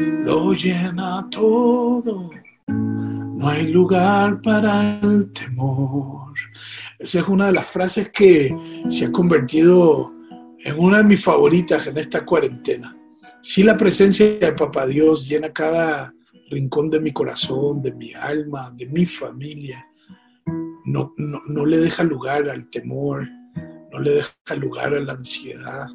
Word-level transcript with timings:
lo 0.00 0.52
llena 0.52 1.26
todo. 1.30 2.30
No 2.66 3.48
hay 3.48 3.68
lugar 3.68 4.40
para 4.42 5.00
el 5.00 5.32
temor. 5.32 6.34
Esa 6.98 7.20
es 7.20 7.28
una 7.28 7.46
de 7.46 7.52
las 7.52 7.66
frases 7.66 8.10
que 8.10 8.54
se 8.88 9.06
ha 9.06 9.12
convertido 9.12 10.12
en 10.58 10.78
una 10.78 10.98
de 10.98 11.04
mis 11.04 11.22
favoritas 11.22 11.86
en 11.86 11.96
esta 11.96 12.24
cuarentena. 12.24 12.94
Si 13.40 13.62
la 13.62 13.76
presencia 13.76 14.38
de 14.38 14.52
Papá 14.52 14.86
Dios 14.86 15.28
llena 15.28 15.52
cada 15.52 16.12
rincón 16.50 16.90
de 16.90 17.00
mi 17.00 17.12
corazón, 17.12 17.80
de 17.80 17.92
mi 17.92 18.12
alma, 18.12 18.70
de 18.76 18.86
mi 18.86 19.06
familia. 19.06 19.86
No, 20.84 21.14
no, 21.16 21.40
no 21.46 21.66
le 21.66 21.78
deja 21.78 22.02
lugar 22.02 22.48
al 22.48 22.68
temor, 22.70 23.28
no 23.92 24.00
le 24.00 24.12
deja 24.12 24.54
lugar 24.56 24.94
a 24.94 25.00
la 25.00 25.12
ansiedad. 25.12 25.86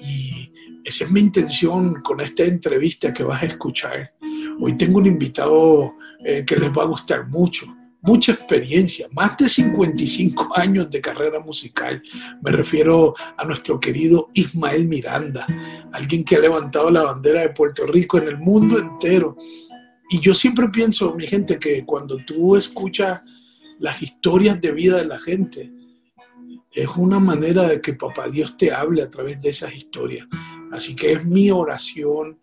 Y 0.00 0.52
esa 0.84 1.04
es 1.04 1.10
mi 1.10 1.20
intención 1.20 2.02
con 2.02 2.20
esta 2.20 2.44
entrevista 2.44 3.12
que 3.12 3.22
vas 3.22 3.42
a 3.42 3.46
escuchar. 3.46 4.14
Hoy 4.60 4.76
tengo 4.76 4.98
un 4.98 5.06
invitado 5.06 5.94
eh, 6.24 6.44
que 6.44 6.56
les 6.56 6.70
va 6.70 6.82
a 6.82 6.86
gustar 6.86 7.28
mucho, 7.28 7.66
mucha 8.02 8.32
experiencia, 8.32 9.06
más 9.12 9.36
de 9.36 9.48
55 9.48 10.48
años 10.54 10.90
de 10.90 11.00
carrera 11.00 11.40
musical. 11.40 12.02
Me 12.42 12.50
refiero 12.50 13.14
a 13.36 13.44
nuestro 13.44 13.78
querido 13.78 14.28
Ismael 14.34 14.86
Miranda, 14.86 15.46
alguien 15.92 16.24
que 16.24 16.36
ha 16.36 16.40
levantado 16.40 16.90
la 16.90 17.02
bandera 17.02 17.42
de 17.42 17.50
Puerto 17.50 17.86
Rico 17.86 18.18
en 18.18 18.28
el 18.28 18.38
mundo 18.38 18.78
entero. 18.78 19.36
Y 20.10 20.20
yo 20.20 20.34
siempre 20.34 20.68
pienso, 20.68 21.14
mi 21.14 21.26
gente, 21.26 21.58
que 21.58 21.84
cuando 21.84 22.16
tú 22.24 22.56
escuchas 22.56 23.20
las 23.78 24.02
historias 24.02 24.60
de 24.60 24.72
vida 24.72 24.96
de 24.96 25.04
la 25.04 25.20
gente, 25.20 25.70
es 26.70 26.88
una 26.96 27.18
manera 27.18 27.64
de 27.68 27.80
que 27.80 27.94
Papá 27.94 28.28
Dios 28.28 28.56
te 28.56 28.72
hable 28.72 29.02
a 29.02 29.10
través 29.10 29.40
de 29.40 29.50
esas 29.50 29.72
historias. 29.74 30.26
Así 30.72 30.94
que 30.94 31.12
es 31.12 31.24
mi 31.24 31.50
oración 31.50 32.38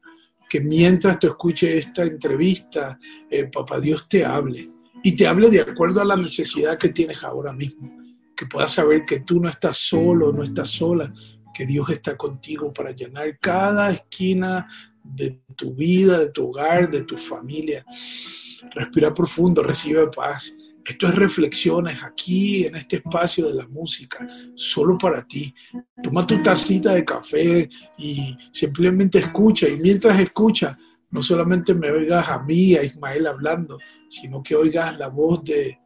que 0.49 0.59
mientras 0.59 1.19
te 1.19 1.27
escuche 1.27 1.77
esta 1.77 2.03
entrevista, 2.03 2.99
eh, 3.29 3.45
Papá 3.45 3.79
Dios 3.79 4.07
te 4.07 4.23
hable 4.23 4.69
y 5.03 5.15
te 5.15 5.27
hable 5.27 5.49
de 5.49 5.61
acuerdo 5.61 6.01
a 6.01 6.05
la 6.05 6.15
necesidad 6.15 6.77
que 6.77 6.89
tienes 6.89 7.23
ahora 7.23 7.53
mismo. 7.53 7.91
Que 8.35 8.45
puedas 8.45 8.73
saber 8.73 9.05
que 9.05 9.21
tú 9.21 9.39
no 9.39 9.49
estás 9.49 9.77
solo, 9.77 10.31
no 10.31 10.43
estás 10.43 10.69
sola, 10.69 11.13
que 11.53 11.65
Dios 11.65 11.89
está 11.89 12.17
contigo 12.17 12.73
para 12.73 12.91
llenar 12.91 13.39
cada 13.39 13.91
esquina 13.91 14.67
de 15.03 15.41
tu 15.55 15.73
vida, 15.73 16.19
de 16.19 16.29
tu 16.29 16.49
hogar, 16.49 16.89
de 16.89 17.03
tu 17.03 17.17
familia. 17.17 17.85
Respira 18.71 19.13
profundo, 19.13 19.63
recibe 19.63 20.07
paz. 20.07 20.53
Esto 20.85 21.07
es 21.07 21.15
reflexiones 21.15 22.03
aquí 22.03 22.65
en 22.65 22.75
este 22.75 22.97
espacio 22.97 23.47
de 23.47 23.55
la 23.55 23.67
música, 23.67 24.27
solo 24.53 24.97
para 24.97 25.25
ti. 25.27 25.53
Toma 26.01 26.27
tu 26.27 26.41
tacita 26.43 26.93
de 26.93 27.03
café 27.03 27.67
y 27.97 28.37
simplemente 28.51 29.17
escucha. 29.17 29.67
Y 29.67 29.77
mientras 29.77 30.19
escucha, 30.19 30.77
no 31.09 31.23
solamente 31.23 31.73
me 31.73 31.89
oigas 31.89 32.29
a 32.29 32.39
mí, 32.43 32.75
a 32.75 32.83
Ismael 32.83 33.25
hablando, 33.25 33.79
sino 34.09 34.43
que 34.43 34.55
oigas 34.55 34.95
la 34.99 35.07
voz 35.07 35.43
de, 35.43 35.79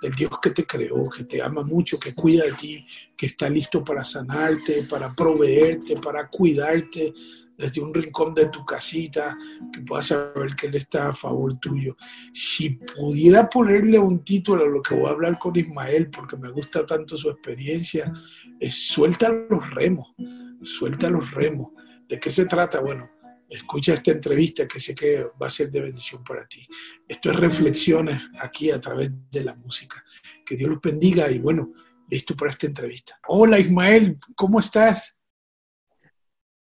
del 0.00 0.12
Dios 0.12 0.30
que 0.40 0.50
te 0.50 0.64
creó, 0.64 1.08
que 1.10 1.24
te 1.24 1.42
ama 1.42 1.62
mucho, 1.62 1.98
que 1.98 2.14
cuida 2.14 2.44
de 2.44 2.52
ti, 2.52 2.86
que 3.16 3.26
está 3.26 3.50
listo 3.50 3.84
para 3.84 4.02
sanarte, 4.02 4.84
para 4.84 5.14
proveerte, 5.14 5.96
para 5.96 6.28
cuidarte, 6.28 7.12
desde 7.58 7.80
un 7.80 7.92
rincón 7.92 8.34
de 8.34 8.46
tu 8.46 8.64
casita, 8.64 9.36
que 9.72 9.80
puedas 9.80 10.06
saber 10.06 10.54
que 10.54 10.68
Él 10.68 10.76
está 10.76 11.08
a 11.08 11.12
favor 11.12 11.58
tuyo. 11.58 11.96
Si 12.32 12.70
pudiera 12.70 13.50
ponerle 13.50 13.98
un 13.98 14.22
título 14.22 14.62
a 14.62 14.68
lo 14.68 14.80
que 14.80 14.94
voy 14.94 15.06
a 15.06 15.12
hablar 15.12 15.38
con 15.40 15.56
Ismael, 15.56 16.08
porque 16.08 16.36
me 16.36 16.50
gusta 16.50 16.86
tanto 16.86 17.16
su 17.16 17.28
experiencia, 17.28 18.12
es 18.60 18.88
suelta 18.88 19.28
los 19.28 19.74
remos, 19.74 20.14
suelta 20.62 21.10
los 21.10 21.32
remos. 21.32 21.72
¿De 22.08 22.20
qué 22.20 22.30
se 22.30 22.46
trata? 22.46 22.80
Bueno, 22.80 23.10
escucha 23.48 23.94
esta 23.94 24.12
entrevista 24.12 24.68
que 24.68 24.78
sé 24.78 24.94
que 24.94 25.26
va 25.40 25.48
a 25.48 25.50
ser 25.50 25.68
de 25.68 25.80
bendición 25.80 26.22
para 26.22 26.46
ti. 26.46 26.64
Esto 27.08 27.30
es 27.32 27.36
reflexiones 27.36 28.22
aquí 28.40 28.70
a 28.70 28.80
través 28.80 29.10
de 29.32 29.42
la 29.42 29.54
música. 29.54 30.04
Que 30.46 30.56
Dios 30.56 30.70
los 30.70 30.80
bendiga 30.80 31.28
y 31.28 31.40
bueno, 31.40 31.72
listo 32.08 32.36
para 32.36 32.52
esta 32.52 32.68
entrevista. 32.68 33.18
Hola 33.26 33.58
Ismael, 33.58 34.16
¿cómo 34.36 34.60
estás? 34.60 35.17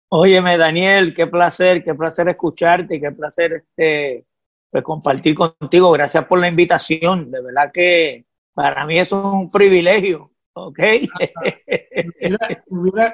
Óyeme, 0.09 0.57
Daniel, 0.57 1.13
qué 1.13 1.27
placer, 1.27 1.83
qué 1.83 1.93
placer 1.95 2.29
escucharte 2.29 2.95
y 2.95 3.01
qué 3.01 3.11
placer 3.11 3.53
este, 3.53 4.25
pues, 4.69 4.83
compartir 4.83 5.35
contigo. 5.35 5.91
Gracias 5.91 6.25
por 6.25 6.39
la 6.39 6.47
invitación. 6.47 7.31
De 7.31 7.41
verdad 7.41 7.71
que 7.73 8.25
para 8.53 8.85
mí 8.85 8.99
eso 8.99 9.19
es 9.19 9.25
un 9.25 9.51
privilegio. 9.51 10.31
¿Ok? 10.57 10.79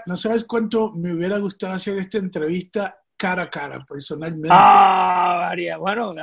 no 0.05 0.15
sabes 0.15 0.43
cuánto 0.43 0.91
me 0.91 1.11
hubiera 1.11 1.39
gustado 1.39 1.73
hacer 1.73 1.97
esta 1.97 2.19
entrevista 2.19 2.99
cara 3.17 3.43
a 3.43 3.49
cara, 3.49 3.83
personalmente. 3.83 4.49
Ah, 4.51 5.47
María, 5.47 5.77
bueno, 5.77 6.13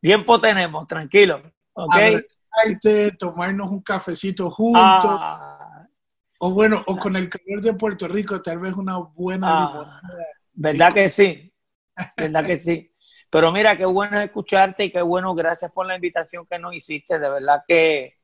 tiempo 0.00 0.40
tenemos, 0.40 0.86
tranquilo. 0.86 1.42
¿Ok? 1.72 1.94
tomarnos 3.18 3.70
un 3.70 3.80
cafecito 3.82 4.50
juntos. 4.50 4.82
Ah 5.04 5.71
o 6.44 6.50
bueno, 6.50 6.82
o 6.86 6.96
con 6.96 7.14
el 7.14 7.28
calor 7.28 7.60
de 7.60 7.72
Puerto 7.74 8.08
Rico, 8.08 8.42
tal 8.42 8.58
vez 8.58 8.72
una 8.74 8.96
buena 8.98 9.64
ah, 9.64 10.00
¿Verdad 10.52 10.92
que 10.92 11.08
sí? 11.08 11.54
¿Verdad 12.16 12.44
que 12.44 12.58
sí? 12.58 12.92
Pero 13.30 13.52
mira, 13.52 13.76
qué 13.76 13.84
bueno 13.84 14.20
escucharte 14.20 14.86
y 14.86 14.90
qué 14.90 15.02
bueno, 15.02 15.36
gracias 15.36 15.70
por 15.70 15.86
la 15.86 15.94
invitación 15.94 16.44
que 16.50 16.58
nos 16.58 16.74
hiciste. 16.74 17.20
De 17.20 17.30
verdad 17.30 17.62
que, 17.66 18.16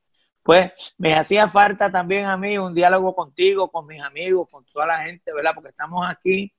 pues, 0.43 0.97
me 0.99 1.15
hacía 1.15 1.49
falta 1.49 1.93
también 1.93 2.25
a 2.25 2.37
mí 2.37 2.59
un 2.59 2.75
diálogo 2.75 3.15
contigo, 3.15 3.71
con 3.71 3.87
mis 3.87 4.03
amigos, 4.03 4.49
con 4.51 4.65
toda 4.65 4.87
la 4.89 4.99
gente, 5.05 5.33
¿verdad? 5.33 5.53
Porque 5.55 5.71
estamos 5.71 6.05
aquí 6.05 6.53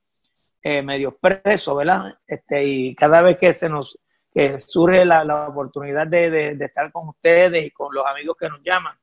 eh, 0.64 0.82
medio 0.82 1.18
presos, 1.18 1.76
¿verdad? 1.76 2.18
Este, 2.26 2.64
y 2.64 2.96
cada 2.96 3.22
vez 3.22 3.38
que 3.38 3.54
se 3.54 3.68
nos 3.68 4.00
que 4.34 4.60
surge 4.60 5.04
la, 5.04 5.50
oportunidad 5.50 6.08
de, 6.08 6.56
de, 6.56 6.66
estar 6.66 6.90
con 6.94 7.10
ustedes 7.10 7.66
y 7.66 7.72
con 7.72 7.94
los 7.94 8.06
amigos 8.06 8.38
que 8.40 8.48
nos 8.48 8.62
llaman, 8.64 8.96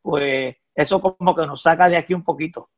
pues 0.00 0.56
eso 0.74 1.00
como 1.00 1.34
que 1.34 1.46
nos 1.46 1.62
saca 1.62 1.88
de 1.88 1.96
aquí 1.96 2.14
un 2.14 2.24
poquito. 2.24 2.70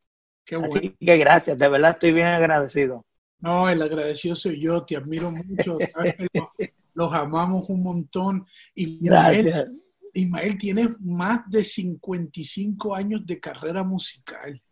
Qué 0.44 0.56
bueno. 0.56 0.74
Así 0.74 0.90
que 0.90 1.16
gracias, 1.16 1.58
de 1.58 1.68
verdad 1.68 1.92
estoy 1.92 2.12
bien 2.12 2.26
agradecido. 2.26 3.04
No, 3.40 3.68
el 3.68 3.82
agradecido 3.82 4.36
soy 4.36 4.60
yo, 4.60 4.84
te 4.84 4.96
admiro 4.96 5.30
mucho, 5.30 5.78
los, 6.94 7.12
amamos 7.12 7.68
un 7.68 7.82
montón. 7.82 8.46
Y 8.74 9.04
gracias. 9.04 9.68
Ismael 10.14 10.56
tiene 10.56 10.94
más 11.00 11.48
de 11.50 11.64
55 11.64 12.94
años 12.94 13.26
de 13.26 13.40
carrera 13.40 13.82
musical. 13.82 14.62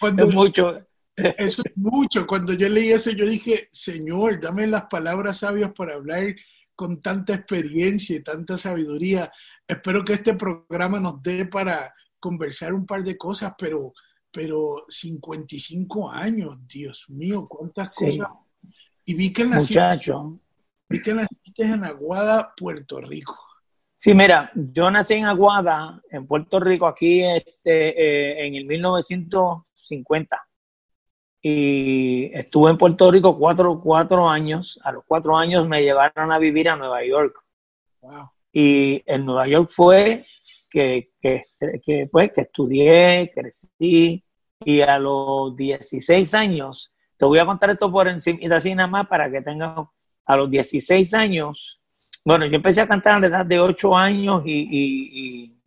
Cuando, 0.00 0.28
es 0.28 0.34
mucho. 0.34 0.86
Eso 1.16 1.62
es 1.64 1.76
mucho. 1.76 2.26
Cuando 2.26 2.52
yo 2.52 2.68
leí 2.68 2.90
eso, 2.90 3.10
yo 3.10 3.26
dije, 3.26 3.68
Señor, 3.72 4.40
dame 4.40 4.66
las 4.66 4.84
palabras 4.86 5.38
sabias 5.38 5.72
para 5.72 5.94
hablar 5.94 6.34
con 6.78 7.02
tanta 7.02 7.34
experiencia 7.34 8.14
y 8.14 8.22
tanta 8.22 8.56
sabiduría. 8.56 9.32
Espero 9.66 10.04
que 10.04 10.12
este 10.12 10.34
programa 10.34 11.00
nos 11.00 11.20
dé 11.20 11.44
para 11.44 11.92
conversar 12.20 12.72
un 12.72 12.86
par 12.86 13.02
de 13.02 13.18
cosas, 13.18 13.52
pero, 13.58 13.92
pero 14.30 14.84
55 14.88 16.08
años, 16.08 16.56
Dios 16.68 17.04
mío, 17.08 17.48
cuántas 17.48 17.92
cosas. 17.92 18.28
Y 19.04 19.14
vi 19.14 19.32
que 19.32 19.44
naciste, 19.44 19.80
vi 20.88 21.02
que 21.02 21.14
naciste 21.14 21.64
en 21.64 21.82
Aguada, 21.82 22.54
Puerto 22.56 23.00
Rico. 23.00 23.36
Sí, 23.98 24.14
mira, 24.14 24.52
yo 24.54 24.88
nací 24.88 25.14
en 25.14 25.24
Aguada, 25.24 26.00
en 26.12 26.28
Puerto 26.28 26.60
Rico, 26.60 26.86
aquí 26.86 27.24
este, 27.24 28.36
eh, 28.36 28.46
en 28.46 28.54
el 28.54 28.66
1950 28.66 30.47
y 31.40 32.30
estuve 32.34 32.70
en 32.70 32.78
Puerto 32.78 33.10
Rico 33.10 33.38
cuatro, 33.38 33.80
cuatro 33.80 34.28
años. 34.28 34.78
A 34.82 34.92
los 34.92 35.04
cuatro 35.06 35.36
años 35.36 35.66
me 35.68 35.82
llevaron 35.82 36.32
a 36.32 36.38
vivir 36.38 36.68
a 36.68 36.76
Nueva 36.76 37.04
York. 37.04 37.36
Y 38.52 39.02
en 39.06 39.24
Nueva 39.24 39.46
York 39.46 39.68
fue 39.70 40.26
que, 40.68 41.10
que, 41.20 41.42
que, 41.84 42.08
pues, 42.10 42.32
que 42.32 42.40
estudié, 42.42 43.30
crecí 43.34 44.24
y 44.64 44.80
a 44.80 44.98
los 44.98 45.56
16 45.56 46.34
años, 46.34 46.92
te 47.16 47.24
voy 47.24 47.38
a 47.38 47.46
contar 47.46 47.70
esto 47.70 47.90
por 47.90 48.08
encima 48.08 48.38
y 48.42 48.50
así 48.50 48.74
nada 48.74 48.88
más 48.88 49.06
para 49.06 49.30
que 49.30 49.40
tengas, 49.40 49.86
a 50.26 50.36
los 50.36 50.50
16 50.50 51.14
años, 51.14 51.80
bueno, 52.24 52.44
yo 52.46 52.56
empecé 52.56 52.80
a 52.80 52.88
cantar 52.88 53.14
a 53.14 53.20
la 53.20 53.26
edad 53.28 53.46
de 53.46 53.60
8 53.60 53.96
años 53.96 54.42
y, 54.44 54.52
y, 54.52 55.10
y 55.12 55.58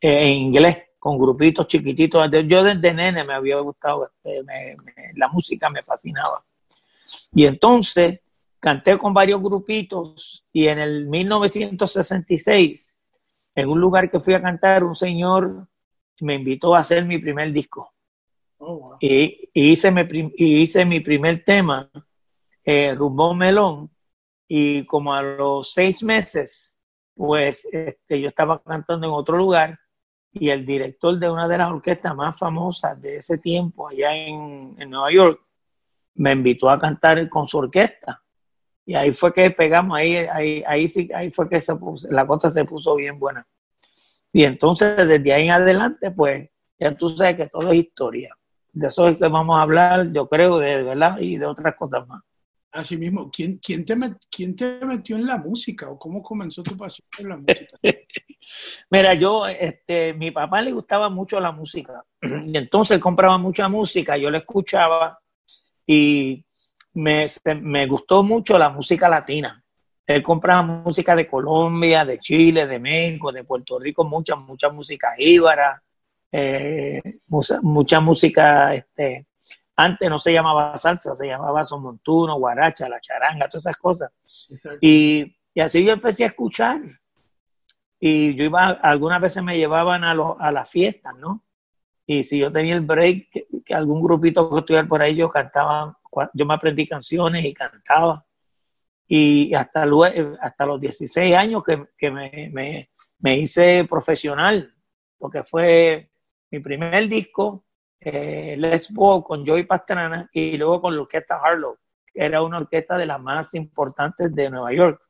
eh, 0.00 0.30
en 0.30 0.36
inglés 0.36 0.87
con 1.08 1.18
grupitos 1.18 1.66
chiquititos. 1.66 2.30
Yo 2.46 2.62
desde 2.62 2.92
nene 2.92 3.24
me 3.24 3.32
había 3.32 3.58
gustado, 3.60 4.12
este, 4.22 4.76
la 5.14 5.28
música 5.28 5.70
me 5.70 5.82
fascinaba. 5.82 6.44
Y 7.32 7.46
entonces 7.46 8.20
canté 8.60 8.98
con 8.98 9.14
varios 9.14 9.40
grupitos 9.42 10.44
y 10.52 10.68
en 10.68 10.78
el 10.78 11.06
1966, 11.06 12.94
en 13.54 13.68
un 13.70 13.80
lugar 13.80 14.10
que 14.10 14.20
fui 14.20 14.34
a 14.34 14.42
cantar, 14.42 14.84
un 14.84 14.96
señor 14.96 15.66
me 16.20 16.34
invitó 16.34 16.74
a 16.74 16.80
hacer 16.80 17.06
mi 17.06 17.16
primer 17.16 17.52
disco. 17.52 17.90
Oh, 18.58 18.98
y, 19.00 19.48
hice 19.54 19.90
mi, 19.90 20.02
hice 20.36 20.84
mi 20.84 21.00
primer 21.00 21.42
tema, 21.42 21.90
eh, 22.64 22.94
Melón, 23.34 23.90
y 24.46 24.84
como 24.84 25.14
a 25.14 25.22
los 25.22 25.72
seis 25.72 26.02
meses, 26.02 26.78
pues 27.14 27.66
este, 27.72 28.20
yo 28.20 28.28
estaba 28.28 28.62
cantando 28.62 29.06
en 29.06 29.12
otro 29.14 29.38
lugar 29.38 29.78
y 30.32 30.50
el 30.50 30.64
director 30.64 31.18
de 31.18 31.30
una 31.30 31.48
de 31.48 31.58
las 31.58 31.70
orquestas 31.70 32.14
más 32.14 32.38
famosas 32.38 33.00
de 33.00 33.16
ese 33.16 33.38
tiempo 33.38 33.88
allá 33.88 34.14
en, 34.14 34.76
Nueva 34.88 35.10
York 35.10 35.40
me 36.14 36.32
invitó 36.32 36.68
a 36.70 36.78
cantar 36.78 37.28
con 37.28 37.46
su 37.48 37.58
orquesta. 37.58 38.22
Y 38.84 38.94
ahí 38.94 39.12
fue 39.12 39.32
que 39.32 39.50
pegamos, 39.50 39.98
ahí, 39.98 40.16
ahí, 40.16 40.64
ahí 40.66 40.88
sí, 40.88 41.08
ahí 41.14 41.30
fue 41.30 41.48
que 41.48 41.60
se 41.60 41.74
la 42.10 42.26
cosa 42.26 42.50
se 42.50 42.64
puso 42.64 42.96
bien 42.96 43.18
buena. 43.18 43.46
Y 44.32 44.44
entonces 44.44 44.96
desde 44.96 45.32
ahí 45.32 45.44
en 45.44 45.50
adelante, 45.50 46.10
pues 46.10 46.48
ya 46.78 46.96
tú 46.96 47.10
sabes 47.10 47.36
que 47.36 47.46
todo 47.48 47.70
es 47.70 47.78
historia. 47.78 48.34
De 48.72 48.88
eso 48.88 49.08
es 49.08 49.18
que 49.18 49.28
vamos 49.28 49.58
a 49.58 49.62
hablar, 49.62 50.12
yo 50.12 50.28
creo, 50.28 50.58
de 50.58 50.82
verdad, 50.82 51.18
y 51.18 51.36
de 51.36 51.46
otras 51.46 51.74
cosas 51.76 52.06
más. 52.06 52.22
Así 52.70 52.96
mismo, 52.96 53.30
¿quién, 53.30 53.58
quién, 53.58 53.84
te 53.84 53.96
¿quién 54.30 54.54
te 54.54 54.84
metió 54.84 55.16
en 55.16 55.26
la 55.26 55.38
música 55.38 55.88
o 55.88 55.98
cómo 55.98 56.22
comenzó 56.22 56.62
tu 56.62 56.76
pasión 56.76 57.06
por 57.16 57.26
la 57.26 57.36
música? 57.36 57.78
Mira, 58.90 59.14
yo, 59.14 59.46
este, 59.46 60.14
mi 60.14 60.30
papá 60.30 60.62
le 60.62 60.72
gustaba 60.72 61.08
mucho 61.08 61.40
la 61.40 61.52
música 61.52 62.04
y 62.20 62.56
entonces 62.56 62.96
él 62.96 63.00
compraba 63.00 63.38
mucha 63.38 63.68
música, 63.68 64.16
yo 64.16 64.30
le 64.30 64.38
escuchaba 64.38 65.18
y 65.86 66.44
me, 66.94 67.26
me 67.62 67.86
gustó 67.86 68.22
mucho 68.22 68.58
la 68.58 68.68
música 68.70 69.08
latina. 69.08 69.62
Él 70.06 70.22
compraba 70.22 70.62
música 70.62 71.14
de 71.14 71.26
Colombia, 71.26 72.04
de 72.04 72.18
Chile, 72.18 72.66
de 72.66 72.78
México, 72.78 73.30
de 73.30 73.44
Puerto 73.44 73.78
Rico, 73.78 74.04
mucha, 74.04 74.36
mucha 74.36 74.70
música 74.70 75.14
íbara, 75.18 75.82
eh, 76.32 77.02
mucha, 77.26 78.00
música, 78.00 78.74
este, 78.74 79.26
antes 79.80 80.10
no 80.10 80.18
se 80.18 80.32
llamaba 80.32 80.76
salsa, 80.76 81.14
se 81.14 81.28
llamaba 81.28 81.62
montuno, 81.78 82.36
guaracha, 82.36 82.88
la 82.88 83.00
charanga, 83.00 83.48
todas 83.48 83.64
esas 83.64 83.76
cosas. 83.76 84.10
Y, 84.80 85.36
y, 85.54 85.60
así 85.60 85.84
yo 85.84 85.92
empecé 85.92 86.24
a 86.24 86.28
escuchar. 86.28 86.80
Y 88.00 88.34
yo 88.34 88.42
iba, 88.42 88.70
algunas 88.70 89.20
veces 89.20 89.40
me 89.40 89.56
llevaban 89.56 90.02
a, 90.02 90.16
a 90.40 90.50
las 90.50 90.68
fiestas, 90.68 91.14
¿no? 91.16 91.44
Y 92.04 92.24
si 92.24 92.40
yo 92.40 92.50
tenía 92.50 92.74
el 92.74 92.80
break, 92.80 93.28
que, 93.30 93.46
algún 93.72 94.02
grupito 94.02 94.50
que 94.50 94.58
estuviera 94.58 94.88
por 94.88 95.00
ahí, 95.00 95.14
yo 95.14 95.30
cantaba, 95.30 95.96
yo 96.34 96.44
me 96.44 96.54
aprendí 96.54 96.84
canciones 96.84 97.44
y 97.44 97.54
cantaba. 97.54 98.26
Y 99.06 99.54
hasta, 99.54 99.86
luego, 99.86 100.36
hasta 100.40 100.66
los 100.66 100.80
16 100.80 101.36
años 101.36 101.62
que, 101.62 101.86
que 101.96 102.10
me, 102.10 102.50
me, 102.52 102.90
me 103.20 103.38
hice 103.38 103.84
profesional, 103.88 104.74
porque 105.16 105.44
fue 105.44 106.10
mi 106.50 106.58
primer 106.58 107.08
disco, 107.08 107.64
eh, 108.00 108.56
Let's 108.58 108.92
Go 108.92 109.22
con 109.22 109.46
Joey 109.46 109.64
Pastrana 109.64 110.28
y 110.32 110.56
luego 110.56 110.82
con 110.82 110.94
la 110.96 111.02
orquesta 111.02 111.40
Harlow, 111.42 111.76
que 112.06 112.24
era 112.24 112.42
una 112.42 112.58
orquesta 112.58 112.96
de 112.96 113.06
las 113.06 113.20
más 113.20 113.54
importantes 113.54 114.34
de 114.34 114.50
Nueva 114.50 114.72
York. 114.72 115.00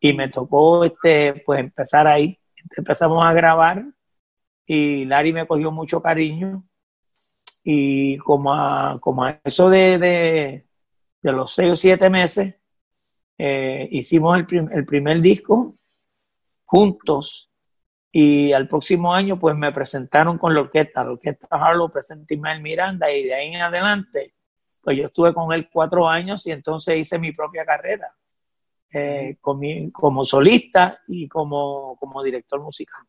Y 0.00 0.12
me 0.12 0.28
tocó 0.28 0.84
este, 0.84 1.42
pues 1.44 1.60
empezar 1.60 2.06
ahí. 2.06 2.38
Empezamos 2.76 3.24
a 3.24 3.32
grabar 3.32 3.84
y 4.66 5.04
Larry 5.04 5.32
me 5.32 5.46
cogió 5.46 5.72
mucho 5.72 6.00
cariño. 6.00 6.64
Y 7.64 8.16
como 8.18 8.54
a, 8.54 8.98
como 9.00 9.26
eso 9.44 9.68
de, 9.68 9.98
de, 9.98 10.64
los 11.32 11.52
seis 11.52 11.72
o 11.72 11.76
siete 11.76 12.08
meses, 12.08 12.54
eh, 13.36 13.88
hicimos 13.90 14.38
el 14.38 14.86
primer 14.86 15.20
disco 15.20 15.76
juntos 16.64 17.47
y 18.20 18.52
al 18.52 18.66
próximo 18.66 19.14
año, 19.14 19.38
pues 19.38 19.56
me 19.56 19.70
presentaron 19.70 20.38
con 20.38 20.52
la 20.52 20.62
orquesta. 20.62 21.04
La 21.04 21.12
orquesta 21.12 21.46
Harlow 21.52 21.88
presentó 21.88 22.34
Ismael 22.34 22.60
Miranda 22.60 23.08
y 23.12 23.22
de 23.22 23.32
ahí 23.32 23.54
en 23.54 23.60
adelante, 23.60 24.34
pues 24.80 24.98
yo 24.98 25.06
estuve 25.06 25.32
con 25.32 25.52
él 25.52 25.68
cuatro 25.72 26.08
años 26.08 26.44
y 26.48 26.50
entonces 26.50 26.96
hice 26.96 27.16
mi 27.20 27.30
propia 27.30 27.64
carrera 27.64 28.12
eh, 28.92 29.36
como 29.40 30.24
solista 30.24 31.00
y 31.06 31.28
como, 31.28 31.96
como 31.96 32.20
director 32.24 32.60
musical. 32.60 33.02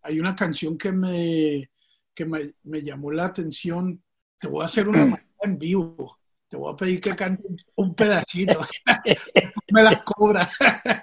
Hay 0.00 0.18
una 0.18 0.34
canción 0.34 0.78
que 0.78 0.90
me, 0.90 1.68
que 2.14 2.24
me, 2.24 2.54
me 2.62 2.80
llamó 2.80 3.10
la 3.10 3.26
atención. 3.26 4.02
Te 4.38 4.48
voy 4.48 4.62
a 4.62 4.64
hacer 4.64 4.88
una 4.88 5.04
mm. 5.04 5.18
en 5.42 5.58
vivo. 5.58 6.18
Te 6.48 6.56
voy 6.56 6.72
a 6.72 6.76
pedir 6.76 7.02
que 7.02 7.14
cante 7.14 7.44
un 7.74 7.94
pedacito. 7.94 8.60
me 9.70 9.82
la 9.82 10.02
cobra. 10.02 10.48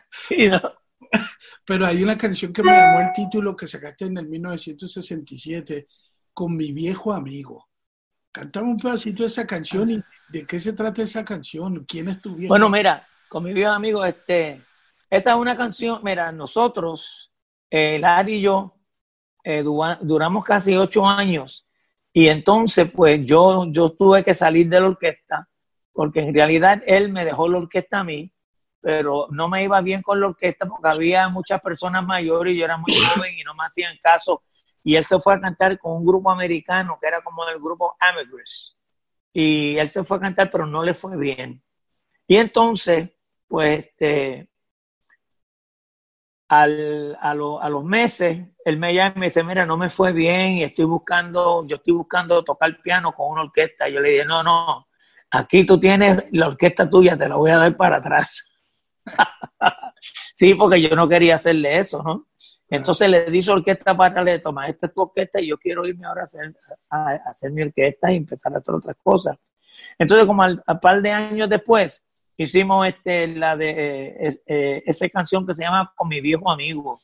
sí, 0.09 0.47
¿no? 0.47 0.59
Pero 1.65 1.85
hay 1.85 2.03
una 2.03 2.17
canción 2.17 2.51
que 2.51 2.63
me 2.63 2.71
llamó 2.71 3.01
el 3.01 3.13
título 3.13 3.55
que 3.55 3.67
sacaste 3.67 4.05
en 4.05 4.17
el 4.17 4.27
1967, 4.27 5.87
con 6.33 6.55
mi 6.55 6.71
viejo 6.71 7.13
amigo. 7.13 7.69
Cántame 8.31 8.71
un 8.71 8.77
pedacito 8.77 9.23
de 9.23 9.27
esa 9.27 9.45
canción 9.45 9.91
y 9.91 10.03
de 10.29 10.45
qué 10.45 10.59
se 10.59 10.73
trata 10.73 11.03
esa 11.03 11.23
canción, 11.23 11.85
quién 11.87 12.09
es 12.09 12.21
tu 12.21 12.35
viejo. 12.35 12.49
Bueno, 12.49 12.69
mira, 12.69 13.07
con 13.29 13.43
mi 13.43 13.53
viejo 13.53 13.71
amigo, 13.71 14.03
este, 14.03 14.61
esa 15.09 15.31
es 15.31 15.37
una 15.37 15.55
canción, 15.55 15.99
mira, 16.03 16.31
nosotros, 16.31 17.31
eh, 17.69 17.99
Larry 17.99 18.33
y 18.33 18.41
yo, 18.41 18.75
eh, 19.43 19.61
duramos 19.63 20.43
casi 20.43 20.75
ocho 20.75 21.05
años 21.05 21.67
y 22.13 22.27
entonces 22.27 22.89
pues 22.89 23.25
yo, 23.25 23.65
yo 23.69 23.91
tuve 23.91 24.23
que 24.23 24.33
salir 24.33 24.69
de 24.69 24.79
la 24.79 24.87
orquesta 24.87 25.49
porque 25.91 26.21
en 26.21 26.33
realidad 26.33 26.81
él 26.87 27.11
me 27.11 27.25
dejó 27.25 27.47
la 27.49 27.57
orquesta 27.57 27.99
a 27.99 28.03
mí 28.03 28.31
pero 28.83 29.27
no 29.31 29.47
me 29.47 29.63
iba 29.63 29.79
bien 29.79 30.01
con 30.01 30.19
la 30.19 30.27
orquesta 30.27 30.65
porque 30.65 30.89
había 30.89 31.29
muchas 31.29 31.61
personas 31.61 32.05
mayores 32.05 32.53
y 32.53 32.57
yo 32.57 32.65
era 32.65 32.75
muy 32.75 32.93
joven 33.15 33.33
y 33.39 33.43
no 33.43 33.53
me 33.55 33.63
hacían 33.63 33.97
caso. 34.01 34.43
Y 34.83 34.97
él 34.97 35.05
se 35.05 35.17
fue 35.21 35.35
a 35.35 35.39
cantar 35.39 35.79
con 35.79 35.93
un 35.93 36.05
grupo 36.05 36.29
americano 36.29 36.97
que 36.99 37.07
era 37.07 37.21
como 37.21 37.47
el 37.47 37.59
grupo 37.59 37.95
Amigos. 37.97 38.77
Y 39.31 39.77
él 39.77 39.87
se 39.87 40.03
fue 40.03 40.17
a 40.17 40.19
cantar, 40.19 40.49
pero 40.49 40.67
no 40.67 40.83
le 40.83 40.93
fue 40.93 41.15
bien. 41.15 41.63
Y 42.27 42.35
entonces, 42.35 43.09
pues, 43.47 43.85
este, 43.85 44.49
al, 46.49 47.17
a, 47.21 47.31
a, 47.31 47.69
los 47.69 47.83
meses, 47.85 48.49
él 48.65 48.77
me 48.77 48.93
llama 48.93 49.13
y 49.15 49.19
me 49.21 49.25
dice, 49.27 49.45
mira, 49.45 49.65
no 49.65 49.77
me 49.77 49.89
fue 49.89 50.11
bien 50.11 50.57
y 50.57 50.63
estoy 50.63 50.85
buscando, 50.85 51.65
yo 51.65 51.77
estoy 51.77 51.93
buscando 51.93 52.43
tocar 52.43 52.81
piano 52.81 53.13
con 53.13 53.31
una 53.31 53.43
orquesta. 53.43 53.87
Y 53.87 53.93
yo 53.93 54.01
le 54.01 54.09
dije, 54.09 54.25
no, 54.25 54.43
no, 54.43 54.87
aquí 55.31 55.65
tú 55.65 55.79
tienes 55.79 56.25
la 56.31 56.47
orquesta 56.47 56.89
tuya, 56.89 57.17
te 57.17 57.29
la 57.29 57.37
voy 57.37 57.51
a 57.51 57.57
dar 57.59 57.77
para 57.77 57.97
atrás. 57.97 58.52
sí, 60.35 60.53
porque 60.55 60.81
yo 60.81 60.95
no 60.95 61.07
quería 61.07 61.35
hacerle 61.35 61.79
eso, 61.79 62.01
¿no? 62.03 62.27
Entonces 62.69 63.07
le 63.07 63.25
di 63.25 63.41
su 63.41 63.51
orquesta 63.51 63.95
para 63.95 64.23
le 64.23 64.39
toma, 64.39 64.67
esta 64.67 64.87
es 64.87 64.93
tu 64.93 65.03
orquesta 65.03 65.39
y 65.39 65.47
yo 65.49 65.57
quiero 65.59 65.85
irme 65.85 66.07
ahora 66.07 66.21
a 66.21 66.23
hacer, 66.23 66.55
a, 66.89 67.31
mi 67.51 67.61
orquesta 67.61 68.11
y 68.11 68.15
empezar 68.15 68.53
a 68.53 68.57
hacer 68.57 68.73
otras 68.73 68.95
cosas. 69.03 69.37
Entonces, 69.99 70.25
como 70.25 70.41
al, 70.41 70.63
par 70.81 71.01
de 71.01 71.11
años 71.11 71.49
después, 71.49 72.03
hicimos 72.35 72.87
este, 72.87 73.27
la 73.27 73.55
de 73.55 74.27
eh, 74.47 74.83
esa 74.87 75.07
canción 75.09 75.45
que 75.45 75.53
se 75.53 75.63
llama 75.63 75.93
Con 75.95 76.07
mi 76.07 76.19
viejo 76.19 76.49
amigo. 76.49 76.99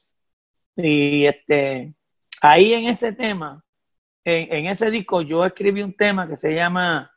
Y 0.76 1.26
este, 1.26 1.94
ahí 2.42 2.74
en 2.74 2.88
ese 2.88 3.14
tema, 3.14 3.64
en, 4.24 4.66
ese 4.66 4.90
disco, 4.90 5.22
yo 5.22 5.46
escribí 5.46 5.82
un 5.82 5.96
tema 5.96 6.28
que 6.28 6.36
se 6.36 6.54
llama 6.54 7.12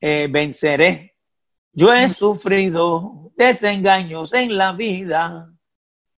eh, 0.00 0.28
Venceré. 0.30 1.16
Yo 1.72 1.92
he 1.94 2.08
sufrido 2.08 3.30
desengaños 3.36 4.32
en 4.32 4.56
la 4.56 4.72
vida. 4.72 5.52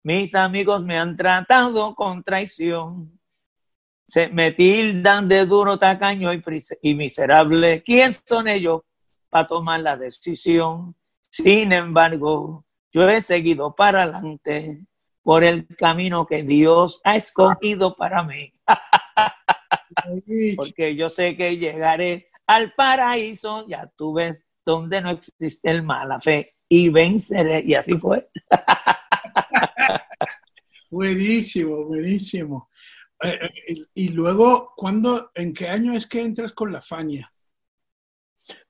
Mis 0.04 0.34
amigos 0.34 0.82
me 0.84 0.98
han 0.98 1.16
tratado 1.16 1.94
con 1.94 2.24
traición. 2.24 3.20
Se 4.08 4.30
me 4.30 4.52
tildan 4.52 5.28
de 5.28 5.46
duro, 5.46 5.78
tacaño 5.78 6.34
y, 6.34 6.42
y 6.82 6.96
miserable. 6.96 7.84
¿Quién 7.84 8.16
son 8.26 8.48
ellos 8.48 8.82
para 9.30 9.48
tomar 9.48 9.82
la 9.82 9.98
decisión? 9.98 10.96
Sin 11.30 11.72
embargo, 11.74 12.66
yo 12.92 13.08
he 13.08 13.22
seguido 13.22 13.76
para 13.76 14.04
adelante 14.04 14.86
por 15.22 15.44
el 15.44 15.68
camino 15.76 16.26
que 16.26 16.44
Dios 16.44 17.02
ha 17.04 17.16
escogido 17.16 17.96
para 17.96 18.24
mí. 18.24 18.54
Porque 20.56 20.96
yo 20.96 21.10
sé 21.10 21.36
que 21.36 21.58
llegaré 21.58 22.30
al 22.48 22.74
paraíso, 22.74 23.68
ya 23.68 23.88
tú 23.96 24.14
ves 24.14 24.48
donde 24.66 25.02
no 25.02 25.12
existe 25.12 25.70
el 25.70 25.84
mala 25.84 26.20
fe 26.20 26.56
y 26.68 26.90
venceré. 26.90 27.64
Y 27.66 27.74
así 27.74 27.98
fue. 27.98 28.30
buenísimo, 30.90 31.86
buenísimo. 31.86 32.70
Eh, 33.22 33.40
eh, 33.68 33.76
y 33.94 34.10
luego, 34.10 34.74
¿cuándo, 34.76 35.32
en 35.36 35.54
qué 35.54 35.68
año 35.68 35.94
es 35.94 36.08
que 36.08 36.22
entras 36.22 36.54
con 36.54 36.72
la 36.72 36.82
Fania? 36.82 37.32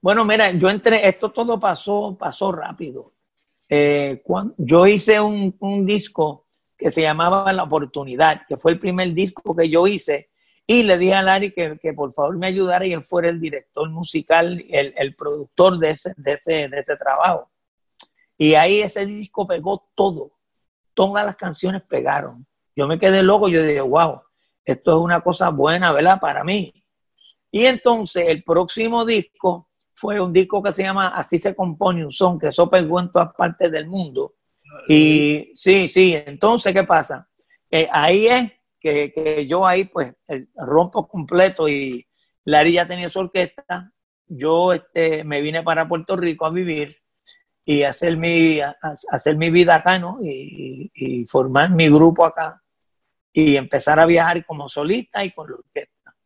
Bueno, 0.00 0.24
mira, 0.24 0.50
yo 0.50 0.68
entré, 0.68 1.08
esto 1.08 1.32
todo 1.32 1.58
pasó, 1.58 2.16
pasó 2.18 2.52
rápido. 2.52 3.14
Eh, 3.68 4.22
yo 4.58 4.86
hice 4.86 5.18
un, 5.18 5.56
un, 5.60 5.86
disco 5.86 6.46
que 6.76 6.90
se 6.90 7.00
llamaba 7.00 7.50
La 7.52 7.62
Oportunidad, 7.62 8.44
que 8.46 8.58
fue 8.58 8.72
el 8.72 8.78
primer 8.78 9.14
disco 9.14 9.56
que 9.56 9.70
yo 9.70 9.86
hice 9.86 10.31
y 10.66 10.84
le 10.84 10.96
dije 10.96 11.14
a 11.14 11.22
Larry 11.22 11.52
que, 11.52 11.78
que, 11.80 11.92
por 11.92 12.12
favor 12.12 12.36
me 12.36 12.46
ayudara 12.46 12.86
y 12.86 12.92
él 12.92 13.02
fuera 13.02 13.28
el 13.28 13.40
director 13.40 13.88
musical, 13.90 14.64
el, 14.70 14.94
el 14.96 15.14
productor 15.16 15.78
de 15.78 15.90
ese, 15.90 16.14
de, 16.16 16.32
ese, 16.32 16.68
de 16.68 16.78
ese 16.78 16.96
trabajo. 16.96 17.50
Y 18.38 18.54
ahí 18.54 18.80
ese 18.80 19.04
disco 19.04 19.46
pegó 19.46 19.88
todo. 19.94 20.32
Todas 20.94 21.24
las 21.24 21.36
canciones 21.36 21.82
pegaron. 21.82 22.46
Yo 22.74 22.86
me 22.86 22.98
quedé 22.98 23.22
loco, 23.22 23.48
yo 23.48 23.62
dije, 23.62 23.80
wow, 23.80 24.22
esto 24.64 24.92
es 24.92 24.98
una 24.98 25.20
cosa 25.20 25.50
buena, 25.50 25.92
¿verdad? 25.92 26.20
Para 26.20 26.44
mí. 26.44 26.72
Y 27.50 27.66
entonces 27.66 28.28
el 28.28 28.42
próximo 28.42 29.04
disco 29.04 29.68
fue 29.94 30.20
un 30.20 30.32
disco 30.32 30.62
que 30.62 30.72
se 30.72 30.82
llama 30.82 31.08
Así 31.08 31.38
se 31.38 31.54
compone 31.54 32.04
un 32.04 32.10
son, 32.10 32.38
que 32.38 32.48
eso 32.48 32.68
pegó 32.70 32.98
en 33.00 33.12
todas 33.12 33.34
partes 33.34 33.70
del 33.70 33.86
mundo. 33.86 34.34
Y 34.88 35.52
sí, 35.54 35.86
sí, 35.86 36.14
entonces, 36.26 36.72
¿qué 36.72 36.84
pasa? 36.84 37.28
Eh, 37.70 37.88
ahí 37.92 38.26
es 38.26 38.52
que, 38.82 39.46
yo 39.48 39.66
ahí 39.66 39.84
pues 39.84 40.14
rompo 40.56 41.06
completo 41.06 41.68
y 41.68 42.06
Larry 42.44 42.74
ya 42.74 42.86
tenía 42.86 43.08
su 43.08 43.20
orquesta, 43.20 43.92
yo 44.26 44.72
este, 44.72 45.24
me 45.24 45.40
vine 45.40 45.62
para 45.62 45.88
Puerto 45.88 46.16
Rico 46.16 46.46
a 46.46 46.50
vivir 46.50 46.96
y 47.64 47.84
hacer 47.84 48.16
mi, 48.16 48.60
hacer 49.10 49.36
mi 49.36 49.50
vida 49.50 49.76
acá, 49.76 49.98
¿no? 49.98 50.18
Y, 50.22 50.90
y, 50.94 51.24
formar 51.26 51.70
mi 51.70 51.88
grupo 51.88 52.26
acá 52.26 52.60
y 53.32 53.56
empezar 53.56 54.00
a 54.00 54.06
viajar 54.06 54.44
como 54.44 54.68
solista 54.68 55.24
y 55.24 55.30
con 55.30 55.48
la 55.48 55.56
orquesta. 55.56 56.16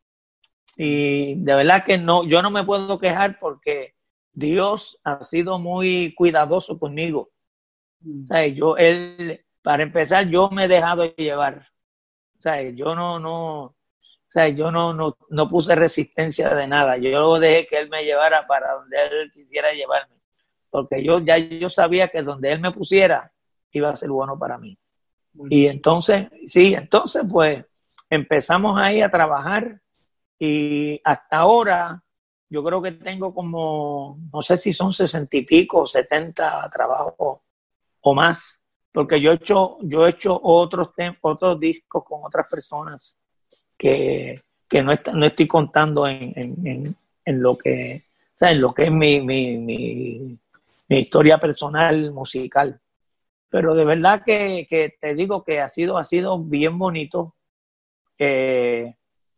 Y 0.77 1.35
de 1.37 1.55
verdad 1.55 1.85
que 1.85 1.99
no, 1.99 2.25
yo 2.25 2.43
no 2.43 2.51
me 2.51 2.65
puedo 2.65 2.99
quejar 2.99 3.39
porque 3.39 3.95
Dios 4.33 4.99
ha 5.05 5.23
sido 5.25 5.59
muy 5.59 6.15
cuidadoso 6.15 6.79
conmigo. 6.79 7.31
Mm. 8.01 8.55
yo, 8.55 8.77
él, 8.77 9.45
para 9.63 9.83
empezar, 9.83 10.29
yo 10.29 10.51
me 10.51 10.65
he 10.65 10.69
dejado 10.69 11.05
llevar. 11.17 11.67
Yo 12.75 12.95
no, 12.95 13.19
no, 13.19 13.75
yo 14.55 14.71
no, 14.71 14.93
no, 14.93 15.17
no 15.31 15.49
puse 15.49 15.75
resistencia 15.75 16.55
de 16.55 16.67
nada. 16.67 16.97
Yo 16.97 17.39
dejé 17.39 17.67
que 17.67 17.79
él 17.79 17.89
me 17.89 18.05
llevara 18.05 18.47
para 18.47 18.75
donde 18.75 18.97
él 19.03 19.33
quisiera 19.33 19.73
llevarme. 19.73 20.17
Porque 20.71 21.03
yo 21.03 21.21
ya 21.21 21.39
yo 21.39 21.71
sabía 21.71 22.09
que 22.09 22.23
donde 22.23 22.53
él 22.53 22.61
me 22.61 22.73
pusiera 22.73 23.33
iba 23.73 23.91
a 23.91 23.97
ser 23.97 24.11
bueno 24.11 24.39
para 24.39 24.59
mí. 24.59 24.79
Y 25.51 25.67
entonces, 25.67 26.29
sí, 26.47 26.75
entonces 26.75 27.23
pues 27.31 27.65
empezamos 28.09 28.79
ahí 28.79 29.03
a 29.03 29.11
trabajar 29.11 29.81
y 30.39 31.01
hasta 31.05 31.39
ahora 31.39 32.03
yo 32.49 32.63
creo 32.63 32.81
que 32.81 32.93
tengo 32.93 33.35
como, 33.35 34.19
no 34.33 34.43
sé 34.43 34.57
si 34.57 34.73
son 34.73 34.93
sesenta 34.93 35.37
y 35.37 35.43
pico, 35.43 35.87
setenta 35.87 36.69
trabajos 36.73 37.41
o 38.01 38.15
más, 38.15 38.63
porque 38.97 39.21
yo 39.21 39.33
he 39.33 39.35
hecho, 39.35 39.77
yo 39.83 40.07
he 40.07 40.11
hecho 40.11 40.41
otros, 40.43 40.89
otros 41.21 41.61
discos 41.61 42.03
con 42.03 42.21
otras 42.25 42.47
personas 42.49 43.19
que, 43.77 44.41
no, 44.73 44.95
no 45.13 45.27
estoy 45.27 45.47
contando 45.47 46.09
en, 46.09 46.97
lo 47.27 47.59
que, 47.59 48.05
en 48.41 48.59
lo 48.59 48.73
que 48.73 48.85
es 48.85 48.91
mi, 48.91 49.21
mi, 49.21 49.59
mi, 49.59 50.39
historia 50.89 51.37
personal 51.37 52.11
musical. 52.11 52.81
Pero 53.51 53.75
de 53.75 53.85
verdad 53.85 54.23
que, 54.25 54.97
te 54.99 55.15
digo 55.15 55.45
que 55.45 55.61
ha 55.61 55.69
sido, 55.69 55.99
ha 55.99 56.05
sido 56.05 56.39
bien 56.39 56.79
bonito. 56.79 57.35
Eh, 58.19 58.95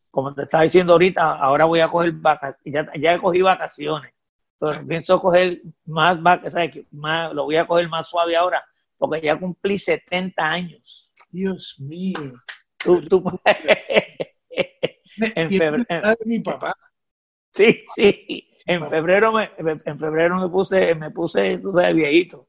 como 0.08 0.34
te 0.34 0.44
estaba 0.44 0.62
diciendo 0.62 0.92
ahorita, 0.92 1.34
ahora 1.34 1.64
voy 1.64 1.80
a 1.80 1.88
coger 1.90 2.12
vacaciones, 2.12 2.60
ya, 2.64 2.92
ya 2.96 3.18
cogí 3.18 3.42
vacaciones, 3.42 4.14
pero 4.56 4.86
pienso 4.86 5.20
coger 5.20 5.62
más, 5.84 6.16
más, 6.20 7.34
lo 7.34 7.42
voy 7.42 7.56
a 7.56 7.66
coger 7.66 7.88
más 7.88 8.06
suave 8.08 8.36
ahora, 8.36 8.64
porque 8.98 9.22
ya 9.22 9.38
cumplí 9.38 9.78
70 9.78 10.50
años. 10.50 11.10
Dios 11.30 11.76
mío. 11.78 12.42
Tú, 12.76 13.00
tú, 13.02 13.24
en 15.16 15.48
febrero. 15.48 16.16
mi 16.24 16.40
papá. 16.40 16.74
Sí, 17.54 17.84
sí. 17.94 18.44
En 18.66 18.86
febrero 18.86 19.32
me, 19.32 19.50
en 19.56 19.98
febrero 19.98 20.36
me 20.40 20.48
puse, 20.48 20.94
me 20.94 21.10
puse, 21.10 21.56
tú 21.58 21.72
sabes, 21.72 21.94
viejito. 21.94 22.46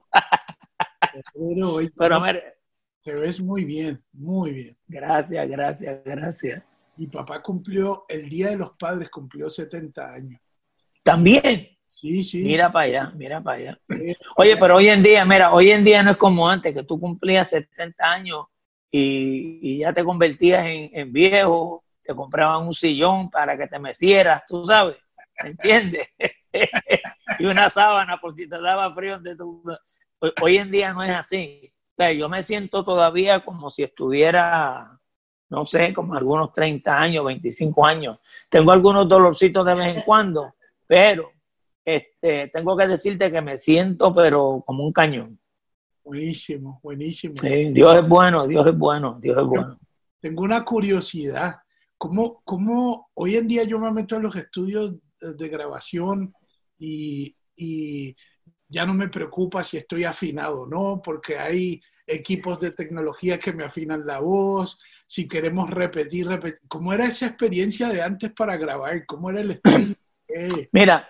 Pero, 1.98 2.16
a 2.16 2.20
ver. 2.22 2.58
Te 3.02 3.16
ves 3.16 3.40
muy 3.40 3.64
bien, 3.64 4.04
muy 4.12 4.52
bien. 4.52 4.78
Gracias, 4.86 5.48
gracias, 5.48 6.04
gracias. 6.04 6.64
Mi 6.98 7.08
papá 7.08 7.42
cumplió, 7.42 8.04
el 8.10 8.30
Día 8.30 8.50
de 8.50 8.58
los 8.58 8.72
Padres 8.72 9.10
cumplió 9.10 9.48
70 9.50 10.12
años. 10.12 10.42
¿También? 11.02 11.79
Sí, 11.90 12.24
sí. 12.24 12.38
Mira 12.44 12.72
para 12.72 12.86
allá, 12.86 13.12
mira 13.16 13.42
para 13.42 13.58
allá. 13.58 13.80
Oye, 14.38 14.56
pero 14.58 14.76
hoy 14.76 14.90
en 14.90 15.02
día, 15.02 15.26
mira, 15.26 15.52
hoy 15.52 15.72
en 15.72 15.84
día 15.84 16.04
no 16.04 16.12
es 16.12 16.18
como 16.18 16.48
antes, 16.48 16.72
que 16.72 16.84
tú 16.84 17.00
cumplías 17.00 17.50
70 17.50 18.12
años 18.12 18.46
y, 18.92 19.80
ya 19.80 19.92
te 19.92 20.04
convertías 20.04 20.66
en, 20.68 21.12
viejo, 21.12 21.84
te 22.04 22.14
compraban 22.14 22.68
un 22.68 22.76
sillón 22.76 23.32
para 23.32 23.58
que 23.58 23.66
te 23.66 23.80
mecieras, 23.80 24.44
tú 24.48 24.68
sabes, 24.68 24.98
¿me 25.44 25.50
entiendes? 25.50 26.08
y 27.40 27.46
una 27.46 27.70
sábana 27.70 28.22
por 28.22 28.36
si 28.36 28.48
te 28.48 28.62
daba 28.62 28.94
frío. 28.94 29.14
Donde 29.14 29.36
tú... 29.36 29.64
Hoy 30.42 30.58
en 30.58 30.70
día 30.70 30.94
no 30.94 31.02
es 31.04 31.12
así. 31.12 31.74
O 31.94 31.96
sea, 31.98 32.12
yo 32.12 32.30
me 32.30 32.44
siento 32.44 32.86
todavía 32.86 33.44
como 33.44 33.72
si 33.72 33.84
estuviera 33.84 35.00
no 35.50 35.66
sé, 35.66 35.92
como 35.94 36.14
algunos 36.14 36.54
30 36.54 36.96
años, 36.96 37.26
25 37.26 37.84
años. 37.84 38.20
Tengo 38.48 38.72
algunos 38.72 39.10
dolorcitos 39.10 39.66
de 39.66 39.74
vez 39.74 39.96
en 39.96 40.02
cuando, 40.04 40.54
pero 40.86 41.32
este, 41.86 42.50
tengo 42.54 42.76
que 42.78 42.88
decirte 42.88 43.32
que 43.32 43.42
me 43.42 43.58
siento, 43.58 44.14
pero 44.14 44.64
como 44.66 44.86
un 44.86 44.94
cañón. 44.94 45.40
Buenísimo, 46.04 46.80
buenísimo. 46.82 47.36
Dios 47.42 47.98
es 47.98 48.08
bueno, 48.08 48.48
Dios 48.48 48.66
es 48.68 48.78
bueno, 48.78 49.20
Dios 49.22 49.38
es 49.38 49.44
bueno. 49.44 49.80
Tengo 50.20 50.44
una 50.44 50.66
curiosidad. 50.66 51.58
¿Cómo, 51.98 52.42
¿Cómo, 52.44 53.10
hoy 53.14 53.36
en 53.36 53.48
día 53.48 53.64
yo 53.64 53.78
me 53.78 53.92
meto 53.92 54.16
en 54.16 54.24
los 54.24 54.36
estudios 54.36 54.96
de 55.20 55.50
grabación 55.50 56.34
y, 56.78 57.36
y 57.56 58.16
ya 58.68 58.86
no 58.86 58.94
me 58.94 59.10
preocupa 59.10 59.64
si 59.64 59.78
estoy 59.78 60.06
afinado 60.06 60.62
o 60.62 60.68
no, 60.68 61.02
porque 61.04 61.38
hay 61.38 61.82
equipos 62.08 62.60
de 62.60 62.72
tecnología 62.72 63.38
que 63.38 63.54
me 63.54 63.64
afinan 63.64 64.06
la 64.06 64.20
voz, 64.20 64.80
si 65.06 65.28
queremos 65.28 65.70
repetir, 65.70 66.28
repetir. 66.28 66.60
¿Cómo 66.68 66.94
era 66.94 67.06
esa 67.06 67.28
experiencia 67.28 67.90
de 67.90 68.02
antes 68.02 68.32
para 68.32 68.58
grabar? 68.58 69.06
¿Cómo 69.06 69.30
era 69.30 69.42
el 69.42 69.52
estudio? 69.52 69.96
Mira, 70.72 71.10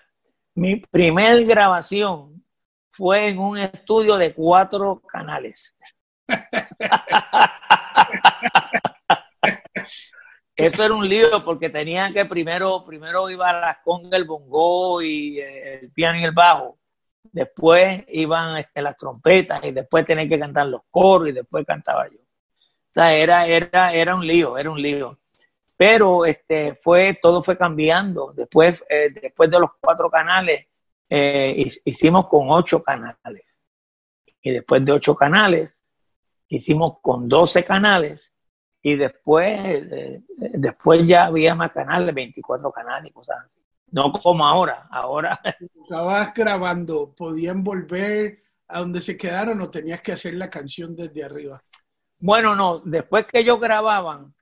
mi 0.60 0.76
primer 0.76 1.44
grabación 1.46 2.44
fue 2.92 3.30
en 3.30 3.40
un 3.40 3.58
estudio 3.58 4.18
de 4.18 4.34
cuatro 4.34 5.02
canales. 5.02 5.74
Eso 10.56 10.84
era 10.84 10.94
un 10.94 11.08
lío 11.08 11.46
porque 11.46 11.70
tenía 11.70 12.12
que 12.12 12.26
primero, 12.26 12.84
primero 12.86 13.30
iba 13.30 13.50
a 13.50 13.62
las 13.62 13.78
congas, 13.86 14.12
el 14.12 14.26
bongo 14.26 15.02
y 15.02 15.40
el 15.40 15.90
piano 15.92 16.20
y 16.20 16.26
el 16.26 16.34
bajo 16.34 16.78
después 17.32 18.04
iban 18.10 18.58
este, 18.58 18.82
las 18.82 18.98
trompetas 18.98 19.64
y 19.64 19.72
después 19.72 20.06
tenía 20.06 20.28
que 20.28 20.40
cantar 20.40 20.68
los 20.68 20.82
coros 20.90 21.30
y 21.30 21.32
después 21.32 21.66
cantaba 21.66 22.10
yo. 22.10 22.20
O 22.20 22.92
sea, 22.92 23.14
era, 23.14 23.48
era, 23.48 23.94
era 23.94 24.16
un 24.16 24.28
lío, 24.28 24.58
era 24.58 24.70
un 24.70 24.82
lío. 24.82 25.18
Pero 25.80 26.26
este, 26.26 26.76
fue, 26.76 27.18
todo 27.22 27.42
fue 27.42 27.58
cambiando. 27.58 28.34
Después, 28.36 28.84
eh, 28.90 29.12
después 29.22 29.50
de 29.50 29.62
los 29.62 29.70
cuatro 29.80 30.10
canales, 30.10 30.68
eh, 31.10 31.70
hicimos 31.86 32.28
con 32.28 32.48
ocho 32.50 32.84
canales. 32.84 33.46
Y 34.42 34.52
después 34.52 34.84
de 34.84 34.92
ocho 34.92 35.16
canales, 35.16 35.74
hicimos 36.50 36.98
con 37.02 37.30
doce 37.30 37.64
canales. 37.64 38.36
Y 38.82 38.98
después, 38.98 39.58
eh, 39.58 40.22
después 40.38 41.08
ya 41.08 41.28
había 41.28 41.56
más 41.56 41.72
canales, 41.72 42.14
24 42.14 42.74
canales 42.74 43.12
y 43.12 43.14
cosas 43.14 43.38
así. 43.46 43.64
No 43.90 44.12
como 44.12 44.46
ahora, 44.46 44.86
ahora. 44.92 45.40
Estabas 45.84 46.34
grabando, 46.34 47.16
¿podían 47.16 47.64
volver 47.64 48.44
a 48.68 48.80
donde 48.80 49.00
se 49.00 49.16
quedaron 49.16 49.62
o 49.62 49.70
tenías 49.70 50.02
que 50.02 50.12
hacer 50.12 50.34
la 50.34 50.50
canción 50.50 50.94
desde 50.94 51.24
arriba? 51.24 51.64
Bueno, 52.18 52.54
no, 52.54 52.80
después 52.80 53.26
que 53.28 53.40
ellos 53.40 53.62
grababan, 53.62 54.36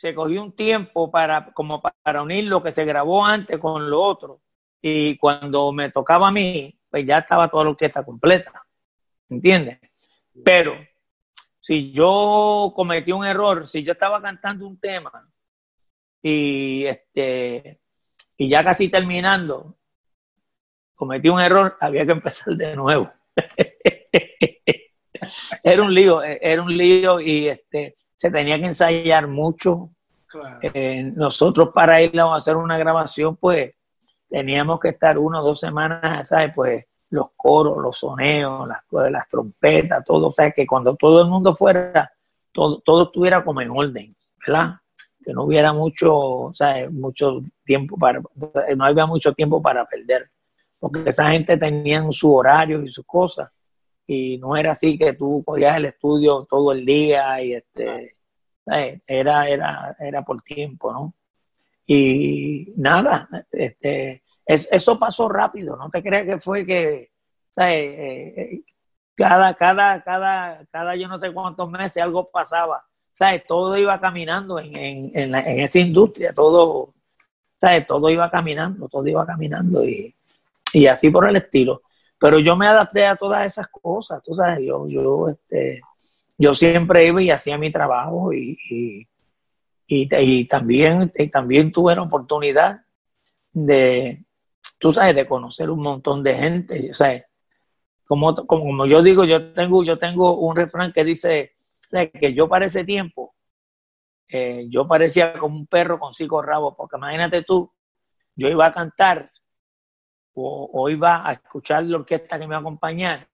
se 0.00 0.14
cogió 0.14 0.42
un 0.42 0.52
tiempo 0.52 1.10
para, 1.10 1.52
como 1.52 1.82
para 1.82 2.22
unir 2.22 2.46
lo 2.46 2.62
que 2.62 2.72
se 2.72 2.86
grabó 2.86 3.22
antes 3.22 3.58
con 3.58 3.90
lo 3.90 4.00
otro. 4.00 4.40
Y 4.80 5.18
cuando 5.18 5.72
me 5.72 5.90
tocaba 5.90 6.28
a 6.28 6.32
mí, 6.32 6.74
pues 6.88 7.04
ya 7.04 7.18
estaba 7.18 7.50
toda 7.50 7.64
la 7.64 7.70
orquesta 7.72 8.02
completa. 8.02 8.64
¿Entiendes? 9.28 9.78
Pero 10.42 10.74
si 11.60 11.92
yo 11.92 12.72
cometí 12.74 13.12
un 13.12 13.26
error, 13.26 13.66
si 13.66 13.84
yo 13.84 13.92
estaba 13.92 14.22
cantando 14.22 14.66
un 14.66 14.80
tema 14.80 15.30
y 16.22 16.86
este 16.86 17.82
y 18.38 18.48
ya 18.48 18.64
casi 18.64 18.88
terminando, 18.88 19.76
cometí 20.94 21.28
un 21.28 21.40
error, 21.40 21.76
había 21.78 22.06
que 22.06 22.12
empezar 22.12 22.56
de 22.56 22.74
nuevo. 22.74 23.12
era 25.62 25.82
un 25.82 25.92
lío, 25.92 26.22
era 26.22 26.62
un 26.62 26.74
lío 26.74 27.20
y 27.20 27.48
este, 27.48 27.98
se 28.20 28.30
tenía 28.30 28.60
que 28.60 28.66
ensayar 28.66 29.26
mucho. 29.26 29.88
Eh, 30.60 31.10
nosotros 31.16 31.70
para 31.74 32.02
ir 32.02 32.20
a 32.20 32.36
hacer 32.36 32.54
una 32.54 32.76
grabación, 32.76 33.36
pues 33.36 33.72
teníamos 34.28 34.78
que 34.78 34.90
estar 34.90 35.18
una 35.18 35.40
o 35.40 35.44
dos 35.44 35.58
semanas, 35.58 36.28
¿sabes? 36.28 36.52
Pues 36.54 36.84
los 37.08 37.28
coros, 37.34 37.78
los 37.78 37.96
soneos, 37.96 38.68
las, 38.68 38.82
las 39.10 39.26
trompetas, 39.26 40.04
todo, 40.04 40.28
o 40.28 40.34
sea, 40.34 40.50
que 40.50 40.66
cuando 40.66 40.96
todo 40.96 41.22
el 41.22 41.28
mundo 41.28 41.54
fuera, 41.54 42.12
todo, 42.52 42.80
todo 42.80 43.04
estuviera 43.04 43.42
como 43.42 43.62
en 43.62 43.70
orden, 43.70 44.14
¿verdad? 44.46 44.74
que 45.24 45.32
no 45.32 45.44
hubiera 45.44 45.72
mucho, 45.72 46.52
mucho 46.90 47.40
tiempo 47.64 47.96
para, 47.96 48.20
no 48.76 48.84
había 48.84 49.06
mucho 49.06 49.32
tiempo 49.32 49.62
para 49.62 49.86
perder, 49.86 50.28
porque 50.78 51.08
esa 51.08 51.30
gente 51.30 51.56
tenía 51.56 52.04
su 52.10 52.34
horario 52.34 52.82
y 52.82 52.90
sus 52.90 53.06
cosas, 53.06 53.50
y 54.12 54.38
no 54.38 54.56
era 54.56 54.72
así 54.72 54.98
que 54.98 55.12
tú 55.12 55.42
cogías 55.44 55.76
el 55.76 55.86
estudio 55.86 56.44
todo 56.48 56.72
el 56.72 56.84
día 56.84 57.42
y 57.42 57.52
este, 57.54 58.16
era, 59.06 59.48
era, 59.48 59.96
era 59.98 60.22
por 60.22 60.42
tiempo, 60.42 60.92
¿no? 60.92 61.14
Y 61.86 62.72
nada, 62.76 63.28
este, 63.50 64.22
eso 64.46 64.98
pasó 64.98 65.28
rápido, 65.28 65.76
no 65.76 65.90
te 65.90 66.02
creas 66.02 66.24
que 66.24 66.40
fue 66.40 66.64
que, 66.64 67.10
eh, 67.56 68.34
eh, 68.36 68.62
cada, 69.14 69.54
cada, 69.54 70.02
cada, 70.02 70.64
cada 70.70 70.96
yo 70.96 71.08
no 71.08 71.18
sé 71.18 71.32
cuántos 71.32 71.70
meses 71.70 72.02
algo 72.02 72.30
pasaba 72.30 72.84
todo 73.46 73.76
iba 73.76 74.00
caminando 74.00 74.58
en, 74.58 75.12
esa 75.34 75.78
industria, 75.78 76.32
todo, 76.32 76.94
¿sabes? 77.60 77.86
Todo 77.86 78.08
iba 78.08 78.30
caminando, 78.30 78.88
todo 78.88 79.06
iba 79.06 79.26
caminando 79.26 79.84
y, 79.84 80.14
y 80.72 80.86
así 80.86 81.10
por 81.10 81.28
el 81.28 81.36
estilo. 81.36 81.82
Pero 82.20 82.38
yo 82.38 82.54
me 82.54 82.66
adapté 82.66 83.06
a 83.06 83.16
todas 83.16 83.46
esas 83.46 83.66
cosas, 83.68 84.22
tú 84.22 84.34
sabes, 84.34 84.60
yo, 84.62 84.86
yo, 84.86 85.30
este, 85.30 85.80
yo 86.36 86.52
siempre 86.52 87.06
iba 87.06 87.22
y 87.22 87.30
hacía 87.30 87.56
mi 87.56 87.72
trabajo 87.72 88.34
y, 88.34 88.58
y, 88.68 89.08
y, 89.88 90.44
también, 90.44 91.10
y 91.16 91.28
también 91.28 91.72
tuve 91.72 91.94
la 91.96 92.02
oportunidad 92.02 92.82
de, 93.52 94.22
tú 94.78 94.92
sabes, 94.92 95.14
de 95.14 95.26
conocer 95.26 95.70
un 95.70 95.80
montón 95.80 96.22
de 96.22 96.34
gente, 96.34 96.92
¿sabes? 96.92 97.24
Como, 98.04 98.34
como, 98.46 98.84
yo 98.84 99.02
digo, 99.02 99.24
yo 99.24 99.54
tengo, 99.54 99.82
yo 99.82 99.98
tengo 99.98 100.38
un 100.40 100.54
refrán 100.54 100.92
que 100.92 101.04
dice 101.04 101.52
que 101.90 102.34
yo 102.34 102.50
para 102.50 102.66
ese 102.66 102.84
tiempo, 102.84 103.34
eh, 104.28 104.66
yo 104.68 104.86
parecía 104.86 105.38
como 105.38 105.56
un 105.56 105.66
perro 105.66 105.98
con 105.98 106.12
cinco 106.12 106.42
rabos, 106.42 106.74
porque 106.76 106.98
imagínate 106.98 107.42
tú, 107.44 107.72
yo 108.36 108.48
iba 108.48 108.66
a 108.66 108.74
cantar 108.74 109.32
o, 110.34 110.88
iba 110.88 111.28
a 111.28 111.32
escuchar 111.32 111.84
la 111.84 111.96
orquesta 111.96 112.38
que 112.38 112.46
me 112.46 112.56
acompañara 112.56 113.28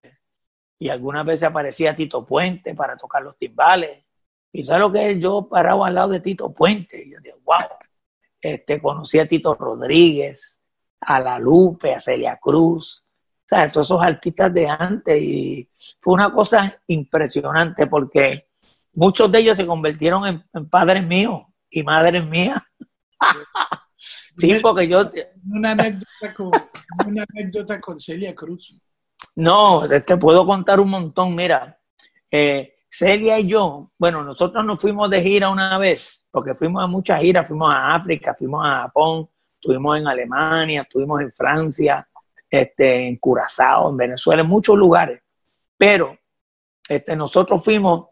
y 0.78 0.88
algunas 0.88 1.24
veces 1.24 1.44
aparecía 1.44 1.96
Tito 1.96 2.24
Puente 2.24 2.74
para 2.74 2.96
tocar 2.96 3.22
los 3.22 3.36
timbales. 3.38 4.04
Y 4.52 4.64
sabes 4.64 4.80
lo 4.80 4.92
que 4.92 5.10
es, 5.10 5.18
yo 5.18 5.48
paraba 5.48 5.88
al 5.88 5.94
lado 5.94 6.08
de 6.08 6.20
Tito 6.20 6.52
Puente 6.52 7.02
y 7.04 7.12
yo 7.12 7.20
dije, 7.20 7.36
wow, 7.44 7.68
este, 8.40 8.80
conocí 8.80 9.18
a 9.18 9.26
Tito 9.26 9.54
Rodríguez, 9.54 10.60
a 11.00 11.20
La 11.20 11.38
Lupe, 11.38 11.94
a 11.94 12.00
Celia 12.00 12.38
Cruz, 12.40 13.02
o 13.46 13.48
sea, 13.48 13.70
todos 13.70 13.86
esos 13.86 14.02
artistas 14.02 14.52
de 14.52 14.68
antes 14.68 15.22
y 15.22 15.70
fue 16.00 16.14
una 16.14 16.32
cosa 16.32 16.80
impresionante 16.88 17.86
porque 17.86 18.48
muchos 18.92 19.30
de 19.30 19.38
ellos 19.38 19.56
se 19.56 19.64
convirtieron 19.64 20.26
en, 20.26 20.68
padres 20.68 21.06
míos 21.06 21.42
y 21.70 21.84
madres 21.84 22.26
mías. 22.26 22.60
sí, 24.36 24.58
porque 24.60 24.88
yo... 24.88 25.02
Una 25.50 25.72
anécdota, 25.72 26.34
con, 26.34 26.50
una 27.06 27.24
anécdota 27.28 27.80
con 27.80 27.98
Celia 27.98 28.34
Cruz. 28.34 28.78
No, 29.34 29.82
te 29.88 30.16
puedo 30.16 30.46
contar 30.46 30.80
un 30.80 30.90
montón. 30.90 31.34
Mira, 31.34 31.78
eh, 32.30 32.76
Celia 32.90 33.38
y 33.38 33.48
yo, 33.48 33.90
bueno, 33.98 34.22
nosotros 34.22 34.64
nos 34.64 34.80
fuimos 34.80 35.10
de 35.10 35.20
gira 35.20 35.50
una 35.50 35.76
vez, 35.76 36.22
porque 36.30 36.54
fuimos 36.54 36.82
a 36.82 36.86
muchas 36.86 37.20
giras, 37.20 37.46
fuimos 37.46 37.70
a 37.70 37.94
África, 37.94 38.34
fuimos 38.34 38.64
a 38.66 38.82
Japón, 38.82 39.28
estuvimos 39.54 39.98
en 39.98 40.08
Alemania, 40.08 40.82
estuvimos 40.82 41.20
en 41.20 41.32
Francia, 41.32 42.08
este, 42.48 43.06
en 43.06 43.16
Curazao, 43.16 43.90
en 43.90 43.96
Venezuela, 43.96 44.42
en 44.42 44.48
muchos 44.48 44.78
lugares. 44.78 45.20
Pero 45.76 46.16
este, 46.88 47.14
nosotros 47.16 47.62
fuimos, 47.62 48.06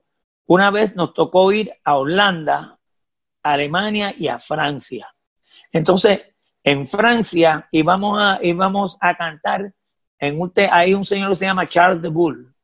una 0.47 0.71
vez 0.71 0.95
nos 0.95 1.15
tocó 1.15 1.51
ir 1.53 1.73
a 1.83 1.97
Holanda, 1.97 2.79
a 3.43 3.53
Alemania 3.53 4.15
y 4.19 4.29
a 4.29 4.39
Francia. 4.39 5.09
Entonces, 5.75 6.27
en 6.63 6.87
Francia 6.87 7.69
íbamos 7.73 8.23
a, 8.23 8.39
íbamos 8.41 8.97
a 9.01 9.15
cantar 9.17 9.75
en 10.19 10.41
un 10.41 10.51
hay 10.71 10.95
un 10.95 11.05
señor 11.05 11.31
que 11.31 11.37
se 11.37 11.45
llama 11.45 11.69
Charles 11.69 12.01
de 12.01 12.09
Bull, 12.09 12.55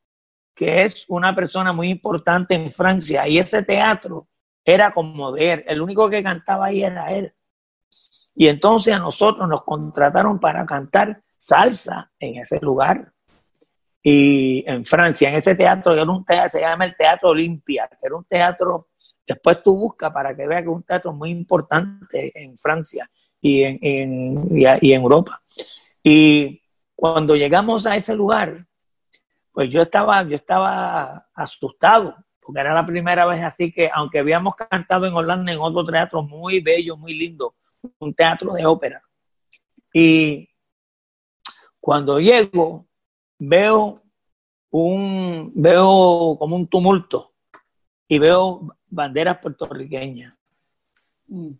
que 0.55 0.83
es 0.83 1.05
una 1.09 1.35
persona 1.35 1.73
muy 1.73 1.89
importante 1.89 2.55
en 2.55 2.71
Francia, 2.71 3.27
y 3.27 3.37
ese 3.37 3.63
teatro 3.63 4.27
era 4.63 4.93
como 4.93 5.31
de 5.33 5.53
él, 5.53 5.63
el 5.67 5.81
único 5.81 6.09
que 6.09 6.23
cantaba 6.23 6.67
ahí 6.67 6.83
era 6.83 7.11
él. 7.11 7.33
Y 8.33 8.47
entonces 8.47 8.93
a 8.93 8.99
nosotros 8.99 9.47
nos 9.47 9.63
contrataron 9.63 10.39
para 10.39 10.65
cantar 10.65 11.21
salsa 11.37 12.11
en 12.17 12.37
ese 12.37 12.59
lugar. 12.61 13.11
Y 14.01 14.63
en 14.65 14.85
Francia, 14.85 15.29
en 15.29 15.35
ese 15.35 15.53
teatro, 15.53 15.93
era 15.93 16.03
un 16.03 16.23
teatro, 16.23 16.49
se 16.49 16.61
llama 16.61 16.85
el 16.85 16.95
Teatro 16.95 17.29
Olimpia, 17.29 17.89
que 17.89 18.07
era 18.07 18.15
un 18.15 18.23
teatro, 18.23 18.87
después 19.25 19.61
tú 19.63 19.77
buscas 19.77 20.11
para 20.11 20.35
que 20.35 20.47
veas 20.47 20.61
que 20.61 20.69
es 20.69 20.75
un 20.75 20.83
teatro 20.83 21.13
muy 21.13 21.29
importante 21.31 22.31
en 22.35 22.57
Francia 22.57 23.09
y 23.39 23.63
en, 23.63 23.79
y, 24.51 24.65
en 24.65 25.01
Europa. 25.01 25.41
Y 26.03 26.61
cuando 26.95 27.35
llegamos 27.35 27.85
a 27.85 27.95
ese 27.95 28.15
lugar, 28.15 28.65
pues 29.51 29.69
yo 29.69 29.81
estaba, 29.81 30.23
yo 30.23 30.35
estaba 30.35 31.27
asustado, 31.33 32.15
porque 32.39 32.61
era 32.61 32.73
la 32.73 32.85
primera 32.85 33.25
vez 33.25 33.41
así 33.43 33.71
que, 33.71 33.89
aunque 33.93 34.19
habíamos 34.19 34.55
cantado 34.55 35.05
en 35.05 35.13
Holanda 35.13 35.51
en 35.51 35.59
otro 35.59 35.85
teatro 35.85 36.23
muy 36.23 36.59
bello, 36.59 36.97
muy 36.97 37.13
lindo, 37.13 37.55
un 37.99 38.13
teatro 38.13 38.53
de 38.53 38.65
ópera. 38.65 39.01
Y 39.93 40.49
cuando 41.79 42.19
llego, 42.19 42.87
veo 43.39 44.01
un, 44.69 45.51
veo 45.55 46.37
como 46.39 46.55
un 46.55 46.67
tumulto 46.67 47.33
y 48.07 48.19
veo 48.19 48.67
banderas 48.91 49.39
puertorriqueñas. 49.39 50.35
Mm. 51.27 51.51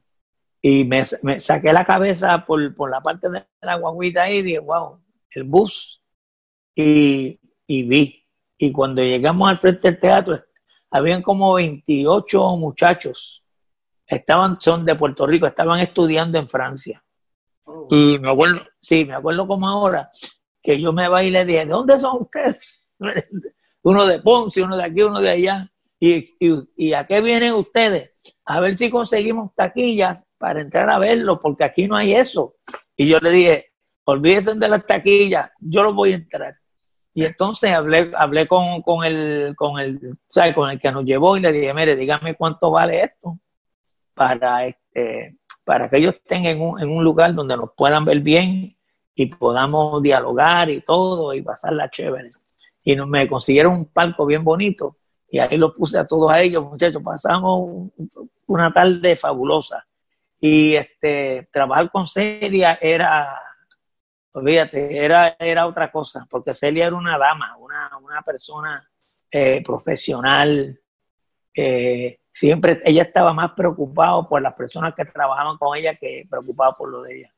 Y 0.62 0.86
me, 0.86 1.04
saqué 1.40 1.74
la 1.74 1.84
cabeza 1.84 2.46
por, 2.46 2.90
la 2.90 3.02
parte 3.02 3.30
de 3.30 3.44
la 3.62 3.76
guaguita 3.78 4.24
ahí 4.24 4.38
y 4.38 4.42
dije, 4.44 4.60
wow, 4.60 5.00
el 5.32 5.44
bus. 5.44 6.00
Y, 6.76 7.40
y 7.66 7.84
vi. 7.84 8.24
Y 8.60 8.72
cuando 8.72 9.02
llegamos 9.02 9.50
al 9.50 9.58
frente 9.58 9.90
del 9.90 10.00
teatro, 10.00 10.44
habían 10.92 11.24
como 11.24 11.54
28 11.56 12.58
muchachos. 12.58 13.44
Estaban, 14.06 14.60
son 14.60 14.86
de 14.86 14.96
Puerto 14.96 15.26
Rico, 15.26 15.48
estaban 15.48 15.80
estudiando 15.80 16.38
en 16.38 16.48
Francia. 16.48 17.04
Oh. 17.64 17.88
Y 17.90 18.20
me 18.20 18.30
acuerdo, 18.30 18.62
sí, 18.80 19.06
me 19.06 19.16
acuerdo 19.16 19.48
como 19.48 19.68
ahora, 19.68 20.12
que 20.62 20.80
yo 20.80 20.92
me 20.92 21.08
bailé 21.08 21.30
y 21.30 21.32
le 21.32 21.46
dije, 21.46 21.66
¿de 21.66 21.72
dónde 21.72 22.00
son 22.00 22.22
ustedes? 22.22 22.60
uno 23.84 24.06
de 24.06 24.20
Ponce, 24.20 24.62
uno 24.62 24.78
de 24.78 24.84
aquí, 24.84 25.02
uno 25.02 25.20
de 25.20 25.30
allá. 25.30 25.72
Y, 26.04 26.34
y, 26.76 26.94
a 26.94 27.06
qué 27.06 27.22
vienen 27.22 27.54
ustedes? 27.54 28.12
A 28.44 28.60
ver 28.60 28.76
si 28.76 28.90
conseguimos 28.90 29.54
taquillas 29.54 30.26
para 30.40 30.60
entrar 30.60 30.90
a 30.90 30.98
verlo, 30.98 31.40
porque 31.40 31.64
aquí 31.64 31.88
no 31.88 31.96
hay 31.96 32.16
eso. 32.16 32.56
Y 32.98 33.08
yo 33.08 33.20
le 33.20 33.30
dije, 33.30 33.74
olvídense 34.06 34.56
de 34.56 34.68
las 34.68 34.84
taquillas, 34.84 35.52
yo 35.60 35.84
los 35.84 35.94
voy 35.94 36.14
a 36.14 36.16
entrar. 36.16 36.58
Y 37.14 37.24
entonces 37.24 37.72
hablé, 37.72 38.12
hablé 38.18 38.48
con, 38.48 38.82
con, 38.82 39.06
el, 39.06 39.54
con, 39.56 39.80
el, 39.80 40.18
con 40.56 40.72
el 40.72 40.80
que 40.80 40.92
nos 40.92 41.06
llevó 41.06 41.38
y 41.38 41.42
le 41.42 41.52
dije, 41.52 41.72
mire, 41.72 41.96
dígame 41.96 42.34
cuánto 42.34 42.72
vale 42.72 43.02
esto 43.02 43.38
para, 44.16 44.66
este, 44.66 45.38
para 45.64 45.88
que 45.88 45.98
ellos 45.98 46.16
estén 46.16 46.48
en 46.48 46.62
un, 46.62 46.82
en 46.82 46.90
un 46.90 47.04
lugar 47.04 47.36
donde 47.36 47.56
nos 47.56 47.74
puedan 47.78 48.06
ver 48.06 48.22
bien 48.22 48.76
y 49.14 49.26
podamos 49.28 50.02
dialogar 50.02 50.68
y 50.72 50.82
todo 50.82 51.32
y 51.36 51.44
pasarla 51.44 51.92
chévere. 51.92 52.32
Y 52.84 52.96
nos, 52.96 53.08
me 53.08 53.28
consiguieron 53.28 53.74
un 53.76 53.86
palco 53.86 54.26
bien 54.26 54.44
bonito 54.44 54.98
y 55.32 55.40
ahí 55.40 55.58
lo 55.58 55.74
puse 55.74 55.98
a 55.98 56.06
todos 56.06 56.36
ellos, 56.36 56.66
muchachos. 56.66 57.02
Pasamos 57.02 57.90
una 58.48 58.72
tarde 58.74 59.16
fabulosa. 59.16 59.88
Y 60.42 60.76
este, 60.76 61.48
trabajar 61.54 61.90
con 61.90 62.06
Celia 62.06 62.78
era, 62.82 63.42
olvídate, 64.34 64.98
era, 64.98 65.38
era 65.40 65.68
otra 65.68 65.90
cosa, 65.90 66.28
porque 66.30 66.54
Celia 66.54 66.88
era 66.88 66.98
una 66.98 67.18
dama, 67.18 67.56
una, 67.58 67.98
una 68.04 68.22
persona 68.24 68.86
eh, 69.32 69.64
profesional. 69.64 70.78
Eh, 71.56 72.20
siempre 72.30 72.82
ella 72.84 73.04
estaba 73.04 73.32
más 73.32 73.54
preocupada 73.54 74.28
por 74.28 74.42
las 74.42 74.54
personas 74.54 74.94
que 74.94 75.06
trabajaban 75.06 75.58
con 75.58 75.78
ella 75.78 75.96
que 75.96 76.28
preocupada 76.30 76.74
por 76.74 76.90
lo 76.90 77.04
de 77.04 77.20
ella. 77.20 77.34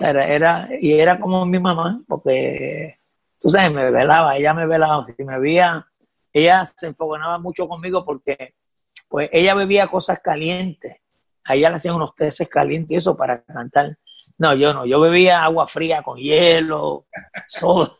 era, 0.00 0.26
era, 0.26 0.68
y 0.80 0.98
era 0.98 1.20
como 1.20 1.44
mi 1.44 1.58
mamá, 1.58 2.00
porque 2.08 2.98
tú 3.38 3.50
sabes, 3.50 3.70
me 3.70 3.90
velaba, 3.90 4.34
ella 4.38 4.54
me 4.54 4.66
velaba, 4.66 5.06
si 5.14 5.24
me 5.24 5.38
veía, 5.38 5.86
ella 6.32 6.64
se 6.66 6.86
enfogonaba 6.86 7.38
mucho 7.38 7.68
conmigo 7.68 8.04
porque 8.04 8.54
pues 9.08 9.30
ella 9.32 9.54
bebía 9.54 9.88
cosas 9.88 10.20
calientes 10.20 11.00
allá 11.48 11.70
le 11.70 11.76
hacían 11.76 11.94
unos 11.94 12.14
teces 12.14 12.48
calientes 12.48 12.90
y 12.90 12.96
eso 12.96 13.16
para 13.16 13.42
cantar. 13.42 13.96
No, 14.36 14.54
yo 14.54 14.74
no, 14.74 14.84
yo 14.84 15.00
bebía 15.00 15.42
agua 15.42 15.66
fría 15.66 16.02
con 16.02 16.18
hielo, 16.18 17.06
soda. 17.48 17.90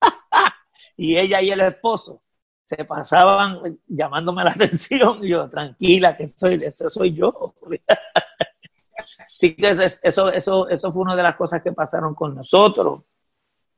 y 0.96 1.16
ella 1.16 1.40
y 1.40 1.50
el 1.50 1.60
esposo 1.62 2.22
se 2.66 2.84
pasaban 2.84 3.80
llamándome 3.86 4.44
la 4.44 4.50
atención 4.54 5.24
y 5.24 5.30
yo, 5.30 5.48
tranquila, 5.48 6.16
que 6.16 6.26
soy, 6.26 6.58
ese 6.60 6.90
soy 6.90 7.14
yo. 7.14 7.54
Así 9.18 9.54
que 9.54 9.70
eso, 9.70 10.30
eso, 10.32 10.68
eso 10.68 10.92
fue 10.92 11.02
una 11.02 11.16
de 11.16 11.22
las 11.22 11.36
cosas 11.36 11.62
que 11.62 11.72
pasaron 11.72 12.14
con 12.14 12.34
nosotros. 12.34 13.04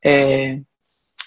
Eh, 0.02 0.64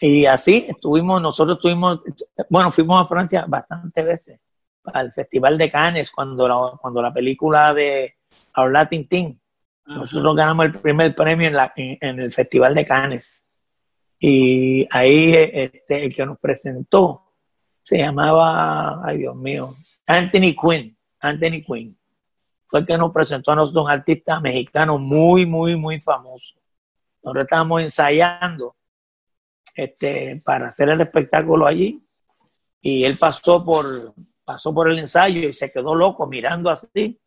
y 0.06 0.26
así 0.26 0.66
estuvimos, 0.68 1.22
nosotros 1.22 1.56
estuvimos, 1.56 2.02
bueno, 2.50 2.70
fuimos 2.72 3.02
a 3.02 3.06
Francia 3.06 3.46
bastantes 3.48 4.06
veces 4.06 4.40
al 4.84 5.14
Festival 5.14 5.58
de 5.58 5.72
Cannes 5.72 6.12
cuando 6.12 6.46
la, 6.46 6.78
cuando 6.82 7.02
la 7.02 7.14
película 7.14 7.74
de 7.74 8.16
Our 8.58 8.70
Latin 8.70 9.08
Team. 9.08 9.40
Nosotros 9.86 10.36
ganamos 10.36 10.66
el 10.66 10.74
primer 10.74 11.16
premio 11.16 11.48
en, 11.48 11.54
la, 11.54 11.72
en, 11.78 12.20
el 12.20 12.34
Festival 12.34 12.76
de 12.76 12.84
Cannes. 12.84 13.46
Y 14.20 14.86
ahí 14.92 15.34
este, 15.36 16.06
el 16.06 16.14
que 16.14 16.26
nos 16.26 16.38
presentó 16.38 17.24
se 17.82 18.00
llamaba, 18.00 19.06
ay 19.06 19.20
Dios 19.20 19.38
mío, 19.38 19.74
Anthony 20.06 20.54
Quinn. 20.62 20.98
Anthony 21.22 21.64
Quinn. 21.66 21.98
Fue 22.68 22.82
el 22.82 22.86
que 22.86 22.98
nos 22.98 23.14
presentó 23.14 23.54
a 23.54 23.56
nosotros 23.56 23.86
un 23.86 23.92
artista 23.92 24.42
mexicano 24.42 24.98
muy, 24.98 25.46
muy, 25.46 25.78
muy 25.78 25.98
famoso. 26.02 26.56
Nosotros 27.24 27.46
estábamos 27.46 27.84
ensayando 27.84 28.76
este, 29.76 30.42
para 30.44 30.68
hacer 30.68 30.90
el 30.90 31.02
espectáculo 31.02 31.66
allí 31.66 32.00
y 32.86 33.06
él 33.06 33.16
pasó 33.18 33.64
por, 33.64 34.14
pasó 34.44 34.74
por 34.74 34.92
el 34.92 35.00
ensayo 35.00 35.48
y 35.48 35.54
se 35.54 35.72
quedó 35.72 35.96
loco 35.96 36.28
mirando 36.28 36.70
así. 36.70 37.18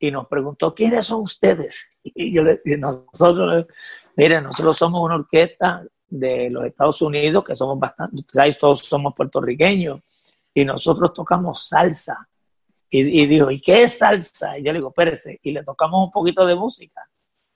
y 0.00 0.10
nos 0.10 0.26
preguntó, 0.26 0.74
¿quiénes 0.74 1.06
son 1.06 1.20
ustedes? 1.20 1.92
Y 2.02 2.32
yo 2.32 2.42
le 2.42 2.60
dije, 2.64 2.76
nosotros, 2.76 3.66
miren, 4.16 4.42
nosotros 4.42 4.76
somos 4.76 5.04
una 5.04 5.14
orquesta 5.14 5.86
de 6.08 6.50
los 6.50 6.64
Estados 6.64 7.00
Unidos, 7.00 7.44
que 7.44 7.54
somos 7.54 7.78
bastante, 7.78 8.24
todos 8.58 8.80
somos 8.80 9.14
puertorriqueños, 9.14 10.00
y 10.52 10.64
nosotros 10.64 11.14
tocamos 11.14 11.68
salsa. 11.68 12.28
Y, 12.90 13.24
dijo, 13.26 13.50
¿y 13.50 13.62
qué 13.62 13.84
es 13.84 13.98
salsa? 13.98 14.58
Y 14.58 14.64
yo 14.64 14.72
le 14.72 14.80
digo, 14.80 14.88
espérese, 14.88 15.38
y 15.42 15.52
le 15.52 15.62
tocamos 15.62 16.04
un 16.04 16.10
poquito 16.10 16.44
de 16.44 16.56
música. 16.56 17.08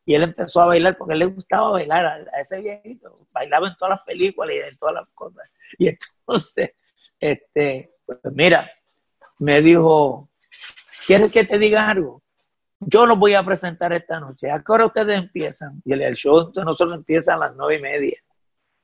Y 0.06 0.14
él 0.14 0.22
empezó 0.22 0.62
a 0.62 0.66
bailar 0.66 0.96
porque 0.96 1.16
le 1.16 1.26
gustaba 1.26 1.72
bailar 1.72 2.06
a, 2.06 2.40
ese 2.40 2.60
viejito. 2.60 3.12
Bailaba 3.34 3.68
en 3.68 3.76
todas 3.76 3.98
las 3.98 4.02
películas 4.02 4.54
y 4.54 4.58
en 4.68 4.78
todas 4.78 4.94
las 4.94 5.10
cosas. 5.10 5.52
Y 5.78 5.88
entonces, 5.88 6.70
este, 7.18 7.90
pues 8.06 8.18
mira, 8.32 8.70
me 9.38 9.60
dijo, 9.60 10.30
¿quieres 11.06 11.32
que 11.32 11.44
te 11.44 11.58
diga 11.58 11.90
algo? 11.90 12.22
Yo 12.78 13.04
los 13.04 13.18
voy 13.18 13.34
a 13.34 13.42
presentar 13.42 13.92
esta 13.92 14.20
noche. 14.20 14.48
¿A 14.48 14.62
qué 14.62 14.72
hora 14.72 14.86
ustedes 14.86 15.18
empiezan? 15.18 15.82
Y 15.84 15.92
el 15.92 16.14
show 16.14 16.52
de 16.52 16.64
nosotros 16.64 16.96
empieza 16.96 17.34
a 17.34 17.38
las 17.38 17.56
nueve 17.56 17.76
y 17.78 17.82
media. 17.82 18.16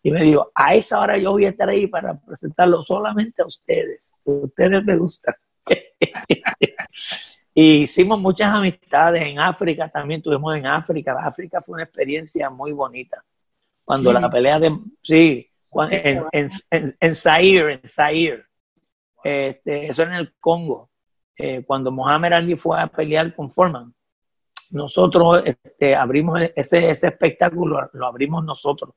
Y 0.02 0.11
me 0.11 0.24
dijo, 0.24 0.50
a 0.56 0.74
esa 0.74 0.98
hora 0.98 1.16
yo 1.18 1.30
voy 1.30 1.46
a 1.46 1.50
estar 1.50 1.68
ahí 1.68 1.87
para 1.87 2.18
presentarlo 2.18 2.82
solamente 2.82 3.42
a 3.42 3.46
ustedes. 3.46 4.12
Ustedes 4.24 4.85
me 4.85 4.96
gustan. 4.96 5.37
y 7.55 7.83
hicimos 7.83 8.19
muchas 8.19 8.51
amistades 8.51 9.27
en 9.27 9.38
África, 9.38 9.88
también 9.88 10.19
estuvimos 10.19 10.57
en 10.57 10.67
África. 10.67 11.17
África 11.21 11.61
fue 11.61 11.75
una 11.75 11.85
experiencia 11.85 12.49
muy 12.49 12.73
bonita. 12.73 13.23
Cuando 13.85 14.12
la 14.12 14.31
pelea 14.31 14.59
de... 14.59 14.79
Sí, 15.03 15.51
en, 15.91 16.23
en, 16.33 16.49
en, 17.01 17.15
Zaire, 17.15 17.75
en 17.75 17.88
Zaire. 17.88 18.45
Este, 19.23 19.87
eso 19.87 20.03
en 20.03 20.12
el 20.12 20.35
Congo. 20.41 20.91
Eh, 21.37 21.62
cuando 21.67 21.91
Mohamed 21.91 22.33
Ali 22.33 22.57
fue 22.57 22.81
a 22.81 22.87
pelear 22.87 23.35
con 23.35 23.51
Foreman, 23.51 23.93
nosotros 24.71 25.43
este, 25.45 25.95
abrimos 25.95 26.41
ese, 26.55 26.88
ese 26.88 27.09
espectáculo, 27.09 27.91
lo 27.93 28.07
abrimos 28.07 28.45
nosotros. 28.45 28.95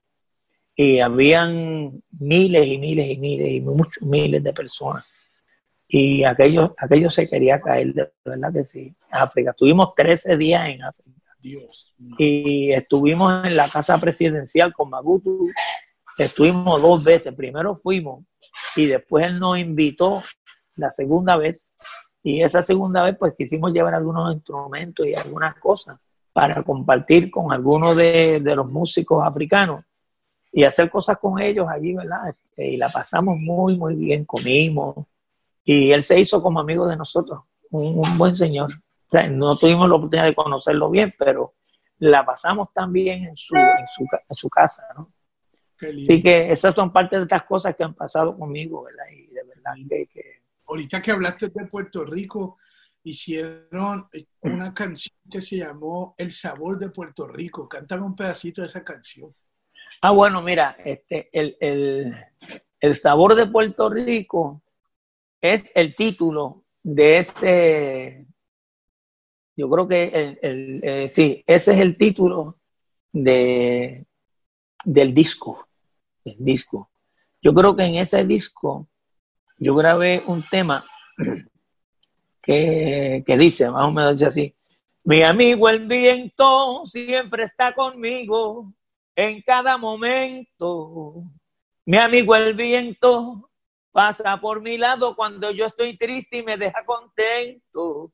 Y 0.75 0.99
habían 0.99 2.01
miles 2.19 2.67
y 2.67 2.77
miles 2.77 3.07
y 3.07 3.17
miles 3.17 3.51
y 3.51 3.61
muchos 3.61 4.01
miles 4.01 4.43
de 4.43 4.53
personas. 4.53 5.05
Y 5.87 6.23
aquello, 6.23 6.75
aquello 6.77 7.09
se 7.09 7.29
quería 7.29 7.61
caer, 7.61 7.93
de 7.93 8.11
verdad 8.23 8.51
que 8.51 8.63
sí. 8.63 8.93
África. 9.11 9.51
Estuvimos 9.51 9.93
13 9.95 10.37
días 10.37 10.67
en 10.67 10.83
África. 10.83 11.11
Dios. 11.39 11.93
Y 12.17 12.71
estuvimos 12.71 13.45
en 13.45 13.55
la 13.55 13.69
casa 13.69 13.97
presidencial 13.99 14.73
con 14.73 14.89
Magutu. 14.89 15.47
Estuvimos 16.17 16.81
dos 16.81 17.03
veces. 17.03 17.33
Primero 17.35 17.75
fuimos 17.75 18.23
y 18.75 18.87
después 18.87 19.25
él 19.25 19.39
nos 19.39 19.57
invitó 19.57 20.21
la 20.75 20.91
segunda 20.91 21.37
vez. 21.37 21.73
Y 22.23 22.41
esa 22.41 22.63
segunda 22.63 23.03
vez, 23.03 23.15
pues 23.19 23.33
quisimos 23.37 23.71
llevar 23.71 23.93
algunos 23.93 24.33
instrumentos 24.33 25.05
y 25.05 25.13
algunas 25.13 25.55
cosas 25.55 25.99
para 26.33 26.63
compartir 26.63 27.29
con 27.29 27.53
algunos 27.53 27.95
de, 27.95 28.39
de 28.41 28.55
los 28.55 28.67
músicos 28.67 29.25
africanos 29.25 29.85
y 30.51 30.63
hacer 30.63 30.89
cosas 30.89 31.17
con 31.17 31.39
ellos 31.41 31.67
allí, 31.69 31.93
¿verdad? 31.93 32.33
Y 32.57 32.77
la 32.77 32.89
pasamos 32.89 33.37
muy, 33.37 33.77
muy 33.77 33.95
bien, 33.95 34.25
comimos. 34.25 35.05
Y 35.65 35.91
él 35.91 36.03
se 36.03 36.19
hizo 36.19 36.41
como 36.41 36.59
amigo 36.59 36.87
de 36.87 36.95
nosotros, 36.95 37.41
un, 37.71 38.17
buen 38.17 38.35
señor. 38.35 38.71
O 38.71 39.11
sea, 39.11 39.27
no 39.27 39.55
tuvimos 39.55 39.89
la 39.89 39.95
oportunidad 39.95 40.27
de 40.27 40.35
conocerlo 40.35 40.89
bien, 40.89 41.11
pero 41.17 41.55
la 41.99 42.25
pasamos 42.25 42.69
también 42.73 43.25
en 43.25 43.35
su, 43.35 43.55
en 43.55 43.87
su, 43.93 44.03
en 44.03 44.35
su 44.35 44.49
casa, 44.49 44.83
¿no? 44.95 45.11
Así 45.81 46.21
que 46.21 46.51
esas 46.51 46.73
son 46.73 46.91
parte 46.91 47.17
de 47.17 47.23
estas 47.23 47.43
cosas 47.43 47.75
que 47.75 47.83
han 47.83 47.93
pasado 47.93 48.37
conmigo, 48.37 48.83
¿verdad? 48.83 49.05
Y 49.11 49.27
de 49.27 49.43
verdad 49.43 49.73
que, 49.89 50.41
Ahorita 50.67 51.01
que 51.01 51.11
hablaste 51.11 51.49
de 51.49 51.65
Puerto 51.65 52.05
Rico, 52.05 52.57
hicieron 53.03 54.07
una 54.41 54.73
canción 54.73 55.15
que 55.29 55.41
se 55.41 55.57
llamó 55.57 56.15
El 56.17 56.31
sabor 56.31 56.79
de 56.79 56.89
Puerto 56.89 57.27
Rico. 57.27 57.69
Cántame 57.69 58.03
un 58.03 58.15
pedacito 58.15 58.61
de 58.61 58.67
esa 58.67 58.83
canción. 58.83 59.33
Ah, 60.01 60.11
bueno, 60.11 60.41
mira, 60.41 60.75
este, 60.83 61.29
el, 61.31 62.95
sabor 62.95 63.35
de 63.35 63.45
Puerto 63.47 63.89
Rico 63.89 64.61
es 65.41 65.71
el 65.75 65.95
título 65.95 66.63
de 66.83 67.17
ese, 67.17 68.27
yo 69.55 69.69
creo 69.69 69.87
que 69.87 70.37
el, 70.41 70.81
eh, 70.83 71.09
sí, 71.09 71.43
ese 71.47 71.73
es 71.73 71.79
el 71.79 71.97
título 71.97 72.59
de, 73.11 74.05
del 74.83 75.13
disco, 75.13 75.67
del 76.23 76.37
disco. 76.39 76.89
Yo 77.41 77.53
creo 77.53 77.75
que 77.75 77.83
en 77.83 77.95
ese 77.95 78.25
disco 78.25 78.87
yo 79.57 79.75
grabé 79.75 80.23
un 80.25 80.43
tema 80.49 80.85
que, 82.41 83.23
que 83.25 83.37
dice, 83.37 83.69
más 83.69 83.87
o 83.87 83.91
menos 83.91 84.21
así, 84.21 84.55
mi 85.03 85.21
amigo 85.21 85.69
el 85.69 85.87
viento 85.87 86.85
siempre 86.85 87.43
está 87.43 87.73
conmigo, 87.73 88.73
en 89.15 89.41
cada 89.41 89.77
momento. 89.77 91.23
Mi 91.85 91.97
amigo 91.97 92.35
el 92.35 92.53
viento 92.53 93.49
pasa 93.95 94.35
por 94.41 94.59
mi 94.59 94.77
lado 94.77 95.15
cuando 95.15 95.51
yo 95.51 95.67
estoy 95.67 95.97
triste 95.97 96.39
y 96.39 96.43
me 96.43 96.57
deja 96.57 96.85
contento. 96.85 98.11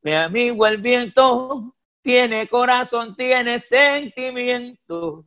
Mi 0.00 0.14
amigo 0.14 0.66
el 0.66 0.78
viento 0.78 1.76
tiene 2.00 2.48
corazón, 2.48 3.14
tiene 3.14 3.60
sentimiento. 3.60 5.26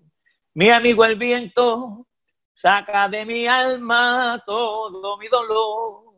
Mi 0.55 0.71
amigo 0.71 1.05
el 1.05 1.15
viento 1.15 2.07
saca 2.53 3.07
de 3.07 3.23
mi 3.23 3.45
alma 3.45 4.41
todo 4.43 5.15
mi 5.19 5.27
dolor. 5.27 6.15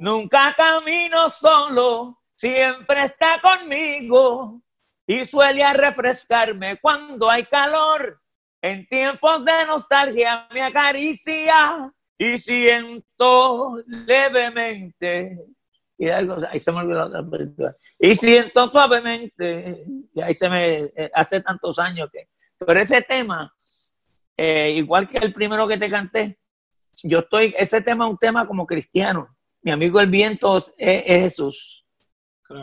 Nunca 0.00 0.52
camino 0.56 1.30
solo, 1.30 2.20
siempre 2.34 3.04
está 3.04 3.40
conmigo 3.40 4.60
y 5.06 5.24
suele 5.24 5.72
refrescarme 5.72 6.80
cuando 6.80 7.30
hay 7.30 7.44
calor. 7.44 8.20
En 8.60 8.88
tiempos 8.88 9.44
de 9.44 9.66
nostalgia 9.66 10.48
me 10.50 10.62
acaricia 10.62 11.94
y 12.18 12.36
siento 12.38 13.78
levemente. 13.86 15.46
Y 15.96 16.08
algo, 16.08 16.36
ahí 16.50 16.60
se 16.60 16.70
me 16.70 16.78
olvidó 16.78 17.08
la 17.08 17.76
Y 17.98 18.14
siento 18.14 18.70
suavemente, 18.70 19.84
y 20.14 20.20
ahí 20.20 20.34
se 20.34 20.48
me 20.48 20.74
eh, 20.94 21.10
hace 21.14 21.40
tantos 21.40 21.78
años 21.78 22.08
que. 22.12 22.28
Pero 22.58 22.80
ese 22.80 23.02
tema, 23.02 23.52
eh, 24.36 24.72
igual 24.76 25.06
que 25.06 25.18
el 25.18 25.32
primero 25.32 25.66
que 25.66 25.78
te 25.78 25.88
canté, 25.88 26.38
yo 27.02 27.20
estoy, 27.20 27.54
ese 27.56 27.80
tema 27.80 28.06
es 28.06 28.10
un 28.10 28.18
tema 28.18 28.46
como 28.46 28.66
cristiano. 28.66 29.36
Mi 29.62 29.70
amigo 29.70 30.00
el 30.00 30.08
viento 30.08 30.58
es 30.76 31.04
Jesús. 31.04 31.84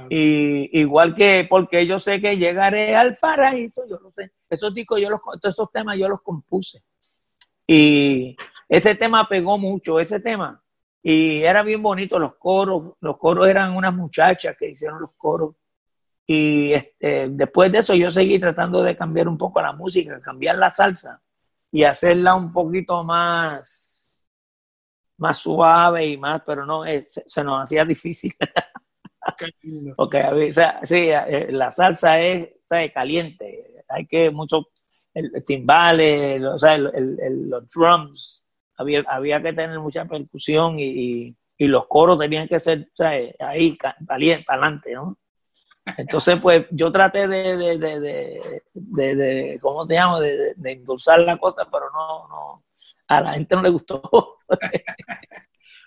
Y 0.09 0.79
igual 0.79 1.13
que 1.13 1.45
porque 1.47 1.85
yo 1.85 1.99
sé 1.99 2.19
que 2.19 2.37
llegaré 2.37 2.95
al 2.95 3.17
paraíso, 3.17 3.83
yo 3.87 3.99
lo 3.99 4.11
sé. 4.11 4.31
Esos 4.49 4.73
discos, 4.73 4.99
yo 4.99 5.09
los, 5.09 5.21
esos 5.43 5.71
temas 5.71 5.97
yo 5.97 6.09
los 6.09 6.21
compuse. 6.21 6.83
Y 7.67 8.35
ese 8.67 8.95
tema 8.95 9.27
pegó 9.27 9.57
mucho, 9.57 9.99
ese 9.99 10.19
tema. 10.19 10.61
Y 11.01 11.43
era 11.43 11.61
bien 11.63 11.81
bonito 11.83 12.17
los 12.17 12.35
coros. 12.35 12.93
Los 12.99 13.17
coros 13.17 13.47
eran 13.47 13.75
unas 13.75 13.93
muchachas 13.93 14.55
que 14.57 14.69
hicieron 14.69 15.01
los 15.01 15.11
coros. 15.15 15.55
Y 16.27 16.73
este, 16.73 17.29
después 17.29 17.71
de 17.71 17.79
eso 17.79 17.93
yo 17.93 18.09
seguí 18.09 18.39
tratando 18.39 18.81
de 18.81 18.97
cambiar 18.97 19.27
un 19.27 19.37
poco 19.37 19.61
la 19.61 19.73
música, 19.73 20.19
cambiar 20.19 20.57
la 20.57 20.71
salsa 20.71 21.21
y 21.71 21.83
hacerla 21.83 22.33
un 22.33 22.51
poquito 22.51 23.03
más, 23.03 24.09
más 25.17 25.37
suave 25.37 26.05
y 26.07 26.17
más, 26.17 26.41
pero 26.45 26.65
no, 26.65 26.85
eh, 26.85 27.05
se 27.07 27.43
nos 27.43 27.63
hacía 27.63 27.85
difícil. 27.85 28.33
Porque 29.95 30.23
o 30.49 30.53
sea, 30.53 30.79
sí, 30.83 31.09
eh, 31.09 31.47
la 31.51 31.71
salsa 31.71 32.19
es 32.19 32.49
caliente, 32.93 33.83
hay 33.87 34.05
que 34.05 34.31
mucho, 34.31 34.69
el, 35.13 35.43
timbales, 35.43 36.43
o 36.43 36.57
sea, 36.57 36.77
los 36.77 37.67
drums, 37.73 38.44
había, 38.77 39.03
había 39.07 39.41
que 39.41 39.53
tener 39.53 39.79
mucha 39.79 40.05
percusión 40.05 40.79
y, 40.79 41.35
y, 41.57 41.67
los 41.67 41.87
coros 41.87 42.19
tenían 42.19 42.47
que 42.47 42.59
ser 42.59 42.89
ahí 43.39 43.77
caliente, 44.07 44.45
adelante, 44.47 44.93
¿no? 44.93 45.17
Entonces, 45.97 46.39
pues 46.41 46.65
yo 46.71 46.91
traté 46.91 47.27
de, 47.27 47.57
de, 47.57 47.77
de, 47.77 48.61
de, 48.73 49.15
de 49.15 49.59
¿cómo 49.61 49.85
te 49.85 49.93
llamo? 49.93 50.19
De, 50.19 50.53
de, 50.55 50.71
endulzar 50.71 51.19
la 51.19 51.37
cosa, 51.37 51.67
pero 51.71 51.85
no, 51.91 52.27
no, 52.27 52.63
a 53.07 53.21
la 53.21 53.33
gente 53.33 53.55
no 53.55 53.61
le 53.61 53.69
gustó. 53.69 54.01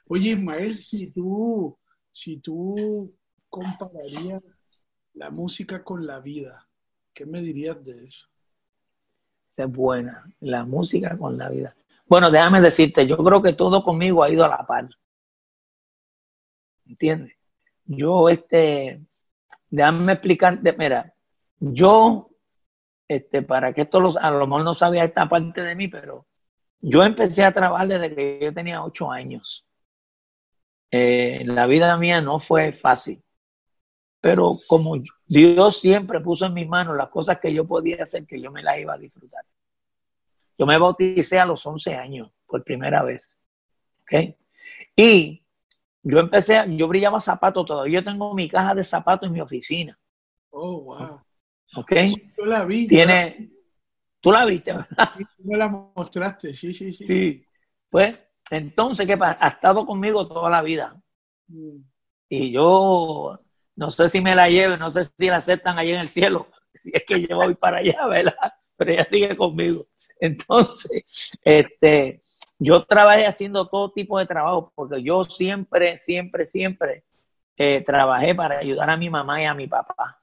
Oye, 0.09 0.31
Ismael, 0.31 0.77
si 0.79 1.11
tú, 1.11 1.77
si 2.13 2.39
tú 2.39 3.13
compararía 3.49 4.41
la 5.15 5.31
música 5.31 5.83
con 5.83 6.07
la 6.07 6.21
vida? 6.21 6.67
¿Qué 7.13 7.27
me 7.27 7.41
dirías 7.41 7.85
de 7.85 8.05
eso? 8.05 8.27
Esa 9.51 9.65
es 9.65 9.73
buena, 9.73 10.33
la 10.41 10.65
música 10.65 11.17
con 11.19 11.37
la 11.37 11.49
vida. 11.49 11.75
Bueno, 12.09 12.31
déjame 12.31 12.61
decirte, 12.61 13.07
yo 13.07 13.17
creo 13.19 13.43
que 13.43 13.53
todo 13.53 13.83
conmigo 13.85 14.23
ha 14.23 14.31
ido 14.31 14.45
a 14.45 14.49
la 14.49 14.67
par. 14.67 14.89
¿Entiendes? 16.87 17.35
Yo, 17.85 18.29
este, 18.29 19.03
déjame 19.71 20.13
explicarte, 20.15 20.75
mira, 20.79 21.15
yo, 21.61 22.31
este, 23.09 23.43
para 23.43 23.73
que 23.75 23.83
esto 23.83 24.01
los, 24.01 24.17
a 24.17 24.31
lo 24.31 24.47
mejor 24.47 24.65
no 24.65 24.75
sabía 24.75 25.05
esta 25.05 25.29
parte 25.29 25.63
de 25.63 25.75
mí, 25.77 25.89
pero 25.89 26.27
yo 26.81 27.05
empecé 27.05 27.45
a 27.45 27.53
trabajar 27.53 27.89
desde 27.89 28.15
que 28.15 28.41
yo 28.43 28.55
tenía 28.55 28.85
ocho 28.85 29.11
años. 29.11 29.67
Eh, 30.91 31.43
la 31.47 31.67
vida 31.67 31.97
mía 31.97 32.21
no 32.21 32.41
fue 32.41 32.73
fácil. 32.73 33.23
pero 34.21 34.59
como 34.69 34.97
Dios 35.27 35.81
siempre 35.81 36.21
puso 36.21 36.47
en 36.47 36.55
mis 36.55 36.69
manos 36.69 36.97
las 36.97 37.09
cosas 37.11 37.39
que 37.41 37.53
yo 37.53 37.67
podía 37.67 38.03
hacer, 38.03 38.27
que 38.27 38.41
yo 38.41 38.51
me 38.53 38.63
las 38.63 38.79
iba 38.79 38.95
a 38.95 38.99
disfrutar. 38.99 39.45
Yo 40.59 40.67
me 40.67 40.77
bauticé 40.77 41.39
a 41.39 41.47
los 41.47 41.65
11 41.65 41.95
años 41.95 42.31
por 42.47 42.65
primera 42.65 43.03
vez. 43.03 43.23
¿okay? 44.03 44.37
Y 44.97 45.45
yo 46.03 46.19
empecé, 46.19 46.65
yo 46.77 46.89
brillaba 46.89 47.21
zapatos 47.21 47.65
todavía. 47.65 48.01
Yo 48.01 48.05
tengo 48.05 48.35
mi 48.35 48.49
caja 48.49 48.75
de 48.75 48.83
zapatos 48.83 49.29
en 49.29 49.33
mi 49.33 49.41
oficina. 49.41 49.99
Oh, 50.51 50.81
wow. 50.83 51.21
¿Ok? 51.77 51.93
Yo 52.37 52.47
la 52.47 52.65
vi. 52.65 52.87
Tiene, 52.89 53.51
tú 54.21 54.33
la 54.33 54.45
viste, 54.45 54.73
¿verdad? 54.73 54.89
Sí, 55.17 55.25
tú 55.37 55.45
me 55.45 55.57
la 55.57 55.69
mostraste, 55.69 56.53
sí, 56.53 56.75
sí, 56.75 56.93
sí. 56.93 57.07
Sí. 57.07 57.47
Pues, 57.89 58.21
entonces, 58.51 59.07
¿qué 59.07 59.17
pasa? 59.17 59.39
Ha 59.41 59.49
estado 59.49 59.87
conmigo 59.87 60.27
toda 60.27 60.51
la 60.51 60.63
vida. 60.63 61.01
Mm. 61.47 61.79
Y 62.31 62.51
yo 62.51 63.39
no 63.77 63.91
sé 63.91 64.09
si 64.09 64.21
me 64.21 64.35
la 64.35 64.51
lleve, 64.51 64.77
no 64.77 64.91
sé 64.91 65.05
si 65.05 65.27
la 65.27 65.37
aceptan 65.37 65.79
allí 65.79 65.93
en 65.93 66.01
el 66.01 66.09
cielo. 66.09 66.49
Si 66.81 66.93
es 66.95 67.03
que 67.05 67.27
yo 67.27 67.35
voy 67.35 67.57
para 67.57 67.79
allá, 67.79 68.07
¿verdad? 68.07 68.53
Pero 68.79 68.93
ella 68.93 69.05
sigue 69.05 69.37
conmigo. 69.37 69.87
Entonces, 70.21 71.05
este, 71.43 72.23
yo 72.59 72.85
trabajé 72.87 73.27
haciendo 73.27 73.69
todo 73.69 73.91
tipo 73.91 74.19
de 74.19 74.27
trabajo, 74.27 74.73
porque 74.75 75.03
yo 75.03 75.25
siempre, 75.25 75.99
siempre, 75.99 76.47
siempre 76.47 77.05
eh, 77.57 77.83
trabajé 77.85 78.35
para 78.35 78.59
ayudar 78.61 78.89
a 78.89 78.97
mi 78.97 79.11
mamá 79.11 79.43
y 79.43 79.45
a 79.45 79.55
mi 79.55 79.67
papá. 79.67 80.23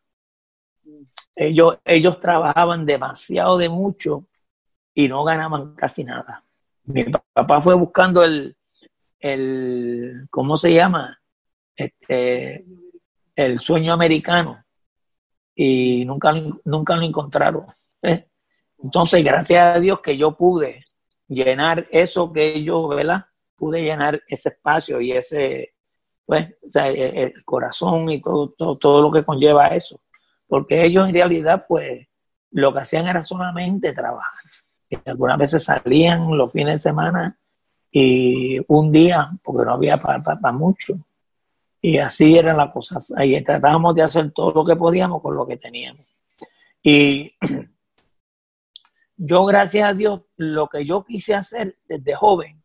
Ellos, 1.35 1.77
ellos 1.83 2.19
trabajaban 2.19 2.85
demasiado 2.85 3.57
de 3.57 3.69
mucho 3.69 4.25
y 4.93 5.07
no 5.09 5.23
ganaban 5.25 5.75
casi 5.75 6.03
nada. 6.03 6.43
Mi 6.85 7.03
papá 7.03 7.61
fue 7.61 7.75
buscando 7.75 8.23
el, 8.23 8.55
el 9.19 10.27
¿cómo 10.29 10.57
se 10.57 10.73
llama? 10.73 11.19
Este, 11.75 12.65
el 13.35 13.59
sueño 13.59 13.91
americano 13.91 14.63
y 15.55 16.05
nunca, 16.05 16.33
nunca 16.63 16.95
lo 16.95 17.01
encontraron. 17.03 17.65
Entonces, 18.83 19.23
gracias 19.23 19.75
a 19.75 19.79
Dios 19.79 19.99
que 20.01 20.17
yo 20.17 20.35
pude 20.35 20.83
llenar 21.27 21.87
eso 21.91 22.31
que 22.31 22.63
yo, 22.63 22.87
¿verdad? 22.87 23.25
Pude 23.55 23.81
llenar 23.81 24.21
ese 24.27 24.49
espacio 24.49 25.01
y 25.01 25.11
ese, 25.11 25.73
pues, 26.25 26.49
o 26.67 26.71
sea, 26.71 26.87
el 26.87 27.43
corazón 27.43 28.09
y 28.09 28.21
todo, 28.21 28.49
todo, 28.49 28.77
todo 28.77 29.01
lo 29.01 29.11
que 29.11 29.23
conlleva 29.23 29.67
eso. 29.67 29.99
Porque 30.47 30.83
ellos 30.83 31.07
en 31.07 31.13
realidad, 31.13 31.65
pues, 31.67 32.07
lo 32.51 32.73
que 32.73 32.79
hacían 32.79 33.07
era 33.07 33.23
solamente 33.23 33.93
trabajar. 33.93 34.43
Y 34.89 34.97
algunas 35.09 35.37
veces 35.37 35.63
salían 35.63 36.37
los 36.37 36.51
fines 36.51 36.75
de 36.75 36.79
semana 36.79 37.37
y 37.91 38.59
un 38.67 38.91
día, 38.91 39.31
porque 39.43 39.65
no 39.65 39.73
había 39.73 39.97
para 39.97 40.51
mucho, 40.51 40.99
y 41.81 41.99
así 41.99 42.35
era 42.35 42.53
la 42.53 42.71
cosa. 42.71 42.99
Ahí 43.15 43.39
tratábamos 43.43 43.93
de 43.93 44.01
hacer 44.01 44.31
todo 44.31 44.51
lo 44.51 44.65
que 44.65 44.75
podíamos 44.75 45.21
con 45.21 45.35
lo 45.35 45.45
que 45.45 45.57
teníamos. 45.57 46.03
Y 46.81 47.31
yo, 49.17 49.45
gracias 49.45 49.89
a 49.89 49.93
Dios, 49.93 50.21
lo 50.37 50.67
que 50.67 50.85
yo 50.85 51.03
quise 51.03 51.33
hacer 51.33 51.77
desde 51.87 52.15
joven, 52.15 52.61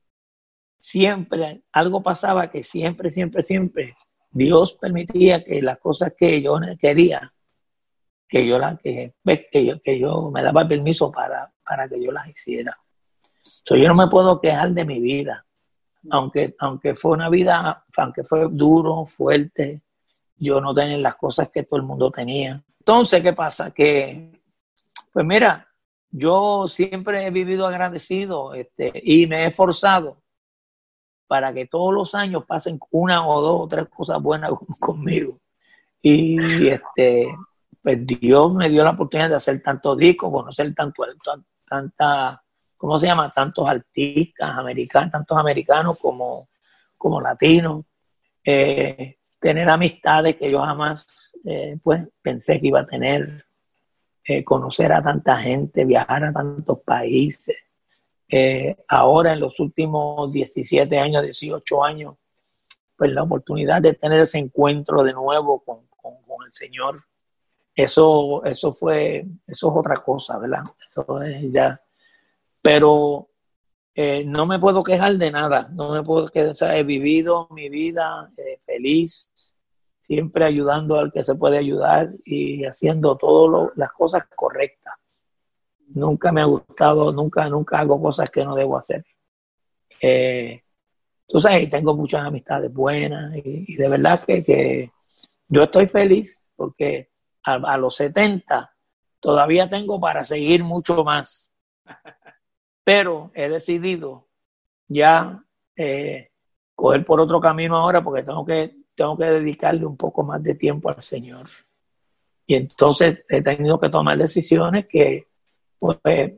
siempre 0.78 1.62
algo 1.72 2.02
pasaba 2.02 2.50
que 2.50 2.64
siempre, 2.64 3.10
siempre, 3.10 3.42
siempre 3.42 3.96
Dios 4.30 4.74
permitía 4.74 5.44
que 5.44 5.60
las 5.60 5.78
cosas 5.78 6.14
que 6.16 6.40
yo 6.40 6.58
quería, 6.78 7.32
que 8.28 8.46
yo, 8.46 8.58
la, 8.58 8.76
que, 8.76 9.14
que 9.50 9.66
yo, 9.66 9.80
que 9.82 9.98
yo 9.98 10.30
me 10.30 10.42
daba 10.42 10.66
permiso 10.66 11.10
para, 11.10 11.52
para 11.64 11.88
que 11.88 12.02
yo 12.02 12.12
las 12.12 12.28
hiciera. 12.28 12.78
So, 13.42 13.76
yo 13.76 13.88
no 13.88 13.94
me 13.94 14.08
puedo 14.08 14.40
quejar 14.40 14.70
de 14.70 14.84
mi 14.84 15.00
vida 15.00 15.44
aunque, 16.08 16.54
aunque 16.58 16.94
fue 16.94 17.12
una 17.12 17.28
vida, 17.28 17.84
aunque 17.96 18.24
fue 18.24 18.46
duro, 18.50 19.04
fuerte, 19.04 19.82
yo 20.36 20.60
no 20.60 20.72
tenía 20.72 20.96
las 20.98 21.16
cosas 21.16 21.50
que 21.50 21.64
todo 21.64 21.78
el 21.78 21.86
mundo 21.86 22.10
tenía. 22.10 22.62
Entonces, 22.78 23.22
¿qué 23.22 23.32
pasa? 23.32 23.70
Que, 23.72 24.40
pues 25.12 25.26
mira, 25.26 25.68
yo 26.10 26.66
siempre 26.68 27.26
he 27.26 27.30
vivido 27.30 27.66
agradecido 27.66 28.54
este, 28.54 28.92
y 28.94 29.26
me 29.26 29.44
he 29.44 29.46
esforzado 29.46 30.22
para 31.26 31.52
que 31.52 31.66
todos 31.66 31.94
los 31.94 32.14
años 32.14 32.44
pasen 32.46 32.78
una 32.90 33.26
o 33.26 33.40
dos 33.40 33.60
o 33.60 33.68
tres 33.68 33.88
cosas 33.88 34.20
buenas 34.20 34.52
conmigo. 34.80 35.38
Y 36.02 36.68
este, 36.68 37.28
pues 37.82 38.06
Dios 38.06 38.54
me 38.54 38.68
dio 38.68 38.82
la 38.82 38.90
oportunidad 38.90 39.28
de 39.28 39.36
hacer 39.36 39.62
tantos 39.62 39.98
discos, 39.98 40.30
conocer 40.30 40.74
tanto, 40.74 41.04
tanta 41.68 42.42
¿cómo 42.80 42.98
se 42.98 43.08
llama? 43.08 43.30
Tantos 43.30 43.68
artistas 43.68 44.56
americanos, 44.56 45.12
tantos 45.12 45.36
americanos 45.36 45.98
como, 45.98 46.48
como 46.96 47.20
latinos, 47.20 47.84
eh, 48.42 49.18
tener 49.38 49.68
amistades 49.68 50.36
que 50.36 50.50
yo 50.50 50.62
jamás 50.62 51.06
eh, 51.44 51.76
pues, 51.82 52.08
pensé 52.22 52.58
que 52.58 52.68
iba 52.68 52.80
a 52.80 52.86
tener, 52.86 53.44
eh, 54.30 54.44
conocer 54.44 54.92
a 54.92 55.02
tanta 55.02 55.36
gente, 55.36 55.84
viajar 55.84 56.24
a 56.24 56.32
tantos 56.32 56.80
países. 56.80 57.56
ahora 58.88 59.32
en 59.32 59.40
los 59.40 59.58
últimos 59.58 60.32
17 60.32 60.98
años, 60.98 61.24
18 61.24 61.84
años, 61.84 62.14
pues 62.96 63.12
la 63.12 63.22
oportunidad 63.22 63.82
de 63.82 63.94
tener 63.94 64.20
ese 64.20 64.38
encuentro 64.38 65.02
de 65.02 65.12
nuevo 65.12 65.60
con, 65.60 65.86
con, 65.88 66.14
con 66.22 66.46
el 66.46 66.52
Señor, 66.52 67.02
eso, 67.74 68.44
eso 68.44 68.72
fue, 68.74 69.26
eso 69.46 69.70
es 69.70 69.76
otra 69.76 69.96
cosa, 70.02 70.38
¿verdad? 70.38 70.64
Eso 70.90 71.22
es 71.22 71.52
ya 71.52 71.80
pero 72.62 73.28
eh, 73.94 74.24
no 74.24 74.46
me 74.46 74.58
puedo 74.58 74.82
quejar 74.82 75.16
de 75.16 75.30
nada, 75.30 75.68
no 75.72 75.92
me 75.92 76.02
puedo 76.02 76.26
quejar, 76.26 76.50
o 76.50 76.54
sea, 76.54 76.76
he 76.76 76.84
vivido 76.84 77.48
mi 77.50 77.68
vida 77.68 78.30
eh, 78.36 78.60
feliz, 78.64 79.30
siempre 80.10 80.44
ayudando 80.44 80.98
al 80.98 81.12
que 81.12 81.22
se 81.22 81.36
puede 81.36 81.56
ayudar 81.56 82.10
y 82.24 82.64
haciendo 82.64 83.16
todas 83.16 83.70
las 83.76 83.92
cosas 83.92 84.24
correctas. 84.34 84.94
Nunca 85.86 86.32
me 86.32 86.40
ha 86.40 86.46
gustado, 86.46 87.12
nunca, 87.12 87.48
nunca 87.48 87.78
hago 87.78 88.02
cosas 88.02 88.28
que 88.28 88.44
no 88.44 88.56
debo 88.56 88.76
hacer. 88.76 89.04
Eh, 90.02 90.64
tú 91.28 91.40
sabes, 91.40 91.70
tengo 91.70 91.94
muchas 91.94 92.24
amistades 92.24 92.72
buenas 92.72 93.36
y, 93.36 93.76
de 93.76 93.88
verdad 93.88 94.24
que, 94.24 94.90
yo 95.46 95.62
estoy 95.62 95.86
feliz 95.86 96.44
porque 96.56 97.10
a, 97.44 97.54
a 97.54 97.76
los 97.76 97.94
70 97.94 98.74
todavía 99.20 99.68
tengo 99.68 100.00
para 100.00 100.24
seguir 100.24 100.64
mucho 100.64 101.04
más. 101.04 101.52
pero 102.82 103.30
he 103.32 103.48
decidido 103.48 104.26
ya 104.88 105.40
eh, 105.76 106.32
coger 106.74 107.04
por 107.04 107.20
otro 107.20 107.40
camino 107.40 107.76
ahora 107.76 108.02
porque 108.02 108.24
tengo 108.24 108.44
que, 108.44 108.79
tengo 109.00 109.16
que 109.16 109.24
dedicarle 109.24 109.86
un 109.86 109.96
poco 109.96 110.22
más 110.22 110.42
de 110.42 110.54
tiempo 110.54 110.90
al 110.90 111.02
Señor. 111.02 111.48
Y 112.46 112.54
entonces 112.54 113.24
he 113.30 113.40
tenido 113.40 113.80
que 113.80 113.88
tomar 113.88 114.18
decisiones 114.18 114.86
que, 114.86 115.26
pues, 115.78 116.34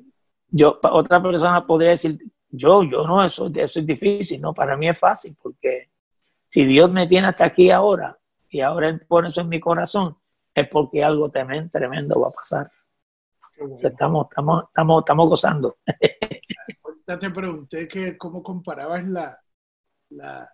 yo, 0.46 0.78
otra 0.80 1.20
persona 1.20 1.66
podría 1.66 1.90
decir, 1.90 2.20
yo, 2.50 2.84
yo 2.84 3.04
no, 3.04 3.24
eso, 3.24 3.50
eso 3.52 3.80
es 3.80 3.86
difícil, 3.86 4.40
no, 4.40 4.54
para 4.54 4.76
mí 4.76 4.88
es 4.88 4.96
fácil, 4.96 5.36
porque 5.42 5.90
si 6.46 6.64
Dios 6.64 6.88
me 6.88 7.08
tiene 7.08 7.26
hasta 7.26 7.46
aquí 7.46 7.68
ahora 7.72 8.16
y 8.48 8.60
ahora 8.60 8.90
Él 8.90 9.00
pone 9.08 9.30
eso 9.30 9.40
en 9.40 9.48
mi 9.48 9.58
corazón, 9.58 10.16
es 10.54 10.68
porque 10.68 11.02
algo 11.02 11.30
tremendo, 11.30 11.68
tremendo 11.68 12.20
va 12.20 12.28
a 12.28 12.30
pasar. 12.30 12.70
Estamos, 13.82 14.28
estamos, 14.30 14.66
estamos, 14.68 15.00
estamos 15.00 15.28
gozando. 15.28 15.78
Ahorita 16.84 17.18
te 17.18 17.30
pregunté 17.30 17.88
que 17.88 18.16
cómo 18.16 18.40
comparabas 18.40 19.04
la, 19.08 19.40
la, 20.10 20.48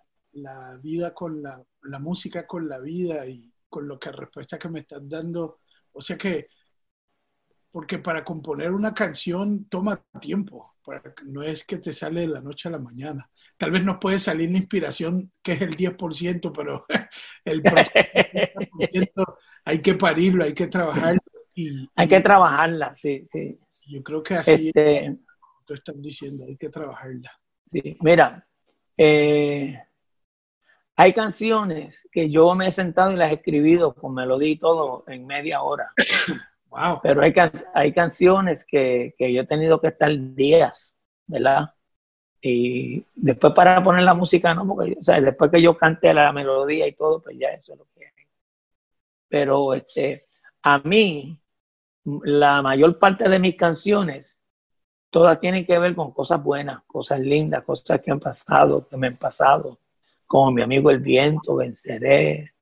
vida 0.80 1.14
con 1.14 1.42
la, 1.42 1.62
la, 1.82 1.98
música 1.98 2.46
con 2.46 2.68
la 2.68 2.78
vida 2.78 3.26
y 3.26 3.52
con 3.68 3.88
lo 3.88 3.98
que 3.98 4.12
respuesta 4.12 4.58
que 4.58 4.68
me 4.68 4.80
estás 4.80 5.08
dando. 5.08 5.60
O 5.92 6.00
sea 6.00 6.16
que, 6.16 6.48
porque 7.70 7.98
para 7.98 8.24
componer 8.24 8.72
una 8.72 8.94
canción 8.94 9.66
toma 9.68 10.02
tiempo, 10.20 10.76
no 11.24 11.42
es 11.42 11.64
que 11.64 11.78
te 11.78 11.92
sale 11.92 12.22
de 12.22 12.28
la 12.28 12.40
noche 12.40 12.68
a 12.68 12.72
la 12.72 12.78
mañana. 12.78 13.30
Tal 13.56 13.70
vez 13.70 13.84
nos 13.84 13.98
puede 13.98 14.18
salir 14.18 14.50
la 14.50 14.58
inspiración, 14.58 15.32
que 15.42 15.52
es 15.52 15.60
el 15.60 15.76
10%, 15.76 16.52
pero 16.54 16.86
el 17.44 17.62
10% 17.62 19.36
hay 19.64 19.82
que 19.82 19.94
parirlo, 19.94 20.44
hay 20.44 20.54
que 20.54 20.68
trabajarlo 20.68 21.20
hay 21.94 22.08
que 22.08 22.20
trabajarla, 22.20 22.94
sí, 22.94 23.22
sí. 23.24 23.58
Yo 23.86 24.02
creo 24.02 24.22
que 24.22 24.34
así 24.34 24.68
este, 24.68 25.18
tú 25.64 25.74
estás 25.74 26.00
diciendo, 26.00 26.44
hay 26.46 26.56
que 26.56 26.68
trabajarla. 26.68 27.30
Sí, 27.70 27.96
mira, 28.00 28.46
eh, 28.96 29.78
hay 31.00 31.12
canciones 31.12 32.08
que 32.10 32.28
yo 32.28 32.56
me 32.56 32.66
he 32.66 32.72
sentado 32.72 33.12
y 33.12 33.16
las 33.16 33.30
he 33.30 33.34
escribido 33.34 33.94
con 33.94 34.14
melodía 34.14 34.48
y 34.48 34.56
todo 34.56 35.04
en 35.06 35.26
media 35.26 35.62
hora. 35.62 35.92
Wow. 36.70 37.00
Pero 37.02 37.22
hay, 37.22 37.32
hay 37.72 37.94
canciones 37.94 38.62
que, 38.66 39.14
yo 39.18 39.40
he 39.40 39.46
tenido 39.46 39.80
que 39.80 39.86
estar 39.86 40.10
días, 40.34 40.92
¿verdad? 41.26 41.72
Y 42.42 43.02
después 43.14 43.54
para 43.54 43.82
poner 43.82 44.02
la 44.02 44.12
música, 44.12 44.52
no, 44.52 44.66
porque 44.68 44.98
o 45.00 45.02
sea, 45.02 45.18
después 45.18 45.50
que 45.50 45.62
yo 45.62 45.78
cante 45.78 46.12
la 46.12 46.30
melodía 46.30 46.86
y 46.86 46.92
todo, 46.92 47.22
pues 47.22 47.38
ya 47.38 47.48
eso 47.48 47.72
es 47.72 47.78
lo 47.78 47.86
que 47.96 48.04
hay. 48.04 48.12
Pero 49.28 49.72
este, 49.72 50.26
a 50.62 50.78
mí, 50.80 51.40
la 52.04 52.60
mayor 52.60 52.98
parte 52.98 53.30
de 53.30 53.38
mis 53.38 53.56
canciones, 53.56 54.36
todas 55.08 55.40
tienen 55.40 55.64
que 55.64 55.78
ver 55.78 55.94
con 55.94 56.12
cosas 56.12 56.42
buenas, 56.42 56.82
cosas 56.86 57.20
lindas, 57.20 57.64
cosas 57.64 58.02
que 58.02 58.10
han 58.10 58.20
pasado, 58.20 58.86
que 58.86 58.98
me 58.98 59.06
han 59.06 59.16
pasado, 59.16 59.78
como 60.28 60.52
mi 60.52 60.62
amigo 60.62 60.90
El 60.90 61.00
Viento, 61.00 61.56
Venceré, 61.56 62.52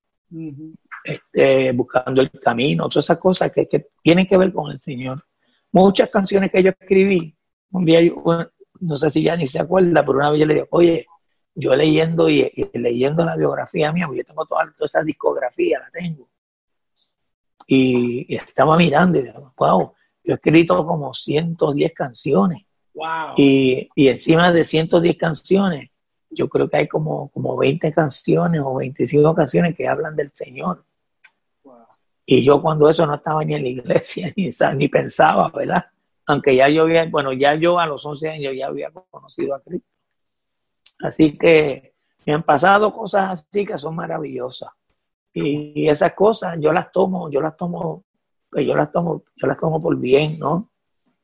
este, 1.04 1.72
buscando 1.72 2.22
el 2.22 2.30
camino, 2.30 2.88
todas 2.88 3.04
esas 3.04 3.18
cosas 3.18 3.50
que, 3.52 3.68
que, 3.68 3.88
tienen 4.02 4.26
que 4.26 4.38
ver 4.38 4.52
con 4.52 4.70
el 4.70 4.78
Señor. 4.78 5.24
Muchas 5.72 6.08
canciones 6.08 6.50
que 6.50 6.62
yo 6.62 6.70
escribí, 6.70 7.36
un 7.72 7.84
día, 7.84 8.00
no 8.80 8.96
sé 8.96 9.10
si 9.10 9.22
ya 9.22 9.36
ni 9.36 9.46
se 9.46 9.60
acuerda, 9.60 10.06
pero 10.06 10.18
una 10.18 10.30
vez 10.30 10.40
yo 10.40 10.46
le 10.46 10.54
digo, 10.54 10.68
oye, 10.70 11.06
yo 11.56 11.74
leyendo 11.74 12.28
y, 12.28 12.50
leyendo 12.74 13.24
la 13.24 13.36
biografía 13.36 13.92
mía, 13.92 14.06
porque 14.06 14.20
yo 14.20 14.26
tengo 14.26 14.46
toda, 14.46 14.72
toda 14.76 14.86
esa 14.86 15.02
discografía, 15.02 15.80
la 15.80 15.90
tengo. 15.90 16.28
Y, 17.66 18.32
estaba 18.32 18.76
mirando 18.76 19.18
y 19.18 19.22
digo, 19.22 19.52
wow, 19.56 19.92
yo 20.22 20.32
he 20.32 20.34
escrito 20.34 20.86
como 20.86 21.12
110 21.12 21.92
canciones. 21.92 22.64
Wow. 22.94 23.34
Y, 23.36 23.88
y 23.96 24.08
encima 24.08 24.52
de 24.52 24.64
110 24.64 25.16
canciones, 25.16 25.90
yo 26.30 26.48
creo 26.48 26.68
que 26.68 26.76
hay 26.76 26.88
como, 26.88 27.28
como 27.28 27.56
20 27.56 27.92
canciones 27.92 28.60
o 28.64 28.74
25 28.74 29.34
canciones 29.34 29.76
que 29.76 29.88
hablan 29.88 30.16
del 30.16 30.30
Señor. 30.32 30.84
Y 32.24 32.44
yo 32.44 32.60
cuando 32.60 32.90
eso 32.90 33.06
no 33.06 33.14
estaba 33.14 33.44
ni 33.44 33.54
en 33.54 33.62
la 33.62 33.68
iglesia, 33.68 34.32
ni, 34.36 34.50
ni 34.76 34.88
pensaba, 34.88 35.48
¿verdad? 35.50 35.86
Aunque 36.26 36.56
ya 36.56 36.68
yo 36.68 36.82
había, 36.82 37.06
bueno, 37.06 37.32
ya 37.32 37.54
yo 37.54 37.78
a 37.78 37.86
los 37.86 38.04
11 38.04 38.28
años 38.28 38.54
ya 38.56 38.66
había 38.66 38.90
conocido 38.90 39.54
a 39.54 39.60
Cristo. 39.60 39.88
Así 41.00 41.38
que 41.38 41.94
me 42.24 42.32
han 42.32 42.42
pasado 42.42 42.92
cosas 42.92 43.30
así 43.30 43.64
que 43.64 43.78
son 43.78 43.94
maravillosas. 43.94 44.70
Y 45.32 45.88
esas 45.88 46.14
cosas 46.14 46.56
yo 46.58 46.72
las 46.72 46.90
tomo, 46.90 47.30
yo 47.30 47.40
las 47.40 47.56
tomo, 47.56 48.04
pues 48.50 48.66
yo 48.66 48.74
las 48.74 48.90
tomo, 48.90 49.22
yo 49.36 49.46
las 49.46 49.58
tomo 49.58 49.78
por 49.78 49.96
bien, 49.96 50.38
¿no? 50.38 50.70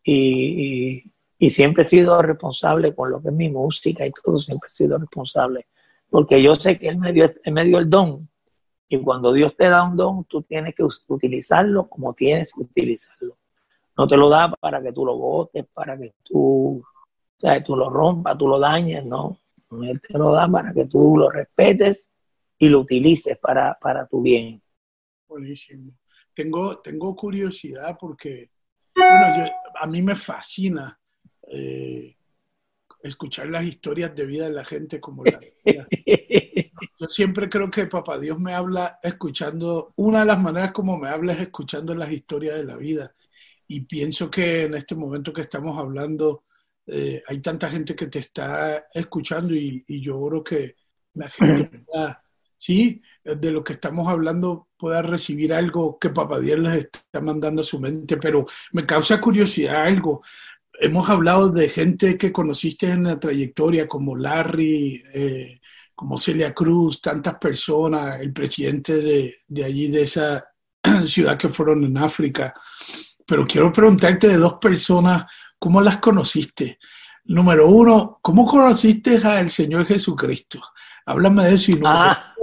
Y, 0.05 0.99
y, 0.99 1.12
siempre 1.51 1.83
he 1.83 1.87
sido 1.87 2.23
responsable 2.23 2.95
con 2.95 3.11
lo 3.11 3.21
que 3.21 3.29
es 3.29 3.35
mi 3.35 3.49
música 3.49 4.07
y 4.07 4.13
todo, 4.13 4.39
siempre 4.39 4.71
he 4.73 4.77
sido 4.77 4.97
responsable. 4.97 5.67
Porque 6.09 6.43
yo 6.43 6.55
sé 6.55 6.79
que 6.79 6.89
Él 6.89 6.99
me 6.99 7.13
dio, 7.13 7.25
él 7.43 7.53
me 7.53 7.65
dio 7.65 7.79
el 7.79 7.91
don. 7.91 8.29
Y 8.89 9.01
cuando 9.01 9.33
Dios 9.33 9.57
te 9.57 9.69
da 9.69 9.83
un 9.83 9.97
don, 9.97 10.25
tú 10.25 10.43
tienes 10.43 10.75
que 10.75 10.85
utilizarlo 11.09 11.89
como 11.89 12.15
tienes 12.15 12.53
que 12.53 12.61
utilizarlo. 12.61 13.39
No 13.97 14.07
te 14.07 14.17
lo 14.17 14.29
da 14.29 14.53
para 14.53 14.81
que 14.81 14.93
tú 14.93 15.05
lo 15.05 15.17
votes, 15.17 15.67
para 15.73 15.99
que 15.99 16.15
tú, 16.23 16.79
o 16.79 17.41
sea, 17.41 17.63
tú 17.65 17.75
lo 17.75 17.91
rompas, 17.91 18.39
tú 18.39 18.47
lo 18.47 18.61
dañes, 18.61 19.05
no. 19.05 19.39
Él 19.83 20.01
te 20.01 20.19
lo 20.19 20.33
da 20.33 20.47
para 20.47 20.73
que 20.73 20.85
tú 20.85 21.17
lo 21.17 21.31
respetes 21.31 22.11
y 22.59 22.69
lo 22.69 22.81
utilices 22.81 23.39
para, 23.39 23.77
para 23.81 24.07
tu 24.07 24.23
bien. 24.23 24.63
Buenísimo. 25.27 25.93
Tengo, 26.35 26.79
tengo 26.79 27.17
curiosidad 27.17 27.97
porque, 27.99 28.51
bueno, 28.95 29.51
a 29.81 29.87
mí 29.87 30.03
me 30.03 30.15
fascina 30.15 30.99
eh, 31.53 32.17
escuchar 33.03 33.49
las 33.49 33.65
historias 33.65 34.15
de 34.15 34.27
vida 34.27 34.49
de 34.49 34.55
la 34.55 34.65
gente 34.65 35.01
como 35.01 35.25
la 35.25 35.41
Yo 36.99 37.09
siempre 37.09 37.49
creo 37.49 37.71
que 37.71 37.87
Papá 37.87 38.19
Dios 38.19 38.39
me 38.39 38.55
habla 38.55 38.99
escuchando, 39.03 39.93
una 39.97 40.21
de 40.21 40.27
las 40.27 40.39
maneras 40.39 40.73
como 40.73 40.97
me 40.97 41.09
habla 41.09 41.33
es 41.33 41.41
escuchando 41.41 41.95
las 41.95 42.11
historias 42.11 42.57
de 42.57 42.65
la 42.65 42.77
vida. 42.77 43.15
Y 43.67 43.81
pienso 43.81 44.31
que 44.31 44.65
en 44.65 44.75
este 44.75 44.95
momento 44.95 45.33
que 45.33 45.41
estamos 45.43 45.79
hablando, 45.79 46.45
eh, 46.87 47.23
hay 47.27 47.41
tanta 47.41 47.71
gente 47.71 47.95
que 47.97 48.07
te 48.07 48.21
está 48.21 48.87
escuchando 48.93 49.55
y, 49.55 49.83
yo 50.01 50.27
creo 50.29 50.45
que 50.45 50.77
la 51.15 51.29
gente 51.29 51.65
pueda, 51.87 52.23
sí, 52.59 53.03
de 53.25 53.51
lo 53.51 53.65
que 53.65 53.75
estamos 53.75 54.09
hablando 54.09 54.69
pueda 54.77 55.03
recibir 55.03 55.53
algo 55.53 55.99
que 55.99 56.11
Papá 56.11 56.39
Dios 56.41 56.59
les 56.59 56.85
está 56.85 57.21
mandando 57.21 57.63
a 57.63 57.65
su 57.65 57.81
mente, 57.81 58.17
pero 58.17 58.47
me 58.73 58.85
causa 58.85 59.21
curiosidad 59.21 59.87
algo. 59.87 60.23
Hemos 60.81 61.09
hablado 61.09 61.51
de 61.51 61.69
gente 61.69 62.19
que 62.19 62.33
conociste 62.33 62.91
en 62.91 63.05
la 63.05 63.21
trayectoria, 63.21 63.87
como 63.87 64.17
Larry, 64.17 65.03
eh, 65.15 65.61
como 65.95 66.19
Celia 66.19 66.53
Cruz, 66.53 67.01
tantas 67.01 67.37
personas, 67.37 68.21
el 68.21 68.33
presidente 68.33 68.97
de, 68.97 69.37
de 69.47 69.65
allí, 69.65 69.89
de 69.89 70.03
esa 70.03 70.45
ciudad 71.07 71.39
que 71.39 71.49
fueron 71.49 71.85
en 71.85 71.99
África. 71.99 72.53
Pero 73.27 73.47
quiero 73.47 73.73
preguntarte 73.73 74.29
de 74.29 74.37
dos 74.37 74.55
personas 74.55 75.27
¿Cómo 75.63 75.81
las 75.81 75.99
conociste? 75.99 76.81
Número 77.27 77.69
uno, 77.69 78.19
¿cómo 78.21 78.45
conociste 78.45 79.17
al 79.19 79.49
Señor 79.49 79.87
Jesucristo? 79.87 80.61
Háblame 81.07 81.45
de 81.45 81.55
eso. 81.55 81.71
Y 81.71 81.75
número, 81.75 81.95
ah. 82.01 82.35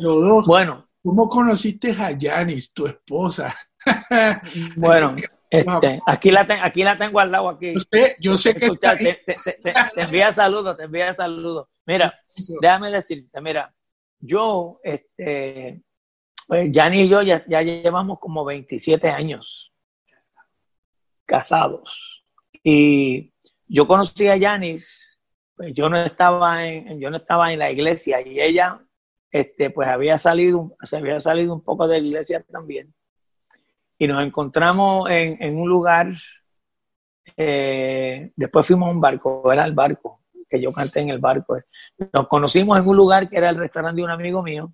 dos, 0.00 0.46
bueno. 0.46 0.86
¿cómo 1.02 1.28
conociste 1.28 1.90
a 2.00 2.12
Yanis, 2.12 2.72
tu 2.72 2.86
esposa? 2.86 3.52
bueno, 4.76 5.16
este, 5.50 6.00
aquí, 6.06 6.30
la 6.30 6.46
aquí 6.62 6.82
la 6.82 6.98
tengo 6.98 7.20
al 7.20 7.30
lado. 7.30 7.48
Aquí. 7.48 7.74
Yo 7.74 7.80
sé, 7.90 8.16
yo 8.20 8.38
sé 8.38 8.54
que. 8.54 8.70
te, 8.70 9.72
envía 9.96 10.32
saludos, 10.32 10.76
te 10.76 10.84
envía 10.84 11.14
saludos. 11.14 11.68
Mira, 11.86 12.20
déjame 12.60 12.90
decirte, 12.90 13.40
mira, 13.40 13.74
yo, 14.20 14.80
este, 14.82 15.82
pues 16.46 16.68
y 16.68 17.08
yo 17.08 17.22
ya, 17.22 17.44
ya 17.46 17.62
llevamos 17.62 18.18
como 18.18 18.44
27 18.44 19.08
años 19.10 19.72
casados. 21.26 22.24
Y 22.62 23.34
yo 23.66 23.86
conocí 23.86 24.28
a 24.28 24.36
Yanis, 24.36 25.20
pues 25.54 25.74
yo 25.74 25.90
no 25.90 25.98
estaba 25.98 26.66
en, 26.66 26.98
yo 26.98 27.10
no 27.10 27.18
estaba 27.18 27.52
en 27.52 27.58
la 27.58 27.70
iglesia 27.70 28.26
y 28.26 28.40
ella, 28.40 28.82
este, 29.30 29.70
pues 29.70 29.88
había 29.88 30.16
salido, 30.16 30.74
se 30.82 30.96
había 30.96 31.20
salido 31.20 31.54
un 31.54 31.62
poco 31.62 31.86
de 31.86 32.00
la 32.00 32.06
iglesia 32.06 32.42
también. 32.50 32.94
Y 33.98 34.06
nos 34.06 34.24
encontramos 34.24 35.10
en, 35.10 35.56
un 35.56 35.68
lugar, 35.68 36.12
eh, 37.36 38.30
después 38.36 38.66
fuimos 38.66 38.88
a 38.88 38.92
un 38.92 39.00
barco, 39.00 39.52
era 39.52 39.64
el 39.64 39.72
barco, 39.72 40.22
que 40.48 40.60
yo 40.60 40.72
canté 40.72 41.00
en 41.00 41.10
el 41.10 41.18
barco. 41.18 41.58
Nos 42.12 42.28
conocimos 42.28 42.78
en 42.78 42.88
un 42.88 42.96
lugar 42.96 43.28
que 43.28 43.36
era 43.36 43.50
el 43.50 43.56
restaurante 43.56 44.00
de 44.00 44.04
un 44.04 44.10
amigo 44.10 44.42
mío. 44.42 44.72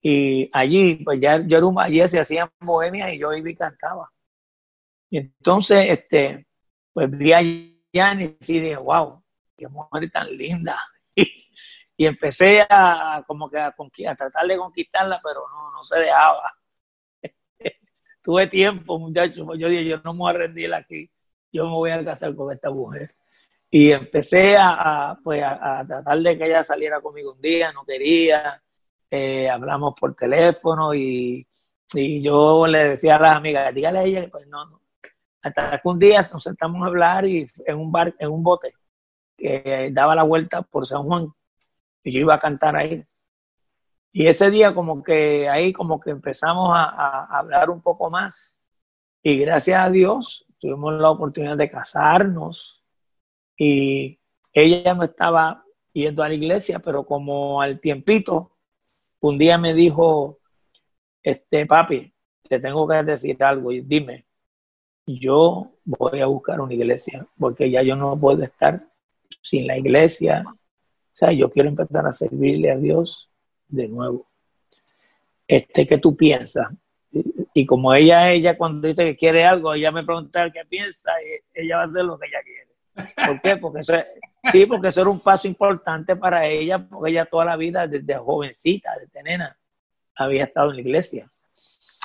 Y 0.00 0.50
allí, 0.52 0.96
pues 1.04 1.20
ya 1.20 1.38
yo 1.46 1.58
era 1.58 1.66
un, 1.66 1.78
allí 1.78 2.06
se 2.08 2.18
hacían 2.18 2.50
bohemias 2.60 3.12
y 3.12 3.18
yo 3.18 3.32
iba 3.34 3.50
y 3.50 3.54
cantaba. 3.54 4.10
Y 5.10 5.18
entonces, 5.18 5.86
este, 5.90 6.46
pues 6.92 7.10
vi 7.10 7.32
a 7.32 7.40
Yanis 7.92 8.48
y 8.48 8.60
dije, 8.60 8.76
wow, 8.76 9.22
qué 9.56 9.68
mujer 9.68 10.10
tan 10.10 10.28
linda. 10.34 10.78
Y, 11.94 12.06
empecé 12.06 12.66
a 12.68 13.22
como 13.26 13.48
que 13.48 13.60
a, 13.60 13.70
tratar 14.16 14.46
de 14.46 14.56
conquistarla, 14.56 15.20
pero 15.22 15.40
no, 15.48 15.70
no 15.70 15.84
se 15.84 16.00
dejaba. 16.00 16.42
Tuve 18.22 18.46
tiempo, 18.46 18.98
muchachos, 18.98 19.44
pues 19.44 19.58
yo 19.58 19.68
dije, 19.68 19.84
yo 19.84 19.98
no 20.04 20.12
me 20.14 20.20
voy 20.20 20.30
a 20.30 20.38
rendir 20.38 20.72
aquí, 20.74 21.10
yo 21.52 21.64
me 21.64 21.72
voy 21.72 21.90
a 21.90 22.04
casar 22.04 22.34
con 22.34 22.52
esta 22.52 22.70
mujer. 22.70 23.14
Y 23.70 23.90
empecé 23.90 24.56
a, 24.58 25.18
pues, 25.24 25.42
a, 25.44 25.84
tratar 25.86 26.18
de 26.20 26.38
que 26.38 26.46
ella 26.46 26.62
saliera 26.62 27.00
conmigo 27.00 27.32
un 27.32 27.40
día, 27.40 27.72
no 27.72 27.84
quería, 27.84 28.62
eh, 29.10 29.48
hablamos 29.48 29.94
por 29.98 30.14
teléfono 30.14 30.94
y, 30.94 31.46
y, 31.94 32.22
yo 32.22 32.66
le 32.66 32.90
decía 32.90 33.16
a 33.16 33.20
las 33.20 33.36
amigas, 33.36 33.74
dígale 33.74 33.98
a 33.98 34.04
ella 34.04 34.28
pues 34.30 34.46
no, 34.46 34.64
no, 34.66 34.82
hasta 35.42 35.80
que 35.80 35.88
un 35.88 35.98
día 35.98 36.28
nos 36.32 36.42
sentamos 36.42 36.82
a 36.82 36.86
hablar 36.86 37.26
y 37.26 37.46
en 37.66 37.76
un 37.76 37.90
bar, 37.92 38.14
en 38.18 38.30
un 38.30 38.42
bote 38.42 38.74
que 39.36 39.90
daba 39.92 40.14
la 40.14 40.22
vuelta 40.22 40.62
por 40.62 40.86
San 40.86 41.02
Juan 41.02 41.28
y 42.04 42.12
yo 42.12 42.20
iba 42.20 42.34
a 42.34 42.38
cantar 42.38 42.76
ahí. 42.76 43.04
Y 44.12 44.26
ese 44.26 44.50
día 44.50 44.74
como 44.74 45.02
que 45.02 45.48
ahí 45.48 45.72
como 45.72 45.98
que 45.98 46.10
empezamos 46.10 46.70
a, 46.74 47.24
hablar 47.38 47.70
un 47.70 47.80
poco 47.80 48.10
más 48.10 48.56
y 49.22 49.38
gracias 49.38 49.86
a 49.86 49.90
Dios 49.90 50.46
tuvimos 50.58 50.94
la 51.00 51.10
oportunidad 51.10 51.56
de 51.56 51.70
casarnos 51.70 52.82
y 53.56 54.20
ella 54.52 54.94
no 54.94 55.04
estaba 55.04 55.64
yendo 55.92 56.22
a 56.22 56.28
la 56.28 56.34
iglesia, 56.34 56.78
pero 56.78 57.06
como 57.06 57.62
al 57.62 57.80
tiempito, 57.80 58.52
un 59.20 59.38
día 59.38 59.56
me 59.58 59.74
dijo, 59.74 60.40
este 61.22 61.66
papi, 61.66 62.12
te 62.48 62.60
tengo 62.60 62.86
que 62.88 63.02
decir 63.02 63.42
algo 63.42 63.72
y 63.72 63.80
dime, 63.80 64.26
yo 65.06 65.72
voy 65.84 66.20
a 66.20 66.26
buscar 66.26 66.60
una 66.60 66.74
iglesia, 66.74 67.26
porque 67.38 67.70
ya 67.70 67.82
yo 67.82 67.96
no 67.96 68.18
puedo 68.18 68.42
estar 68.42 68.86
sin 69.42 69.66
la 69.66 69.78
iglesia. 69.78 70.44
O 70.46 70.56
sea, 71.14 71.32
yo 71.32 71.50
quiero 71.50 71.68
empezar 71.68 72.06
a 72.06 72.12
servirle 72.12 72.70
a 72.70 72.76
Dios 72.76 73.31
de 73.72 73.88
nuevo. 73.88 74.28
Este, 75.48 75.86
¿qué 75.86 75.98
tú 75.98 76.16
piensas? 76.16 76.68
Y, 77.54 77.66
como 77.66 77.92
ella, 77.92 78.30
ella 78.30 78.56
cuando 78.56 78.88
dice 78.88 79.04
que 79.04 79.16
quiere 79.16 79.44
algo, 79.44 79.74
ella 79.74 79.90
me 79.90 80.04
pregunta 80.04 80.50
qué 80.50 80.64
piensa 80.64 81.10
ella 81.52 81.76
va 81.76 81.82
a 81.82 81.86
hacer 81.86 82.04
lo 82.04 82.18
que 82.18 82.26
ella 82.26 82.38
quiere. 82.42 83.26
¿Por 83.26 83.40
qué? 83.40 83.56
Porque 83.56 83.80
eso 83.80 83.94
sí, 84.50 84.66
porque 84.66 84.88
eso 84.88 85.02
era 85.02 85.10
un 85.10 85.20
paso 85.20 85.48
importante 85.48 86.16
para 86.16 86.46
ella, 86.46 86.86
porque 86.86 87.10
ella 87.10 87.26
toda 87.26 87.44
la 87.44 87.56
vida, 87.56 87.86
desde 87.86 88.16
jovencita, 88.16 88.92
desde 88.98 89.22
nena, 89.22 89.58
había 90.14 90.44
estado 90.44 90.70
en 90.70 90.76
la 90.76 90.82
iglesia. 90.82 91.30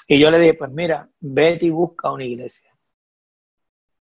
Y 0.08 0.20
yo 0.20 0.30
le 0.32 0.40
dije, 0.40 0.54
pues 0.54 0.72
mira, 0.72 1.10
vete 1.20 1.68
y 1.68 1.70
busca 1.70 2.12
una 2.12 2.26
iglesia. 2.26 2.72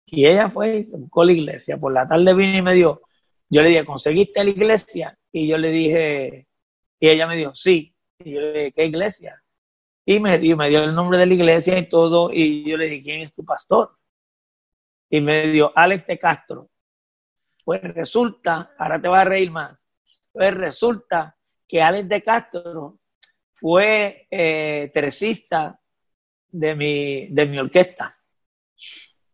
Y 0.06 0.26
ella 0.26 0.50
fue 0.50 0.78
y 0.78 0.84
se 0.84 0.98
buscó 0.98 1.24
la 1.24 1.34
iglesia. 1.34 1.78
Por 1.78 1.94
la 1.94 2.08
tarde 2.08 2.34
vino 2.34 2.58
y 2.58 2.62
me 2.62 2.74
dijo, 2.74 3.02
yo 3.50 3.62
le 3.62 3.70
dije, 3.70 3.86
¿conseguiste 3.86 4.44
la 4.44 4.50
iglesia? 4.50 5.18
Y 5.32 5.48
yo 5.48 5.58
le 5.58 5.70
dije, 5.70 6.48
y 7.00 7.10
ella 7.10 7.28
me 7.28 7.38
dijo, 7.38 7.54
sí. 7.56 7.96
Y 8.20 8.32
yo 8.32 8.42
le 8.42 8.52
dije, 8.54 8.72
¿qué 8.74 8.86
iglesia? 8.86 9.44
Y 10.06 10.20
me, 10.20 10.38
dio, 10.38 10.56
me 10.56 10.70
dio 10.70 10.84
el 10.84 10.96
nombre 10.96 11.18
de 11.18 11.26
la 11.26 11.34
iglesia 11.34 11.78
y 11.78 11.90
todo. 11.90 12.32
Y 12.32 12.70
yo 12.70 12.78
le 12.78 12.88
dije, 12.88 13.04
¿quién 13.04 13.22
es 13.22 13.34
tu 13.34 13.44
pastor? 13.44 13.98
Y 15.10 15.22
me 15.22 15.48
dio, 15.48 15.72
Alex 15.76 16.08
de 16.08 16.20
Castro. 16.20 16.70
Pues 17.64 17.82
resulta, 17.82 18.74
ahora 18.78 19.02
te 19.02 19.08
vas 19.08 19.22
a 19.22 19.30
reír 19.30 19.50
más, 19.50 19.90
pues 20.32 20.54
resulta 20.54 21.36
que 21.68 21.82
Alex 21.82 22.08
de 22.08 22.22
Castro 22.22 23.00
fue 23.54 24.28
eh, 24.30 24.92
de 26.50 26.76
mi, 26.76 27.28
de 27.28 27.46
mi 27.48 27.58
orquesta 27.58 28.16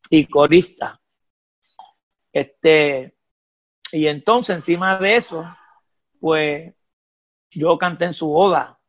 y 0.09 0.25
corista. 0.27 1.01
Este, 2.31 3.17
y 3.91 4.07
entonces, 4.07 4.55
encima 4.55 4.97
de 4.97 5.17
eso, 5.17 5.43
pues 6.19 6.73
yo 7.51 7.77
canté 7.77 8.05
en 8.05 8.13
su 8.13 8.27
boda. 8.27 8.79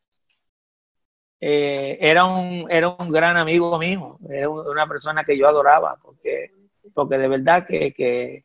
Eh, 1.41 1.99
era, 2.01 2.25
un, 2.25 2.71
era 2.71 2.89
un 2.89 3.11
gran 3.11 3.37
amigo 3.37 3.77
mío, 3.77 4.19
era 4.31 4.49
una 4.49 4.87
persona 4.87 5.25
que 5.25 5.37
yo 5.37 5.49
adoraba, 5.49 5.99
porque, 6.01 6.53
porque 6.95 7.19
de 7.19 7.27
verdad 7.27 7.67
que, 7.67 7.93
que 7.93 8.45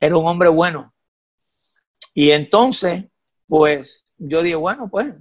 era 0.00 0.16
un 0.16 0.26
hombre 0.26 0.48
bueno. 0.48 0.94
Y 2.14 2.30
entonces, 2.30 3.04
pues 3.46 4.04
yo 4.16 4.42
dije, 4.42 4.56
bueno, 4.56 4.88
pues, 4.90 5.14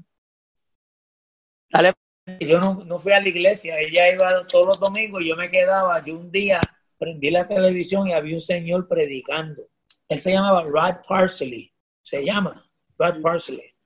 dale. 1.69 1.93
Yo 2.39 2.59
no, 2.59 2.83
no 2.85 2.99
fui 2.99 3.13
a 3.13 3.21
la 3.21 3.29
iglesia, 3.29 3.79
ella 3.79 4.11
iba 4.11 4.45
todos 4.47 4.67
los 4.67 4.79
domingos 4.79 5.21
y 5.21 5.29
yo 5.29 5.37
me 5.37 5.49
quedaba, 5.49 6.03
yo 6.03 6.17
un 6.17 6.29
día 6.29 6.59
prendí 6.97 7.29
la 7.29 7.47
televisión 7.47 8.07
y 8.07 8.13
había 8.13 8.33
un 8.33 8.41
señor 8.41 8.87
predicando. 8.87 9.63
Él 10.09 10.19
se 10.19 10.31
llamaba 10.31 10.63
Rod 10.63 11.05
Parsley, 11.07 11.73
se 12.01 12.25
llama 12.25 12.69
Rod 12.97 13.21
Parsley. 13.21 13.76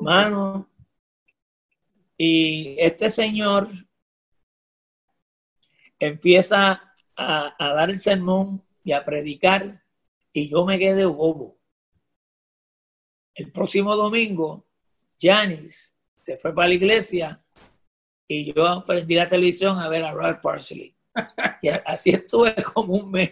Mano, 0.00 0.68
y 2.18 2.76
este 2.78 3.10
señor 3.10 3.68
empieza 5.98 6.92
a, 7.14 7.54
a, 7.58 7.72
dar 7.74 7.90
el 7.90 8.00
sermón 8.00 8.64
y 8.82 8.92
a 8.92 9.04
predicar 9.04 9.82
y 10.32 10.48
yo 10.48 10.64
me 10.64 10.78
quedé 10.78 11.04
bobo. 11.04 11.58
El 13.34 13.52
próximo 13.52 13.94
domingo, 13.96 14.66
Janice 15.20 15.94
se 16.22 16.36
fue 16.38 16.54
para 16.54 16.68
la 16.68 16.74
iglesia 16.74 17.44
y 18.26 18.52
yo 18.52 18.84
prendí 18.84 19.14
la 19.14 19.28
televisión 19.28 19.78
a 19.78 19.88
ver 19.88 20.04
a 20.04 20.12
Rod 20.12 20.40
Parsley. 20.42 20.96
Y 21.62 21.68
así 21.68 22.10
estuve 22.10 22.54
como 22.74 22.94
un 22.94 23.10
mes. 23.10 23.30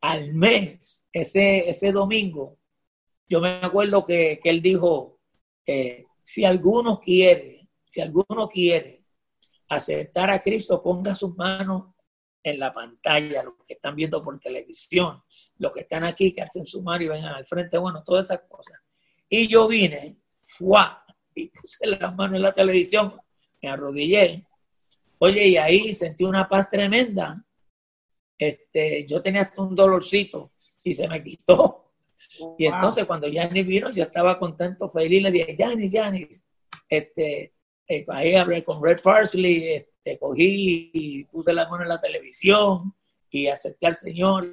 Al 0.00 0.34
mes, 0.34 1.06
ese, 1.12 1.68
ese 1.68 1.92
domingo, 1.92 2.58
yo 3.28 3.40
me 3.40 3.50
acuerdo 3.62 4.04
que, 4.04 4.40
que 4.42 4.50
él 4.50 4.60
dijo, 4.60 5.11
si 6.22 6.44
alguno 6.44 6.98
quiere, 6.98 7.68
si 7.84 8.00
alguno 8.00 8.48
quiere 8.48 9.04
aceptar 9.68 10.30
a 10.30 10.40
Cristo, 10.40 10.82
ponga 10.82 11.14
sus 11.14 11.36
manos 11.36 11.94
en 12.42 12.58
la 12.58 12.72
pantalla, 12.72 13.42
los 13.44 13.54
que 13.66 13.74
están 13.74 13.94
viendo 13.94 14.22
por 14.22 14.38
televisión, 14.40 15.22
los 15.58 15.72
que 15.72 15.80
están 15.80 16.04
aquí, 16.04 16.32
que 16.32 16.42
hacen 16.42 16.66
su 16.66 16.82
mano 16.82 17.04
y 17.04 17.08
vengan 17.08 17.34
al 17.34 17.46
frente, 17.46 17.78
bueno, 17.78 18.02
todas 18.02 18.26
esas 18.26 18.40
cosas. 18.48 18.80
Y 19.28 19.48
yo 19.48 19.68
vine, 19.68 20.16
¡fua! 20.42 21.04
y 21.34 21.48
puse 21.48 21.86
las 21.86 22.14
manos 22.14 22.36
en 22.36 22.42
la 22.42 22.52
televisión, 22.52 23.14
me 23.60 23.70
arrodillé. 23.70 24.46
Oye, 25.18 25.48
y 25.48 25.56
ahí 25.56 25.92
sentí 25.92 26.24
una 26.24 26.48
paz 26.48 26.68
tremenda. 26.68 27.44
Este, 28.36 29.06
yo 29.06 29.22
tenía 29.22 29.42
hasta 29.42 29.62
un 29.62 29.74
dolorcito 29.74 30.52
y 30.82 30.92
se 30.94 31.08
me 31.08 31.22
quitó. 31.22 31.81
Y 32.58 32.66
entonces 32.66 33.04
cuando 33.04 33.28
Janis 33.32 33.66
vino, 33.66 33.90
yo 33.90 34.04
estaba 34.04 34.38
contento, 34.38 34.88
feliz, 34.88 35.22
le 35.22 35.30
dije, 35.30 35.56
Janis, 35.58 35.92
Janis, 35.92 36.44
este, 36.88 37.54
eh, 37.86 38.04
ahí 38.08 38.34
hablé 38.34 38.64
con 38.64 38.82
Red 38.82 39.00
Parsley, 39.02 39.68
este, 39.74 40.18
cogí 40.18 40.90
y 40.92 41.24
puse 41.24 41.52
la 41.52 41.68
mano 41.68 41.82
en 41.82 41.88
la 41.88 42.00
televisión 42.00 42.94
y 43.30 43.46
acepté 43.48 43.86
al 43.86 43.94
Señor. 43.94 44.46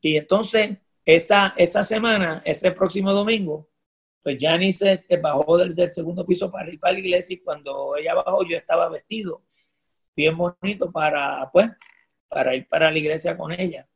Y 0.00 0.16
entonces, 0.16 0.78
esa, 1.04 1.54
esa 1.56 1.84
semana, 1.84 2.42
ese 2.44 2.70
próximo 2.72 3.12
domingo, 3.12 3.68
pues 4.22 4.36
Janis 4.38 4.78
se 4.78 4.92
este, 4.92 5.16
bajó 5.16 5.58
desde 5.58 5.84
el 5.84 5.90
segundo 5.90 6.26
piso 6.26 6.50
para 6.50 6.70
ir 6.70 6.78
para 6.78 6.92
la 6.92 6.98
iglesia 7.00 7.34
y 7.34 7.40
cuando 7.40 7.96
ella 7.96 8.14
bajó 8.14 8.44
yo 8.44 8.56
estaba 8.56 8.88
vestido 8.90 9.42
bien 10.14 10.36
bonito 10.36 10.92
para, 10.92 11.48
pues, 11.52 11.70
para 12.28 12.54
ir 12.54 12.68
para 12.68 12.90
la 12.90 12.98
iglesia 12.98 13.36
con 13.36 13.52
ella. 13.52 13.88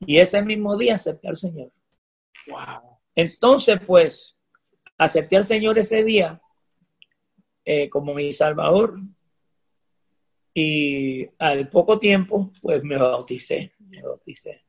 Y 0.00 0.18
ese 0.18 0.42
mismo 0.42 0.76
día 0.76 0.96
acepté 0.96 1.28
al 1.28 1.36
Señor. 1.36 1.72
Wow. 2.48 2.98
Entonces, 3.14 3.78
pues, 3.86 4.38
acepté 4.98 5.36
al 5.36 5.44
Señor 5.44 5.78
ese 5.78 6.02
día 6.04 6.40
eh, 7.64 7.88
como 7.88 8.14
mi 8.14 8.32
Salvador. 8.32 8.98
Y 10.54 11.26
al 11.38 11.68
poco 11.70 11.98
tiempo, 11.98 12.50
pues 12.60 12.82
me 12.84 12.98
bauticé, 12.98 13.72
me 13.78 14.02
bauticé. 14.02 14.64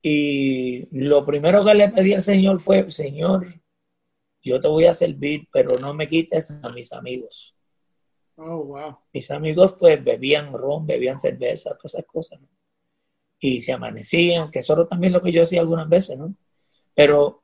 Y 0.00 0.86
lo 0.96 1.24
primero 1.24 1.64
que 1.64 1.74
le 1.74 1.88
pedí 1.88 2.12
al 2.12 2.20
Señor 2.20 2.60
fue, 2.60 2.88
Señor, 2.90 3.46
yo 4.42 4.60
te 4.60 4.68
voy 4.68 4.86
a 4.86 4.92
servir, 4.92 5.48
pero 5.52 5.78
no 5.78 5.94
me 5.94 6.06
quites 6.06 6.50
a 6.62 6.68
mis 6.70 6.92
amigos. 6.92 7.56
Oh, 8.36 8.64
wow. 8.64 8.98
Mis 9.12 9.30
amigos 9.30 9.74
pues 9.78 10.02
bebían 10.02 10.52
ron, 10.52 10.86
bebían 10.86 11.18
cerveza, 11.18 11.76
todas 11.76 11.94
esas 11.94 12.06
cosas. 12.06 12.40
¿no? 12.40 12.48
Y 13.44 13.60
se 13.60 13.72
amanecían, 13.72 14.52
que 14.52 14.60
eso 14.60 14.86
también 14.86 15.12
lo 15.12 15.20
que 15.20 15.32
yo 15.32 15.42
hacía 15.42 15.60
algunas 15.60 15.88
veces, 15.88 16.16
¿no? 16.16 16.32
Pero 16.94 17.42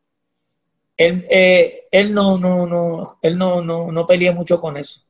él, 0.97 1.27
eh, 1.29 1.89
él 1.91 2.15
no, 2.15 2.39
no, 2.39 2.69
no, 2.69 3.19
él 3.21 3.37
no, 3.37 3.61
no, 3.61 3.91
no 3.91 4.07
pelea 4.07 4.33
mucho 4.33 4.61
con 4.61 4.77
eso. 4.77 5.03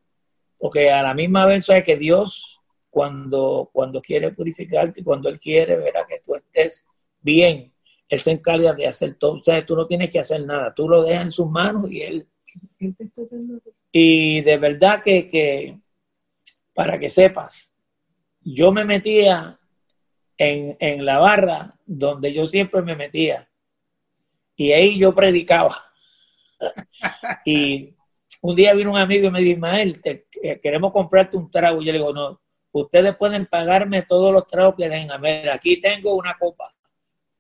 Porque 0.57 0.91
a 0.91 1.03
la 1.03 1.12
misma 1.12 1.45
vez 1.45 1.66
sabe 1.66 1.82
que 1.82 1.99
Dios, 1.99 2.59
cuando, 2.89 3.68
cuando 3.70 4.01
quiere 4.01 4.32
purificarte, 4.32 5.05
cuando 5.05 5.28
Él 5.28 5.39
quiere, 5.39 5.76
verá 5.76 6.07
que 6.09 6.20
tú 6.24 6.34
estés 6.34 6.86
bien, 7.20 7.70
Él 8.09 8.18
se 8.18 8.30
encarga 8.30 8.72
de 8.72 8.86
hacer 8.86 9.16
todo. 9.16 9.41
O 9.41 9.45
sea, 9.45 9.64
tú 9.66 9.76
no 9.76 9.86
tienes 9.86 10.09
que 10.09 10.20
hacer 10.20 10.45
nada, 10.45 10.74
tú 10.74 10.89
lo 10.89 11.03
dejas 11.03 11.24
en 11.24 11.30
sus 11.30 11.51
manos 11.51 11.91
y 11.91 12.01
Él... 12.01 12.26
Y 13.93 14.41
de 14.41 14.57
verdad 14.57 15.03
que, 15.03 15.28
que 15.28 15.78
para 16.74 16.99
que 16.99 17.09
sepas, 17.09 17.74
yo 18.41 18.72
me 18.72 18.84
metía 18.84 19.57
en, 20.39 20.76
en 20.80 21.05
la 21.05 21.18
barra 21.18 21.74
donde 21.84 22.32
yo 22.32 22.45
siempre 22.47 22.80
me 22.82 22.97
metía 22.97 23.49
y 24.59 24.72
ahí 24.72 24.99
yo 24.99 25.14
predicaba. 25.14 25.76
y 27.47 27.95
un 28.43 28.57
día 28.57 28.74
vino 28.74 28.91
un 28.91 28.99
amigo 28.99 29.28
y 29.28 29.30
me 29.30 29.41
dijo, 29.41 29.53
Ismael, 29.53 30.03
te, 30.03 30.26
queremos 30.61 30.93
comprarte 30.93 31.36
un 31.36 31.49
trago. 31.49 31.80
Y 31.80 31.86
yo 31.86 31.93
le 31.93 31.99
digo, 31.99 32.12
no, 32.12 32.41
ustedes 32.72 33.16
pueden 33.16 33.47
pagarme 33.47 34.03
todos 34.03 34.32
los 34.32 34.47
tragos 34.49 34.74
que 34.76 34.89
den. 34.89 35.12
A 35.12 35.18
ver, 35.18 35.49
aquí 35.51 35.80
tengo 35.80 36.16
una 36.16 36.36
copa. 36.36 36.74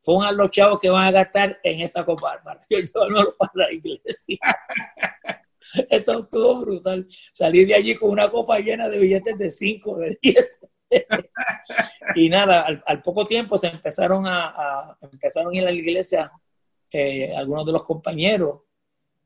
Pongan 0.04 0.36
los 0.36 0.50
chavos 0.50 0.78
que 0.78 0.88
van 0.88 1.06
a 1.06 1.10
gastar 1.10 1.58
en 1.64 1.80
esa 1.80 2.04
copa 2.04 2.40
para 2.42 2.60
yo 2.70 2.78
llevarlo 2.78 3.36
para 3.36 3.52
la 3.54 3.72
iglesia. 3.72 4.38
Eso 5.90 6.20
estuvo 6.20 6.60
brutal. 6.60 7.04
Salí 7.32 7.64
de 7.64 7.74
allí 7.74 7.96
con 7.96 8.10
una 8.10 8.30
copa 8.30 8.60
llena 8.60 8.88
de 8.88 8.96
billetes 8.96 9.36
de 9.36 9.50
5, 9.50 9.98
de 9.98 10.18
10. 10.22 10.60
y 12.14 12.28
nada, 12.28 12.66
al, 12.84 13.02
poco 13.02 13.26
tiempo 13.26 13.56
se 13.58 13.68
empezaron 13.68 14.26
a, 14.26 14.46
a, 14.48 14.98
empezaron 15.02 15.52
a 15.52 15.56
ir 15.56 15.62
a 15.62 15.66
la 15.66 15.72
iglesia 15.72 16.32
eh, 16.90 17.34
algunos 17.36 17.66
de 17.66 17.72
los 17.72 17.84
compañeros, 17.84 18.60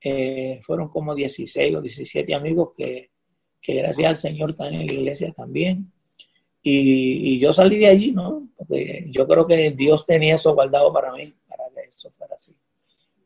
eh, 0.01 0.59
fueron 0.63 0.89
como 0.89 1.15
16 1.15 1.77
o 1.77 1.81
17 1.81 2.35
amigos 2.35 2.71
que, 2.77 3.11
que, 3.61 3.75
gracias 3.75 4.09
al 4.09 4.17
Señor 4.17 4.51
están 4.51 4.75
en 4.75 4.87
la 4.87 4.93
iglesia 4.93 5.33
también. 5.33 5.93
Y, 6.65 7.39
yo 7.39 7.53
salí 7.53 7.79
de 7.79 7.87
allí, 7.87 8.13
¿no? 8.13 8.49
Porque 8.57 9.07
yo 9.09 9.27
creo 9.27 9.47
que 9.47 9.71
Dios 9.73 10.05
tenía 10.07 10.35
eso 10.35 10.55
guardado 10.55 10.93
para 10.93 11.13
mí, 11.13 11.33
para 11.49 11.65
que 11.75 11.89
eso 11.89 12.11
fuera 12.11 12.35
así. 12.35 12.53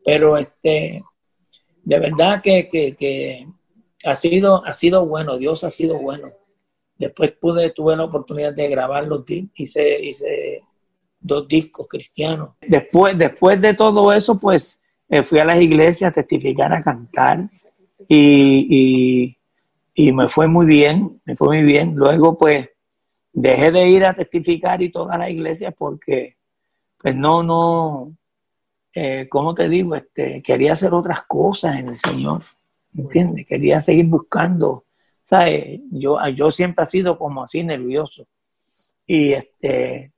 Pero 0.04 0.36
este, 0.38 1.02
de 1.82 1.98
verdad 1.98 2.42
que, 2.42 2.68
que, 2.68 2.94
que 2.94 3.46
ha, 4.04 4.16
sido, 4.16 4.64
ha 4.64 4.72
sido 4.72 5.06
bueno, 5.06 5.36
Dios 5.38 5.64
ha 5.64 5.70
sido 5.70 5.98
bueno. 5.98 6.32
Después 6.98 7.32
pude, 7.32 7.70
tuve 7.70 7.96
la 7.96 8.04
oportunidad 8.04 8.54
de 8.54 8.68
grabar 8.68 9.06
los 9.06 9.24
hice, 9.28 10.00
hice 10.02 10.62
dos 11.20 11.46
discos 11.46 11.86
cristianos. 11.88 12.50
Después, 12.60 13.18
después 13.18 13.60
de 13.60 13.74
todo 13.74 14.12
eso, 14.12 14.38
pues 14.38 14.80
eh, 15.08 15.22
fui 15.22 15.38
a 15.38 15.44
las 15.44 15.60
iglesias 15.60 16.10
a 16.10 16.14
testificar, 16.14 16.72
a 16.72 16.82
cantar 16.82 17.48
y, 18.08 19.36
y, 19.94 20.12
me 20.12 20.28
fue 20.28 20.46
muy 20.48 20.66
bien, 20.66 21.20
me 21.24 21.36
fue 21.36 21.48
muy 21.48 21.62
bien. 21.62 21.94
Luego, 21.94 22.38
pues, 22.38 22.68
dejé 23.32 23.70
de 23.70 23.88
ir 23.88 24.04
a 24.04 24.14
testificar 24.14 24.82
y 24.82 24.90
todas 24.90 25.18
las 25.18 25.30
iglesias 25.30 25.74
porque, 25.76 26.36
pues, 26.98 27.14
no, 27.14 27.42
no, 27.42 28.16
eh, 28.94 29.26
¿cómo 29.28 29.54
te 29.54 29.68
digo? 29.68 29.94
Este, 29.94 30.42
quería 30.42 30.72
hacer 30.72 30.94
otras 30.94 31.24
cosas 31.24 31.76
en 31.76 31.90
el 31.90 31.96
Señor, 31.96 32.42
¿entiendes? 32.96 33.46
Quería 33.46 33.80
seguir 33.80 34.06
buscando, 34.06 34.85
¿sabes? 35.26 35.80
Yo, 35.90 36.18
yo 36.28 36.50
siempre 36.50 36.84
he 36.84 36.86
sido 36.86 37.18
como 37.18 37.42
así 37.42 37.62
nervioso. 37.62 38.26
Y 39.06 39.32
este, 39.32 40.12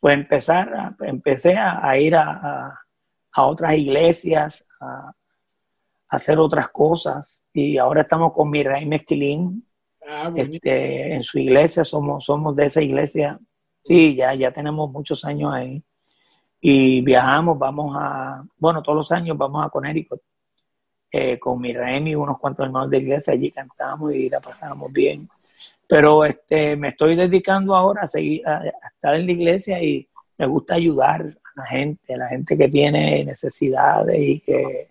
pues 0.00 0.14
empezar, 0.14 0.96
empecé 1.00 1.56
a, 1.56 1.98
ir 1.98 2.16
a, 2.16 2.78
otras 3.36 3.76
iglesias, 3.76 4.66
a, 4.80 5.12
hacer 6.08 6.38
otras 6.38 6.68
cosas. 6.70 7.42
Y 7.52 7.78
ahora 7.78 8.02
estamos 8.02 8.32
con 8.32 8.50
mi 8.50 8.62
rey 8.62 8.86
Mezquilín. 8.86 9.64
Ah, 10.10 10.32
este, 10.34 11.14
en 11.14 11.22
su 11.22 11.38
iglesia, 11.38 11.84
somos, 11.84 12.24
somos 12.24 12.56
de 12.56 12.66
esa 12.66 12.80
iglesia. 12.80 13.38
Sí, 13.84 14.14
ya, 14.14 14.34
ya 14.34 14.50
tenemos 14.50 14.90
muchos 14.90 15.24
años 15.24 15.52
ahí. 15.52 15.82
Y 16.60 17.02
viajamos, 17.02 17.58
vamos 17.58 17.94
a, 17.96 18.42
bueno, 18.56 18.82
todos 18.82 18.96
los 18.96 19.12
años 19.12 19.36
vamos 19.36 19.64
a 19.64 19.68
Connecticut. 19.68 20.20
Eh, 21.10 21.38
con 21.38 21.60
mi 21.60 21.72
Remy, 21.72 22.14
unos 22.14 22.38
cuantos 22.38 22.66
hermanos 22.66 22.90
de 22.90 22.98
iglesia, 22.98 23.32
allí 23.32 23.50
cantamos 23.50 24.14
y 24.14 24.28
la 24.28 24.40
pasábamos 24.40 24.92
bien. 24.92 25.28
Pero 25.86 26.24
este, 26.24 26.76
me 26.76 26.88
estoy 26.88 27.16
dedicando 27.16 27.74
ahora 27.74 28.02
a, 28.02 28.06
seguir, 28.06 28.46
a, 28.46 28.62
estar 28.94 29.14
en 29.14 29.26
la 29.26 29.32
iglesia 29.32 29.82
y 29.82 30.06
me 30.36 30.46
gusta 30.46 30.74
ayudar 30.74 31.22
a 31.22 31.60
la 31.60 31.66
gente, 31.66 32.14
a 32.14 32.18
la 32.18 32.28
gente 32.28 32.56
que 32.58 32.68
tiene 32.68 33.24
necesidades 33.24 34.20
y 34.20 34.40
que, 34.40 34.88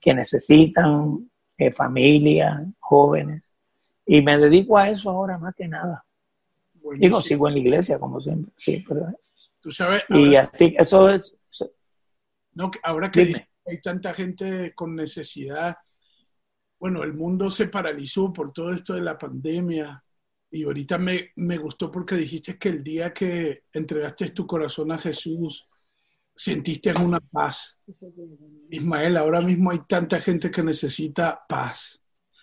que 0.00 0.14
necesitan 0.14 1.30
eh, 1.58 1.70
familia, 1.70 2.64
jóvenes. 2.80 3.42
Y 4.06 4.22
me 4.22 4.38
dedico 4.38 4.78
a 4.78 4.88
eso 4.88 5.10
ahora 5.10 5.36
más 5.36 5.54
que 5.54 5.68
nada. 5.68 6.02
Digo, 6.96 7.20
sigo 7.20 7.48
en 7.48 7.54
la 7.54 7.60
iglesia 7.60 7.98
como 7.98 8.20
siempre, 8.20 8.52
sí, 8.56 8.82
pero... 8.88 9.06
Tú 9.60 9.70
sabes... 9.70 10.06
y 10.08 10.34
así, 10.36 10.74
eso 10.78 11.10
es... 11.10 11.36
No, 12.54 12.70
ahora 12.82 13.10
que 13.10 13.47
hay 13.68 13.80
tanta 13.80 14.14
gente 14.14 14.72
con 14.74 14.94
necesidad, 14.94 15.76
bueno, 16.78 17.02
el 17.02 17.12
mundo 17.12 17.50
se 17.50 17.66
paralizó 17.66 18.32
por 18.32 18.52
todo 18.52 18.72
esto 18.72 18.94
de 18.94 19.00
la 19.00 19.18
pandemia 19.18 20.02
y 20.50 20.64
ahorita 20.64 20.96
me, 20.96 21.32
me 21.36 21.58
gustó 21.58 21.90
porque 21.90 22.14
dijiste 22.14 22.56
que 22.56 22.68
el 22.68 22.84
día 22.84 23.12
que 23.12 23.64
entregaste 23.72 24.30
tu 24.30 24.46
corazón 24.46 24.92
a 24.92 24.98
Jesús, 24.98 25.66
sentiste 26.34 26.94
una 27.02 27.20
paz. 27.20 27.78
Ismael, 28.70 29.16
ahora 29.16 29.40
mismo 29.40 29.72
hay 29.72 29.80
tanta 29.88 30.20
gente 30.20 30.50
que 30.50 30.62
necesita 30.62 31.44
paz. 31.48 32.00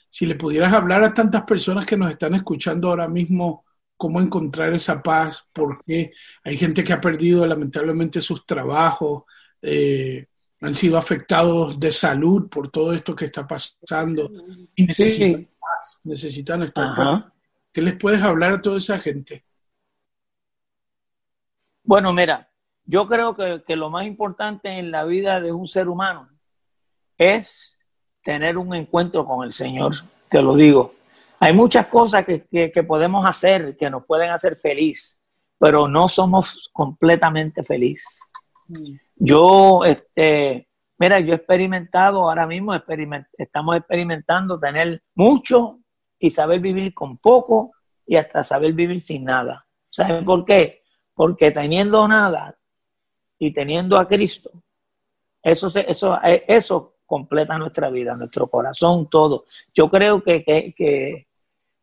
Si 0.10 0.26
le 0.26 0.36
pudieras 0.36 0.74
hablar 0.74 1.04
a 1.04 1.14
tantas 1.14 1.44
personas 1.44 1.86
que 1.86 1.98
nos 1.98 2.12
están 2.12 2.36
escuchando 2.36 2.90
ahora 2.90 3.08
mismo, 3.08 3.66
cómo 3.98 4.20
encontrar 4.20 4.74
esa 4.74 5.02
paz, 5.02 5.46
porque 5.54 6.12
hay 6.44 6.58
gente 6.58 6.84
que 6.84 6.94
ha 6.94 7.02
perdido 7.02 7.46
lamentablemente 7.46 8.20
sus 8.22 8.46
trabajos, 8.46 9.24
eh, 9.62 10.28
han 10.66 10.76
sido 10.76 10.98
afectados 10.98 11.80
de 11.80 11.92
salud 11.92 12.50
por 12.50 12.72
todo 12.72 12.94
esto 12.94 13.16
que 13.16 13.26
está 13.26 13.48
pasando 13.48 14.32
y 14.76 14.88
necesitan 14.88 15.48
paz, 15.60 16.00
necesitan 16.04 16.64
estar 16.64 17.32
¿Qué 17.72 17.82
les 17.82 17.96
puedes 17.96 18.22
hablar 18.24 18.54
a 18.54 18.62
toda 18.62 18.78
esa 18.78 18.98
gente? 18.98 19.44
Bueno, 21.84 22.14
mira, 22.14 22.50
yo 22.86 23.08
creo 23.08 23.36
que, 23.36 23.76
lo 23.76 23.90
más 23.90 24.08
importante 24.08 24.70
en 24.70 24.92
la 24.92 25.04
vida 25.04 25.42
de 25.42 25.52
un 25.52 25.68
ser 25.68 25.90
humano 25.90 26.30
es 27.18 27.78
tener 28.22 28.58
un 28.58 28.74
encuentro 28.74 29.26
con 29.26 29.46
el 29.46 29.52
Señor, 29.52 29.94
te 30.30 30.42
lo 30.42 30.56
digo. 30.56 30.96
Hay 31.40 31.54
muchas 31.54 31.88
cosas 31.88 32.26
que, 32.26 32.72
que 32.72 32.84
podemos 32.84 33.26
hacer 33.26 33.76
que 33.78 33.90
nos 33.90 34.06
pueden 34.06 34.32
hacer 34.32 34.56
feliz, 34.56 35.20
pero 35.60 35.88
no 35.88 36.08
somos 36.08 36.70
completamente 36.74 37.64
felices. 37.64 38.20
Yo, 39.16 39.84
este, 39.86 40.68
mira, 40.98 41.20
yo 41.20 41.34
he 41.34 41.38
experimentado, 41.38 42.30
ahora 42.30 42.46
mismo 42.48 42.74
estamos 43.38 43.78
experimentando 43.78 44.60
tener 44.60 45.02
mucho 45.14 45.80
y 46.20 46.30
saber 46.30 46.60
vivir 46.60 46.94
con 46.94 47.18
poco 47.18 47.72
y 48.06 48.18
hasta 48.18 48.44
saber 48.44 48.74
vivir 48.74 49.02
sin 49.02 49.24
nada. 49.24 49.66
¿Saben 49.90 50.26
por 50.26 50.44
qué? 50.44 50.84
Porque 51.14 51.52
teniendo 51.52 52.08
nada 52.08 52.58
y 53.40 53.52
teniendo 53.52 53.98
a 53.98 54.08
Cristo, 54.08 54.52
eso, 55.42 55.72
eso, 55.76 56.20
eso 56.24 56.96
completa 57.06 57.58
nuestra 57.58 57.90
vida, 57.90 58.16
nuestro 58.16 58.48
corazón, 58.48 59.10
todo. 59.10 59.46
Yo 59.74 59.90
creo 59.90 60.22
que, 60.24 60.44
que, 60.44 61.28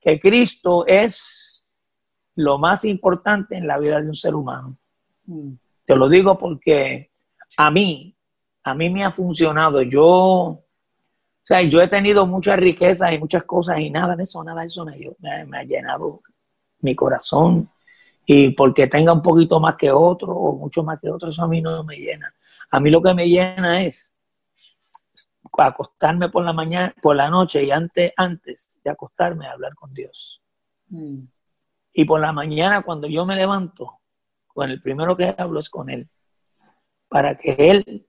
que 0.00 0.20
Cristo 0.20 0.84
es 0.86 1.62
lo 2.34 2.58
más 2.58 2.84
importante 2.84 3.56
en 3.56 3.66
la 3.66 3.78
vida 3.78 4.00
de 4.00 4.08
un 4.08 4.14
ser 4.14 4.34
humano. 4.34 4.76
Mm. 5.26 5.52
Te 5.84 5.96
lo 5.96 6.08
digo 6.08 6.38
porque 6.38 7.11
a 7.56 7.70
mí, 7.70 8.16
a 8.64 8.74
mí 8.74 8.90
me 8.90 9.04
ha 9.04 9.12
funcionado. 9.12 9.82
Yo, 9.82 10.04
o 10.04 10.64
sea, 11.42 11.62
yo 11.62 11.80
he 11.80 11.88
tenido 11.88 12.26
muchas 12.26 12.56
riquezas 12.56 13.12
y 13.12 13.18
muchas 13.18 13.44
cosas 13.44 13.78
y 13.80 13.90
nada 13.90 14.16
de 14.16 14.24
eso, 14.24 14.42
nada 14.44 14.62
de 14.62 14.68
eso 14.68 14.84
me, 14.84 14.96
me, 15.46 15.58
ha 15.58 15.62
llenado 15.64 16.22
mi 16.80 16.94
corazón. 16.94 17.68
Y 18.24 18.50
porque 18.50 18.86
tenga 18.86 19.12
un 19.12 19.22
poquito 19.22 19.58
más 19.58 19.74
que 19.76 19.90
otro 19.90 20.32
o 20.32 20.56
mucho 20.56 20.84
más 20.84 21.00
que 21.00 21.10
otro, 21.10 21.30
eso 21.30 21.42
a 21.42 21.48
mí 21.48 21.60
no 21.60 21.82
me 21.84 21.96
llena. 21.96 22.32
A 22.70 22.80
mí 22.80 22.90
lo 22.90 23.02
que 23.02 23.14
me 23.14 23.28
llena 23.28 23.82
es 23.82 24.14
acostarme 25.58 26.30
por 26.30 26.44
la 26.44 26.52
mañana, 26.52 26.94
por 27.02 27.16
la 27.16 27.28
noche 27.28 27.62
y 27.64 27.70
antes, 27.70 28.12
antes 28.16 28.80
de 28.82 28.90
acostarme 28.90 29.46
a 29.46 29.52
hablar 29.52 29.74
con 29.74 29.92
Dios. 29.92 30.40
Mm. 30.88 31.24
Y 31.94 32.04
por 32.04 32.20
la 32.20 32.32
mañana 32.32 32.82
cuando 32.82 33.08
yo 33.08 33.26
me 33.26 33.36
levanto, 33.36 33.98
con 34.46 34.70
el 34.70 34.80
primero 34.80 35.16
que 35.16 35.34
hablo 35.36 35.60
es 35.60 35.68
con 35.68 35.90
Él 35.90 36.08
para 37.12 37.36
que 37.36 37.54
él 37.58 38.06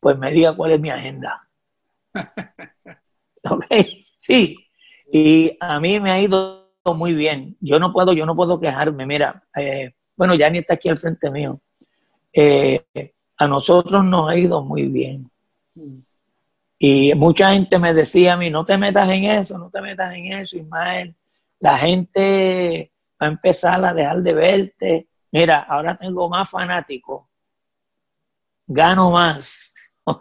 pues 0.00 0.16
me 0.16 0.32
diga 0.32 0.56
cuál 0.56 0.72
es 0.72 0.80
mi 0.80 0.88
agenda. 0.88 1.46
ok, 3.44 3.66
sí. 4.16 4.56
Y 5.12 5.54
a 5.60 5.78
mí 5.78 6.00
me 6.00 6.10
ha 6.10 6.18
ido 6.18 6.72
muy 6.96 7.12
bien. 7.12 7.58
Yo 7.60 7.78
no 7.78 7.92
puedo, 7.92 8.14
yo 8.14 8.24
no 8.24 8.34
puedo 8.34 8.58
quejarme. 8.58 9.04
Mira, 9.04 9.44
eh, 9.54 9.92
bueno, 10.16 10.34
ya 10.34 10.48
ni 10.48 10.58
está 10.58 10.74
aquí 10.74 10.88
al 10.88 10.96
frente 10.96 11.30
mío. 11.30 11.60
Eh, 12.32 12.82
a 13.36 13.46
nosotros 13.46 14.02
nos 14.02 14.30
ha 14.30 14.36
ido 14.36 14.62
muy 14.64 14.86
bien. 14.86 15.30
Y 16.78 17.12
mucha 17.14 17.52
gente 17.52 17.78
me 17.78 17.92
decía 17.92 18.32
a 18.32 18.36
mí, 18.38 18.48
no 18.48 18.64
te 18.64 18.78
metas 18.78 19.10
en 19.10 19.24
eso, 19.24 19.58
no 19.58 19.68
te 19.68 19.82
metas 19.82 20.14
en 20.14 20.32
eso, 20.32 20.56
Ismael. 20.56 21.14
La 21.58 21.76
gente 21.76 22.90
va 23.20 23.26
a 23.26 23.30
empezar 23.30 23.84
a 23.84 23.92
dejar 23.92 24.22
de 24.22 24.32
verte. 24.32 25.08
Mira, 25.30 25.58
ahora 25.58 25.94
tengo 25.98 26.26
más 26.30 26.48
fanáticos 26.48 27.29
gano 28.70 29.10
más. 29.10 29.74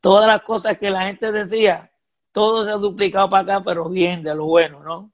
Todas 0.00 0.28
las 0.28 0.42
cosas 0.42 0.78
que 0.78 0.90
la 0.90 1.06
gente 1.06 1.32
decía, 1.32 1.90
todo 2.30 2.64
se 2.64 2.70
ha 2.70 2.76
duplicado 2.76 3.28
para 3.28 3.42
acá, 3.42 3.64
pero 3.64 3.88
bien, 3.88 4.22
de 4.22 4.34
lo 4.34 4.46
bueno, 4.46 4.80
¿no? 4.82 5.10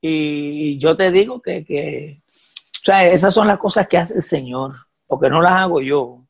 Y 0.00 0.78
yo 0.78 0.96
te 0.96 1.10
digo 1.10 1.42
que, 1.42 1.64
que 1.64 2.22
o 2.28 2.84
sea, 2.84 3.04
esas 3.04 3.34
son 3.34 3.48
las 3.48 3.58
cosas 3.58 3.88
que 3.88 3.98
hace 3.98 4.14
el 4.14 4.22
Señor, 4.22 4.74
porque 5.08 5.28
no 5.28 5.42
las 5.42 5.54
hago 5.54 5.80
yo. 5.80 6.22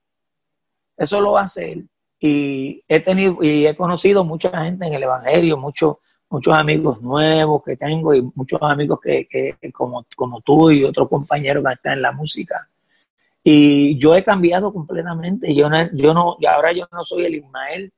Eso 0.97 1.21
lo 1.21 1.37
hace 1.37 1.73
Él. 1.73 1.89
Y 2.19 2.83
he 2.89 3.01
tenido 3.01 3.39
y 3.43 3.67
he 3.67 3.77
conocido 3.77 4.25
mucha 4.25 4.65
gente 4.65 4.87
en 4.87 4.95
el 4.95 5.03
Evangelio, 5.03 5.59
muchos 5.59 5.97
muchos 6.31 6.55
amigos 6.55 7.01
nuevos 7.01 7.63
que 7.63 7.77
tengo 7.77 8.15
y 8.15 8.23
muchos 8.35 8.61
amigos 8.63 9.01
que, 9.03 9.27
que 9.29 9.73
como, 9.73 10.05
como 10.17 10.41
tú 10.41 10.71
y 10.71 10.85
otros 10.85 11.09
compañeros 11.09 11.65
que 11.65 11.73
están 11.73 11.93
en 11.95 12.03
la 12.03 12.13
música 12.13 12.69
y 13.51 13.99
yo 13.99 14.15
he 14.15 14.23
cambiado 14.23 14.75
completamente. 14.75 15.55
Yo 15.55 15.71
no, 15.71 15.91
yo 15.95 16.13
no, 16.13 16.37
ahora 16.47 16.71
yo 16.73 16.87
no 16.93 17.03
soy 17.03 17.25
el 17.25 17.37
Ismael 17.37 17.91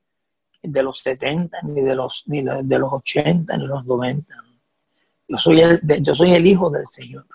de 0.62 0.82
los 0.84 1.00
70, 1.00 1.62
ni 1.62 1.80
de 1.80 1.96
los, 1.96 2.22
ni 2.26 2.40
de, 2.40 2.78
los 2.78 2.92
80, 2.92 3.56
ni 3.56 3.66
los 3.66 3.84
90. 3.84 4.32
Yo 5.26 5.38
soy 5.38 5.60
el, 5.60 5.80
yo 6.02 6.14
soy 6.14 6.34
el 6.34 6.46
hijo 6.46 6.70
del 6.70 6.86
Señor. 6.86 7.26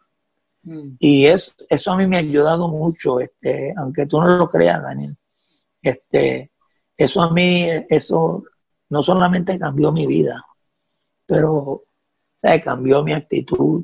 Mm. 0.63 0.91
Y 0.97 1.25
es, 1.25 1.57
eso 1.67 1.91
a 1.91 1.97
mí 1.97 2.07
me 2.07 2.15
ha 2.15 2.19
ayudado 2.19 2.69
mucho, 2.69 3.19
este, 3.19 3.73
aunque 3.75 4.05
tú 4.05 4.21
no 4.21 4.37
lo 4.37 4.49
creas, 4.49 4.81
Daniel. 4.81 5.17
Este, 5.81 6.51
eso 6.95 7.21
a 7.21 7.33
mí, 7.33 7.67
eso 7.89 8.45
no 8.91 9.03
solamente 9.03 9.59
cambió 9.59 9.91
mi 9.91 10.07
vida, 10.07 10.41
pero 11.25 11.83
cambió 12.63 13.03
mi 13.03 13.11
actitud, 13.11 13.83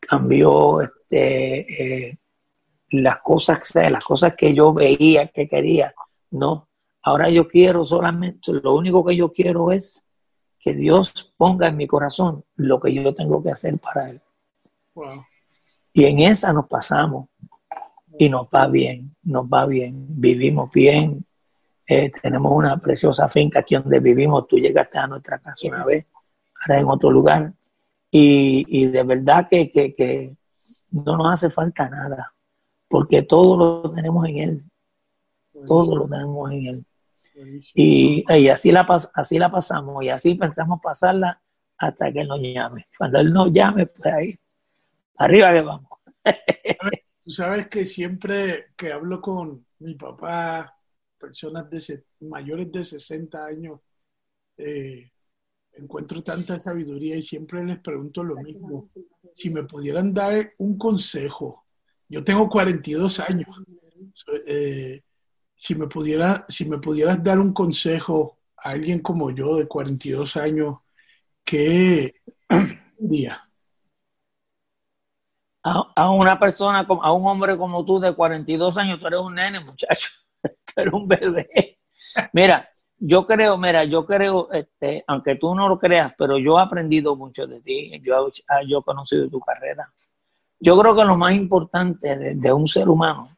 cambió 0.00 0.80
este, 0.80 2.08
eh, 2.08 2.18
las 2.90 3.20
cosas, 3.20 3.60
las 3.74 4.04
cosas 4.04 4.34
que 4.34 4.54
yo 4.54 4.72
veía 4.72 5.28
que 5.28 5.48
quería. 5.48 5.94
No, 6.30 6.68
ahora 7.02 7.30
yo 7.30 7.46
quiero 7.48 7.84
solamente, 7.84 8.52
lo 8.52 8.74
único 8.74 9.04
que 9.04 9.16
yo 9.16 9.30
quiero 9.30 9.72
es 9.72 10.04
que 10.58 10.74
Dios 10.74 11.32
ponga 11.36 11.68
en 11.68 11.76
mi 11.76 11.86
corazón 11.86 12.44
lo 12.56 12.80
que 12.80 12.92
yo 12.92 13.14
tengo 13.14 13.42
que 13.42 13.50
hacer 13.50 13.78
para 13.78 14.10
Él. 14.10 14.20
Y 15.92 16.04
en 16.04 16.20
esa 16.20 16.52
nos 16.52 16.66
pasamos. 16.66 17.28
Y 18.18 18.28
nos 18.28 18.48
va 18.48 18.66
bien, 18.66 19.16
nos 19.22 19.46
va 19.46 19.64
bien, 19.64 20.06
vivimos 20.10 20.70
bien, 20.70 21.24
eh, 21.86 22.10
tenemos 22.20 22.52
una 22.52 22.76
preciosa 22.76 23.30
finca 23.30 23.60
aquí 23.60 23.76
donde 23.76 23.98
vivimos, 23.98 24.46
tú 24.46 24.58
llegaste 24.58 24.98
a 24.98 25.06
nuestra 25.06 25.38
casa 25.38 25.68
una 25.68 25.86
vez, 25.86 26.04
ahora 26.60 26.80
en 26.80 26.86
otro 26.86 27.10
lugar, 27.10 27.54
y, 28.10 28.86
de 28.86 29.02
verdad 29.04 29.48
que, 29.48 29.70
que 29.70 30.36
no 30.90 31.16
nos 31.16 31.32
hace 31.32 31.48
falta 31.48 31.88
nada 31.88 32.34
porque 32.90 33.22
todo 33.22 33.56
lo 33.56 33.94
tenemos 33.94 34.28
en 34.28 34.38
Él. 34.38 34.64
Todo 35.66 35.96
lo 35.96 36.08
tenemos 36.08 36.50
en 36.50 36.66
Él. 36.66 36.84
Y, 37.72 38.24
así, 38.50 38.72
la, 38.72 38.80
así 39.14 39.38
la 39.38 39.50
pasamos 39.50 40.04
y 40.04 40.08
así 40.08 40.34
pensamos 40.34 40.80
pasarla 40.82 41.40
hasta 41.78 42.12
que 42.12 42.22
Él 42.22 42.28
nos 42.28 42.40
llame. 42.40 42.88
Cuando 42.98 43.20
Él 43.20 43.32
nos 43.32 43.52
llame, 43.52 43.86
pues 43.86 44.12
ahí, 44.12 44.38
arriba 45.16 45.52
que 45.52 45.60
vamos. 45.60 45.90
Tú 47.22 47.30
sabes 47.30 47.68
que 47.68 47.86
siempre 47.86 48.72
que 48.76 48.92
hablo 48.92 49.20
con 49.20 49.64
mi 49.78 49.94
papá, 49.94 50.76
personas 51.16 51.70
de 51.70 52.02
mayores 52.22 52.72
de 52.72 52.82
60 52.82 53.44
años, 53.44 53.80
eh, 54.56 55.12
encuentro 55.74 56.24
tanta 56.24 56.58
sabiduría 56.58 57.14
y 57.14 57.22
siempre 57.22 57.64
les 57.64 57.78
pregunto 57.78 58.24
lo 58.24 58.34
mismo. 58.34 58.84
Si 59.32 59.48
me 59.48 59.62
pudieran 59.62 60.12
dar 60.12 60.54
un 60.58 60.76
consejo 60.76 61.66
yo 62.10 62.24
tengo 62.24 62.48
42 62.48 63.20
años. 63.20 63.62
Eh, 64.46 64.98
si, 65.54 65.74
me 65.76 65.86
pudiera, 65.86 66.44
si 66.48 66.64
me 66.68 66.78
pudieras 66.78 67.22
dar 67.22 67.38
un 67.38 67.52
consejo 67.54 68.38
a 68.56 68.70
alguien 68.70 69.00
como 69.00 69.30
yo 69.30 69.56
de 69.56 69.68
42 69.68 70.36
años, 70.36 70.78
¿qué 71.44 72.16
día? 72.98 73.48
A, 75.62 76.10
una 76.10 76.38
persona, 76.38 76.80
a 76.80 77.12
un 77.12 77.26
hombre 77.26 77.56
como 77.56 77.84
tú 77.84 78.00
de 78.00 78.12
42 78.12 78.76
años, 78.76 78.98
tú 78.98 79.06
eres 79.06 79.20
un 79.20 79.34
nene, 79.34 79.60
muchacho, 79.60 80.08
tú 80.42 80.80
eres 80.80 80.92
un 80.92 81.06
bebé. 81.06 81.78
Mira, 82.32 82.68
yo 82.98 83.24
creo, 83.24 83.56
mira, 83.56 83.84
yo 83.84 84.04
creo, 84.04 84.50
este, 84.52 85.04
aunque 85.06 85.36
tú 85.36 85.54
no 85.54 85.68
lo 85.68 85.78
creas, 85.78 86.12
pero 86.18 86.38
yo 86.38 86.58
he 86.58 86.62
aprendido 86.62 87.14
mucho 87.14 87.46
de 87.46 87.60
ti, 87.60 87.92
yo, 88.02 88.32
yo 88.66 88.78
he 88.78 88.82
conocido 88.82 89.28
tu 89.28 89.38
carrera. 89.38 89.92
Yo 90.60 90.78
creo 90.78 90.94
que 90.94 91.04
lo 91.04 91.16
más 91.16 91.32
importante 91.32 92.34
de, 92.34 92.52
un 92.52 92.68
ser 92.68 92.88
humano, 92.90 93.34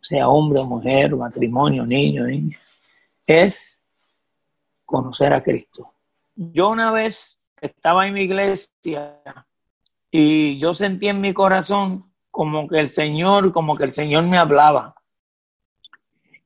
sea 0.00 0.28
hombre 0.28 0.58
o 0.60 0.64
mujer, 0.64 1.14
matrimonio, 1.14 1.84
niño, 1.84 2.24
niña, 2.24 2.58
es 3.26 3.78
conocer 4.86 5.34
a 5.34 5.42
Cristo. 5.42 5.92
Yo 6.34 6.70
una 6.70 6.90
vez 6.90 7.38
estaba 7.60 8.06
en 8.06 8.14
mi 8.14 8.22
iglesia 8.22 9.20
y 10.10 10.58
yo 10.58 10.72
sentí 10.72 11.08
en 11.08 11.20
mi 11.20 11.34
corazón 11.34 12.10
como 12.30 12.66
que 12.66 12.80
el 12.80 12.88
Señor, 12.88 13.52
como 13.52 13.76
que 13.76 13.84
el 13.84 13.92
Señor 13.92 14.24
me 14.24 14.38
hablaba. 14.38 14.94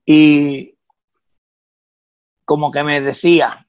Y 0.04 0.74
como 2.44 2.72
que 2.72 2.82
me 2.82 3.00
decía, 3.00 3.64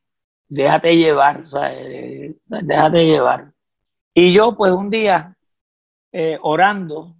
déjate 0.49 0.97
llevar, 0.97 1.43
eh, 1.69 2.35
déjate 2.47 3.05
llevar. 3.05 3.53
Y 4.15 4.33
yo 4.33 4.57
pues 4.57 4.71
un 4.71 4.89
día 4.89 5.36
eh, 6.11 6.37
orando, 6.41 7.15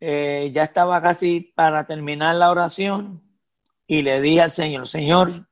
eh, 0.00 0.50
ya 0.52 0.64
estaba 0.64 1.00
casi 1.02 1.52
para 1.54 1.86
terminar 1.86 2.36
la 2.36 2.50
oración 2.50 3.22
y 3.86 4.02
le 4.02 4.20
dije 4.20 4.42
al 4.42 4.50
Señor, 4.50 4.86
Señor, 4.86 5.48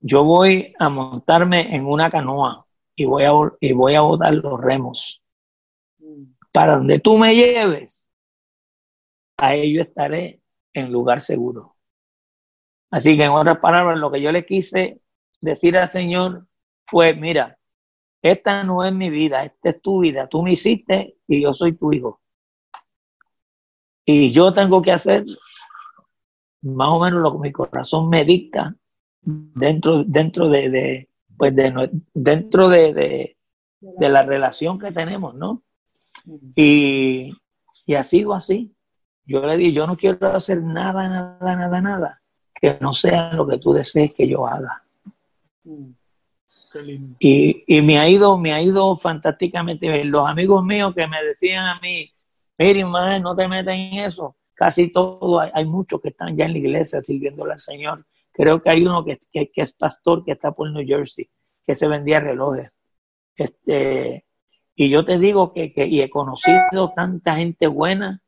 yo 0.00 0.24
voy 0.24 0.74
a 0.78 0.88
montarme 0.88 1.74
en 1.74 1.86
una 1.86 2.10
canoa 2.10 2.66
y 2.96 3.04
voy 3.04 3.24
a, 3.24 3.32
y 3.60 3.72
voy 3.72 3.94
a 3.94 4.02
botar 4.02 4.34
los 4.34 4.60
remos. 4.60 5.22
Para 6.52 6.76
donde 6.76 6.98
tú 6.98 7.16
me 7.16 7.34
lleves, 7.34 8.10
a 9.38 9.54
ello 9.54 9.82
estaré 9.82 10.42
en 10.74 10.92
lugar 10.92 11.22
seguro. 11.22 11.76
Así 12.90 13.16
que 13.16 13.24
en 13.24 13.30
otras 13.30 13.58
palabras, 13.58 13.98
lo 13.98 14.10
que 14.10 14.20
yo 14.20 14.32
le 14.32 14.44
quise 14.44 15.00
decir 15.40 15.78
al 15.78 15.90
Señor 15.90 16.46
fue, 16.86 17.14
mira, 17.14 17.58
esta 18.22 18.64
no 18.64 18.84
es 18.84 18.92
mi 18.92 19.10
vida, 19.10 19.44
esta 19.44 19.70
es 19.70 19.82
tu 19.82 20.00
vida, 20.00 20.28
tú 20.28 20.42
me 20.42 20.52
hiciste 20.52 21.16
y 21.26 21.42
yo 21.42 21.52
soy 21.52 21.72
tu 21.74 21.92
hijo. 21.92 22.20
Y 24.04 24.32
yo 24.32 24.52
tengo 24.52 24.80
que 24.80 24.92
hacer 24.92 25.24
más 26.62 26.88
o 26.88 27.00
menos 27.00 27.20
lo 27.20 27.32
que 27.32 27.38
mi 27.38 27.52
corazón 27.52 28.08
me 28.08 28.24
dicta 28.24 28.74
dentro, 29.20 30.04
dentro 30.04 30.48
de, 30.48 31.08
pues 31.36 31.54
de, 31.54 31.90
dentro 32.14 32.68
de, 32.68 33.36
la 33.80 34.22
relación 34.22 34.78
que 34.78 34.92
tenemos, 34.92 35.34
¿no? 35.34 35.62
Y, 36.54 37.32
y 37.84 37.94
ha 37.94 38.04
sido 38.04 38.32
así. 38.32 38.74
Yo 39.24 39.44
le 39.44 39.56
dije, 39.56 39.72
yo 39.72 39.86
no 39.86 39.96
quiero 39.96 40.26
hacer 40.28 40.62
nada, 40.62 41.08
nada, 41.08 41.56
nada, 41.56 41.80
nada 41.80 42.22
que 42.62 42.78
no 42.80 42.94
sea 42.94 43.32
lo 43.34 43.44
que 43.44 43.58
tú 43.58 43.72
desees 43.72 44.14
que 44.14 44.28
yo 44.28 44.46
haga. 44.46 44.84
Mm, 46.74 47.14
y, 47.18 47.82
me 47.82 47.98
ha 47.98 48.08
ido, 48.08 48.38
me 48.38 48.52
ha 48.52 48.62
ido 48.62 48.96
fantásticamente 48.96 50.04
Los 50.04 50.28
amigos 50.28 50.64
míos 50.64 50.94
que 50.94 51.06
me 51.06 51.22
decían 51.22 51.66
a 51.66 51.80
mí, 51.80 52.10
miren, 52.58 52.88
madre, 52.88 53.20
no 53.20 53.34
te 53.36 53.48
metas 53.48 53.74
en 53.74 53.94
eso. 53.94 54.36
Casi 54.54 54.92
todo, 54.92 55.40
hay, 55.40 55.64
muchos 55.64 56.00
que 56.00 56.10
están 56.10 56.36
ya 56.36 56.46
en 56.46 56.52
la 56.52 56.58
iglesia 56.58 57.00
sirviéndole 57.00 57.54
al 57.54 57.60
Señor. 57.60 58.06
Creo 58.32 58.62
que 58.62 58.70
hay 58.70 58.84
uno 58.84 59.04
que, 59.04 59.18
es 59.32 59.72
pastor 59.72 60.24
que 60.24 60.32
está 60.32 60.52
por 60.52 60.70
New 60.70 60.86
Jersey, 60.86 61.28
que 61.64 61.74
se 61.74 61.88
vendía 61.88 62.20
relojes. 62.20 62.70
Este, 63.34 64.26
y 64.74 64.88
yo 64.88 65.04
te 65.04 65.18
digo 65.18 65.52
que, 65.52 65.72
que 65.72 65.86
y 65.86 66.00
he 66.00 66.10
conocido 66.10 66.92
tanta 66.94 67.36
gente 67.36 67.66
buena 67.66 68.22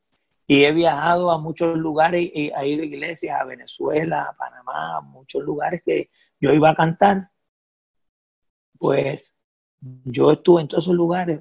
y 0.47 0.65
he 0.65 0.73
viajado 0.73 1.31
a 1.31 1.39
muchos 1.39 1.77
lugares 1.79 2.25
y 2.35 2.51
he 2.55 2.69
ido 2.69 2.83
a 2.83 2.87
iglesias, 2.87 3.41
a 3.41 3.45
Venezuela, 3.45 4.25
a 4.25 4.37
Panamá, 4.37 4.99
a 4.99 5.01
muchos 5.01 5.43
lugares 5.43 5.83
que 5.85 6.11
yo 6.41 6.53
iba 6.53 6.71
a 6.71 6.75
cantar. 6.75 7.31
Pues 8.79 9.35
yo 10.05 10.33
estuve 10.33 10.63
en 10.63 10.69
todos 10.69 10.85
esos 10.85 10.95
lugares 10.95 11.41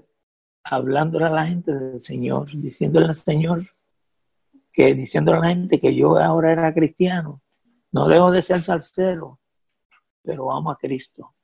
hablándole 0.64 1.26
a 1.26 1.30
la 1.30 1.46
gente 1.46 1.74
del 1.74 2.00
Señor, 2.00 2.50
diciéndole 2.52 3.08
al 3.08 3.16
Señor, 3.16 3.68
que 4.72 4.94
diciéndole 4.96 5.38
a 5.38 5.42
la 5.42 5.48
gente 5.50 5.80
que 5.80 5.94
yo 5.94 6.18
ahora 6.18 6.52
era 6.52 6.74
cristiano. 6.74 7.42
No 7.92 8.08
dejo 8.08 8.32
de 8.32 8.42
ser 8.42 8.62
salsero, 8.62 9.40
pero 10.24 10.52
amo 10.52 10.72
a 10.72 10.78
Cristo. 10.78 11.36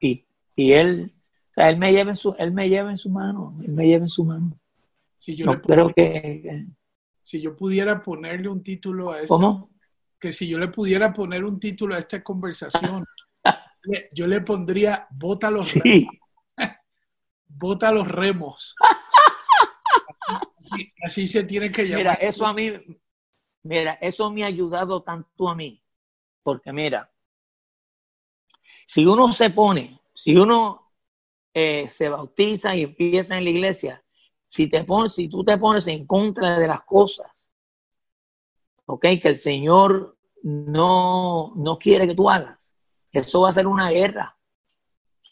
Y, 0.00 0.26
y, 0.54 0.72
él, 0.72 1.12
o 1.50 1.54
sea, 1.54 1.70
él 1.70 1.78
me 1.78 1.92
lleva 1.92 2.10
en 2.10 2.16
su, 2.16 2.34
él 2.38 2.52
me 2.52 2.68
lleva 2.68 2.90
en 2.90 2.98
su 2.98 3.10
mano, 3.10 3.56
él 3.62 3.72
me 3.72 3.86
lleva 3.86 4.04
en 4.04 4.10
su 4.10 4.24
mano. 4.24 4.58
Si 5.18 5.34
yo 5.34 5.60
creo 5.62 5.88
que... 5.88 6.66
Si 7.22 7.40
yo 7.40 7.56
pudiera 7.56 8.02
ponerle 8.02 8.48
un 8.48 8.62
título 8.62 9.12
a 9.12 9.20
esto... 9.20 9.34
¿Cómo? 9.34 9.70
Que 10.20 10.30
si 10.30 10.46
yo 10.46 10.58
le 10.58 10.68
pudiera 10.68 11.12
poner 11.12 11.44
un 11.44 11.58
título 11.58 11.94
a 11.94 11.98
esta 11.98 12.22
conversación, 12.22 13.04
yo 14.12 14.26
le 14.26 14.40
pondría 14.40 15.06
Bota 15.10 15.50
los 15.50 15.74
remos. 15.74 16.14
Bota 17.46 17.92
los 17.92 18.08
remos. 18.08 18.74
Así, 21.04 21.26
se 21.26 21.44
tiene 21.44 21.70
que 21.70 21.84
llamar. 21.84 21.98
Mira, 21.98 22.14
eso 22.14 22.46
a 22.46 22.52
mí, 22.52 22.72
mira, 23.62 23.94
eso 24.00 24.30
me 24.30 24.42
ha 24.44 24.46
ayudado 24.46 25.02
tanto 25.02 25.48
a 25.48 25.54
mí. 25.54 25.82
Porque 26.42 26.72
mira, 26.72 27.10
si 28.86 29.06
uno 29.06 29.32
se 29.32 29.50
pone, 29.50 30.00
si 30.14 30.36
uno 30.36 30.92
eh, 31.52 31.88
se 31.88 32.08
bautiza 32.08 32.74
y 32.76 32.82
empieza 32.82 33.38
en 33.38 33.44
la 33.44 33.50
iglesia, 33.50 34.04
si, 34.46 34.68
te 34.68 34.84
pones, 34.84 35.14
si 35.14 35.28
tú 35.28 35.44
te 35.44 35.56
pones 35.58 35.86
en 35.88 36.06
contra 36.06 36.58
de 36.58 36.68
las 36.68 36.84
cosas, 36.84 37.52
¿ok? 38.86 39.06
Que 39.20 39.28
el 39.28 39.36
Señor 39.36 40.16
no, 40.42 41.52
no 41.56 41.78
quiere 41.78 42.06
que 42.06 42.14
tú 42.14 42.28
hagas, 42.28 42.73
eso 43.20 43.42
va 43.42 43.50
a 43.50 43.54
ser 43.54 43.66
una 43.66 43.90
guerra. 43.90 44.36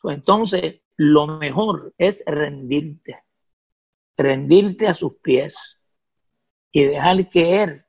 Entonces, 0.05 0.81
lo 0.97 1.27
mejor 1.27 1.95
es 1.99 2.23
rendirte, 2.27 3.25
rendirte 4.17 4.89
a 4.89 4.95
sus 4.95 5.17
pies 5.17 5.79
y 6.71 6.85
dejar 6.85 7.29
que 7.29 7.63
Él 7.63 7.85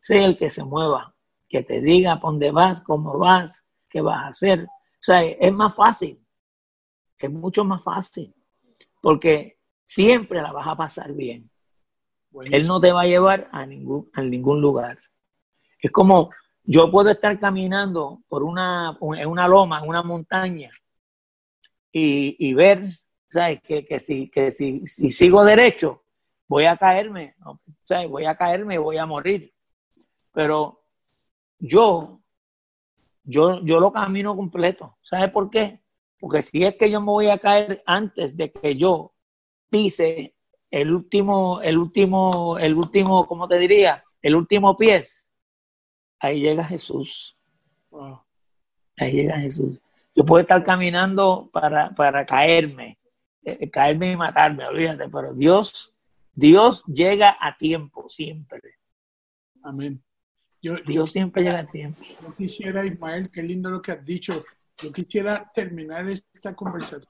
sea 0.00 0.24
el 0.24 0.36
que 0.36 0.50
se 0.50 0.64
mueva, 0.64 1.14
que 1.48 1.62
te 1.62 1.80
diga 1.80 2.20
por 2.20 2.32
dónde 2.32 2.50
vas, 2.50 2.80
cómo 2.82 3.18
vas, 3.18 3.64
qué 3.88 4.00
vas 4.00 4.24
a 4.24 4.28
hacer. 4.28 4.64
O 4.64 5.00
sea, 5.00 5.22
es 5.22 5.52
más 5.52 5.74
fácil, 5.74 6.22
es 7.18 7.30
mucho 7.30 7.64
más 7.64 7.82
fácil, 7.82 8.34
porque 9.00 9.58
siempre 9.84 10.42
la 10.42 10.52
vas 10.52 10.66
a 10.66 10.76
pasar 10.76 11.12
bien. 11.12 11.50
Él 12.50 12.66
no 12.66 12.80
te 12.80 12.92
va 12.92 13.02
a 13.02 13.06
llevar 13.06 13.48
a 13.52 13.64
ningún, 13.64 14.10
a 14.12 14.22
ningún 14.22 14.60
lugar. 14.60 14.98
Es 15.78 15.90
como 15.90 16.30
yo 16.64 16.90
puedo 16.90 17.10
estar 17.10 17.38
caminando 17.38 18.22
por 18.28 18.42
una, 18.42 18.96
una 19.00 19.48
loma, 19.48 19.80
en 19.80 19.88
una 19.88 20.02
montaña, 20.02 20.70
y, 21.96 22.54
ver, 22.54 22.82
¿sabes? 23.30 23.60
Que, 23.62 23.84
que, 23.84 24.00
si, 24.00 24.28
que 24.28 24.50
si, 24.50 24.84
si 24.84 25.12
sigo 25.12 25.44
derecho, 25.44 26.02
voy 26.48 26.64
a 26.64 26.76
caerme, 26.76 27.36
¿sabes? 27.84 28.08
Voy 28.08 28.24
a 28.24 28.36
caerme 28.36 28.74
y 28.74 28.78
voy 28.78 28.98
a 28.98 29.06
morir. 29.06 29.54
Pero 30.32 30.82
yo, 31.58 32.20
yo, 33.22 33.64
yo 33.64 33.78
lo 33.78 33.92
camino 33.92 34.34
completo. 34.34 34.98
¿Sabes 35.02 35.30
por 35.30 35.50
qué? 35.50 35.82
Porque 36.18 36.42
si 36.42 36.64
es 36.64 36.74
que 36.74 36.90
yo 36.90 37.00
me 37.00 37.12
voy 37.12 37.28
a 37.28 37.38
caer 37.38 37.82
antes 37.86 38.36
de 38.36 38.50
que 38.50 38.76
yo 38.76 39.14
pise 39.70 40.34
el 40.70 40.92
último, 40.92 41.60
el 41.62 41.78
último, 41.78 42.58
el 42.58 42.74
último, 42.74 43.26
¿cómo 43.26 43.46
te 43.46 43.58
diría? 43.58 44.02
El 44.20 44.34
último 44.34 44.76
pies, 44.76 45.23
ahí 46.24 46.40
llega 46.40 46.64
Jesús. 46.64 47.36
Ahí 48.96 49.12
llega 49.12 49.38
Jesús. 49.38 49.78
Yo 50.14 50.24
puedo 50.24 50.40
estar 50.40 50.62
caminando 50.62 51.50
para, 51.52 51.90
para 51.90 52.24
caerme, 52.24 52.98
eh, 53.42 53.68
caerme 53.68 54.12
y 54.12 54.16
matarme, 54.16 54.64
olvídate, 54.64 55.08
pero 55.12 55.34
Dios, 55.34 55.92
Dios 56.32 56.84
llega 56.86 57.36
a 57.40 57.56
tiempo, 57.56 58.08
siempre. 58.08 58.60
Amén. 59.62 60.02
Dios 60.60 61.12
siempre 61.12 61.42
llega 61.42 61.58
a 61.58 61.66
tiempo. 61.66 62.00
Yo 62.22 62.34
quisiera, 62.34 62.86
Ismael, 62.86 63.30
qué 63.30 63.42
lindo 63.42 63.68
lo 63.68 63.82
que 63.82 63.92
has 63.92 64.04
dicho. 64.04 64.44
Yo 64.82 64.92
quisiera 64.92 65.50
terminar 65.52 66.08
esta 66.08 66.54
conversación 66.54 67.04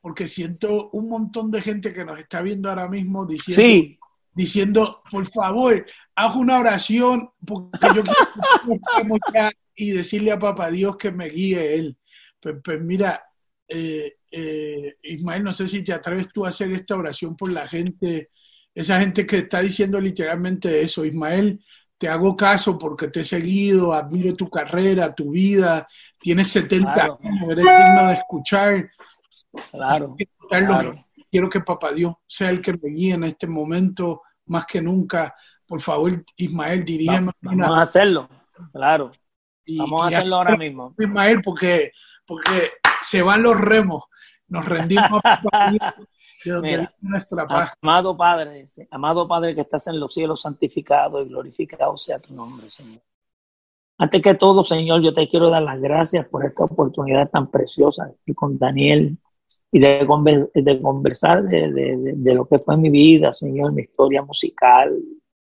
porque 0.00 0.26
siento 0.26 0.88
un 0.90 1.08
montón 1.10 1.50
de 1.50 1.60
gente 1.60 1.92
que 1.92 2.04
nos 2.04 2.18
está 2.18 2.40
viendo 2.40 2.70
ahora 2.70 2.88
mismo 2.88 3.26
diciendo, 3.26 3.98
diciendo 4.40 5.02
por 5.10 5.26
favor, 5.26 5.84
haz 6.16 6.34
una 6.34 6.58
oración, 6.58 7.30
porque 7.46 7.88
yo 7.94 8.02
quiero 8.02 9.50
y 9.76 9.90
decirle 9.92 10.32
a 10.32 10.38
Papá 10.38 10.70
Dios 10.70 10.96
que 10.96 11.10
me 11.10 11.28
guíe 11.28 11.74
Él. 11.74 11.96
Pues, 12.40 12.56
pues 12.62 12.80
mira, 12.80 13.22
eh, 13.68 14.16
eh, 14.30 14.96
Ismael, 15.02 15.44
no 15.44 15.52
sé 15.52 15.68
si 15.68 15.82
te 15.82 15.92
atreves 15.92 16.28
tú 16.32 16.44
a 16.44 16.48
hacer 16.48 16.70
esta 16.72 16.96
oración 16.96 17.36
por 17.36 17.52
la 17.52 17.68
gente, 17.68 18.30
esa 18.74 18.98
gente 18.98 19.26
que 19.26 19.38
está 19.38 19.60
diciendo 19.60 20.00
literalmente 20.00 20.80
eso. 20.80 21.04
Ismael, 21.04 21.62
te 21.98 22.08
hago 22.08 22.34
caso 22.34 22.78
porque 22.78 23.08
te 23.08 23.20
he 23.20 23.24
seguido, 23.24 23.92
admiro 23.92 24.34
tu 24.34 24.48
carrera, 24.48 25.14
tu 25.14 25.32
vida, 25.32 25.86
tienes 26.18 26.48
70 26.48 26.92
años, 26.92 27.18
eres 27.50 27.64
digno 27.64 28.08
de 28.08 28.14
escuchar. 28.14 28.90
Claro, 29.70 30.16
Quiero 31.30 31.48
que 31.48 31.60
Papá 31.60 31.92
Dios 31.92 32.14
sea 32.26 32.50
el 32.50 32.60
que 32.60 32.72
me 32.72 32.90
guíe 32.90 33.14
en 33.14 33.24
este 33.24 33.46
momento 33.46 34.22
más 34.50 34.66
que 34.66 34.82
nunca. 34.82 35.34
Por 35.66 35.80
favor, 35.80 36.24
Ismael, 36.36 36.84
diríamos. 36.84 37.32
Vamos, 37.40 37.70
a 37.70 37.82
hacerlo, 37.82 38.28
claro. 38.72 39.12
vamos 39.78 40.04
a 40.04 40.06
hacerlo 40.08 40.36
ahora 40.36 40.56
mismo. 40.56 40.94
Ismael, 40.98 41.40
porque, 41.42 41.92
porque 42.26 42.72
se 43.02 43.22
van 43.22 43.42
los 43.42 43.58
remos. 43.58 44.04
Nos 44.48 44.66
rendimos 44.66 45.20
a 45.24 45.40
Papá 45.40 45.72
nuestra 47.00 47.46
paz. 47.46 47.72
Amado 47.80 48.16
Padre, 48.16 48.64
amado 48.90 49.28
Padre 49.28 49.54
que 49.54 49.60
estás 49.60 49.86
en 49.86 50.00
los 50.00 50.12
cielos, 50.12 50.42
santificado 50.42 51.22
y 51.22 51.28
glorificado 51.28 51.96
sea 51.96 52.18
tu 52.18 52.34
nombre, 52.34 52.68
Señor. 52.68 53.00
Antes 53.98 54.22
que 54.22 54.34
todo, 54.34 54.64
Señor, 54.64 55.02
yo 55.02 55.12
te 55.12 55.28
quiero 55.28 55.50
dar 55.50 55.62
las 55.62 55.80
gracias 55.80 56.26
por 56.26 56.44
esta 56.44 56.64
oportunidad 56.64 57.30
tan 57.30 57.48
preciosa 57.48 58.10
y 58.26 58.34
con 58.34 58.58
Daniel 58.58 59.18
y 59.72 59.78
de, 59.78 60.06
conversar 60.82 61.44
de, 61.44 62.34
lo 62.34 62.46
que 62.46 62.58
fue 62.58 62.76
mi 62.76 62.90
vida, 62.90 63.32
Señor, 63.32 63.72
mi 63.72 63.82
historia 63.82 64.22
musical, 64.22 65.00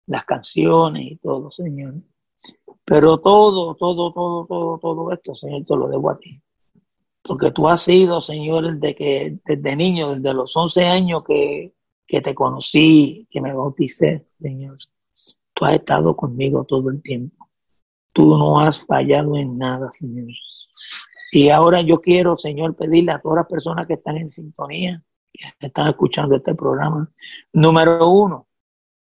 las 0.08 0.26
canciones 0.26 1.04
y 1.12 1.16
todo, 1.18 1.50
Señor. 1.50 1.96
Pero 2.84 3.20
todo, 3.20 3.76
todo, 3.76 4.12
todo, 4.12 4.46
todo, 4.46 4.78
todo 4.80 5.12
esto, 5.14 5.34
Señor, 5.34 5.64
te 5.66 5.76
lo 5.76 5.88
debo 5.88 6.10
a 6.10 6.20
ti. 6.20 6.42
Porque 7.22 7.52
tú 7.52 7.70
has 7.70 7.82
sido, 7.82 8.20
Señor, 8.20 8.80
desde, 8.80 8.96
que, 8.96 9.40
desde 9.46 9.76
niño, 9.76 10.16
desde 10.16 10.34
los 10.34 10.56
11 10.58 10.86
años 10.86 11.24
que, 11.26 11.74
que 12.06 12.20
te 12.20 12.36
conocí, 12.36 13.28
que 13.30 13.40
me 13.40 13.54
bauticé, 13.54 14.26
Señor. 14.42 14.78
Tú 15.54 15.66
has 15.66 15.76
estado 15.76 16.16
conmigo 16.16 16.66
todo 16.66 16.90
el 16.90 17.02
tiempo. 17.02 17.48
Tú 18.12 18.38
no 18.38 18.60
has 18.60 18.86
fallado 18.86 19.38
en 19.38 19.58
nada, 19.58 19.90
Señor. 19.92 20.28
Y 21.32 21.50
ahora 21.50 21.82
yo 21.82 22.02
quiero, 22.02 22.38
Señor, 22.38 22.76
pedirle 22.76 23.14
a 23.14 23.20
todas 23.20 23.38
las 23.38 23.48
personas 23.48 23.88
que 23.88 23.94
están 23.94 24.18
en 24.18 24.30
sintonía, 24.30 25.02
que 25.32 25.68
están 25.68 25.88
escuchando 25.88 26.36
este 26.36 26.54
programa, 26.54 27.10
número 27.54 28.10
uno, 28.10 28.48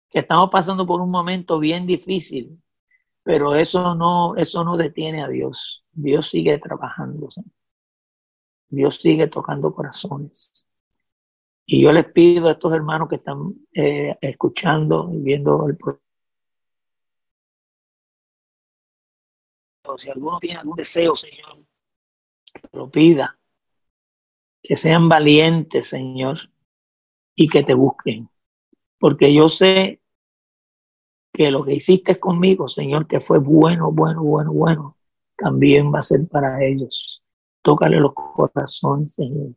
que 0.09 0.19
estamos 0.19 0.49
pasando 0.49 0.87
por 0.87 1.01
un 1.01 1.11
momento 1.11 1.59
bien 1.59 1.85
difícil, 1.85 2.59
pero 3.21 3.53
eso 3.55 3.93
no, 3.93 4.35
eso 4.35 4.63
no 4.63 4.75
detiene 4.75 5.21
a 5.21 5.27
Dios. 5.27 5.85
Dios 5.91 6.29
sigue 6.29 6.57
trabajando. 6.57 7.29
Dios 8.69 8.95
sigue 8.95 9.27
tocando 9.27 9.73
corazones. 9.73 10.65
Y 11.67 11.81
yo 11.83 11.91
les 11.91 12.05
pido 12.11 12.47
a 12.47 12.51
estos 12.51 12.73
hermanos 12.73 13.07
que 13.07 13.15
están 13.15 13.53
eh, 13.73 14.17
escuchando 14.21 15.09
y 15.11 15.17
viendo 15.19 15.67
el 15.67 15.77
programa, 15.77 16.01
si 19.97 20.09
alguno 20.09 20.39
tiene 20.39 20.59
algún 20.59 20.75
deseo, 20.75 21.15
Señor, 21.15 21.54
lo 22.71 22.89
pida, 22.89 23.37
que 24.61 24.75
sean 24.77 25.09
valientes, 25.09 25.87
Señor, 25.87 26.49
y 27.35 27.47
que 27.47 27.63
te 27.63 27.73
busquen. 27.73 28.29
Porque 28.99 29.33
yo 29.33 29.49
sé 29.49 30.01
que 31.31 31.51
lo 31.51 31.63
que 31.63 31.75
hiciste 31.75 32.19
conmigo, 32.19 32.67
Señor, 32.67 33.07
que 33.07 33.19
fue 33.19 33.39
bueno, 33.39 33.91
bueno, 33.91 34.23
bueno, 34.23 34.53
bueno, 34.53 34.97
también 35.35 35.93
va 35.93 35.99
a 35.99 36.01
ser 36.01 36.27
para 36.27 36.63
ellos. 36.63 37.21
Tócale 37.61 37.99
los 37.99 38.13
corazones, 38.13 39.13
Señor, 39.13 39.51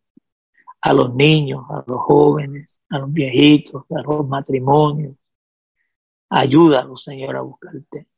a 0.81 0.93
los 0.93 1.15
niños, 1.15 1.65
a 1.71 1.85
los 1.87 2.01
jóvenes, 2.01 2.83
a 2.91 2.99
los 2.99 3.13
viejitos, 3.13 3.85
a 3.91 4.03
los 4.03 4.27
matrimonios. 4.29 5.15
Ayúdalos, 6.31 7.05
Señor, 7.05 7.37
a 7.37 7.41
buscarte. 7.43 8.09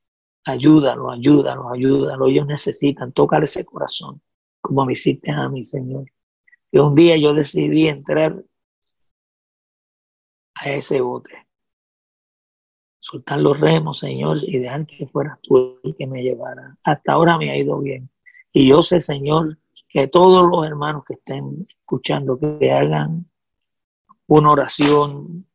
Ayúdalo, 0.45 1.11
ayúdalo, 1.11 1.71
ayúdalo. 1.71 2.27
Ellos 2.27 2.47
necesitan 2.47 3.13
tocar 3.13 3.45
ese 3.45 3.65
corazón 3.65 4.21
como 4.61 4.85
me 4.85 4.93
hiciste 4.93 5.31
a 5.31 5.49
mí, 5.49 5.65
Señor. 5.65 6.07
Que 6.71 6.81
un 6.81 6.95
día 6.95 7.17
yo 7.17 7.35
decidí 7.35 7.89
entrar 7.89 8.45
a 10.55 10.71
ese 10.71 11.01
bote, 11.01 11.49
soltar 13.01 13.41
los 13.41 13.59
remos, 13.59 13.99
Señor, 13.99 14.39
y 14.43 14.59
dejar 14.59 14.87
que 14.87 15.07
fueras 15.07 15.39
tú 15.43 15.81
el 15.83 15.97
que 15.97 16.07
me 16.07 16.23
llevara. 16.23 16.77
Hasta 16.85 17.13
ahora 17.13 17.39
me 17.39 17.51
ha 17.51 17.57
ido 17.57 17.79
bien. 17.81 18.11
Y 18.53 18.69
yo 18.69 18.83
sé, 18.83 19.01
Señor, 19.01 19.59
que 19.89 20.07
todos 20.07 20.49
los 20.49 20.67
hermanos 20.67 21.05
que 21.05 21.15
estén 21.15 21.67
escuchando, 21.69 22.39
que 22.39 22.71
hagan 22.71 23.29
una 24.27 24.51
oración 24.53 25.47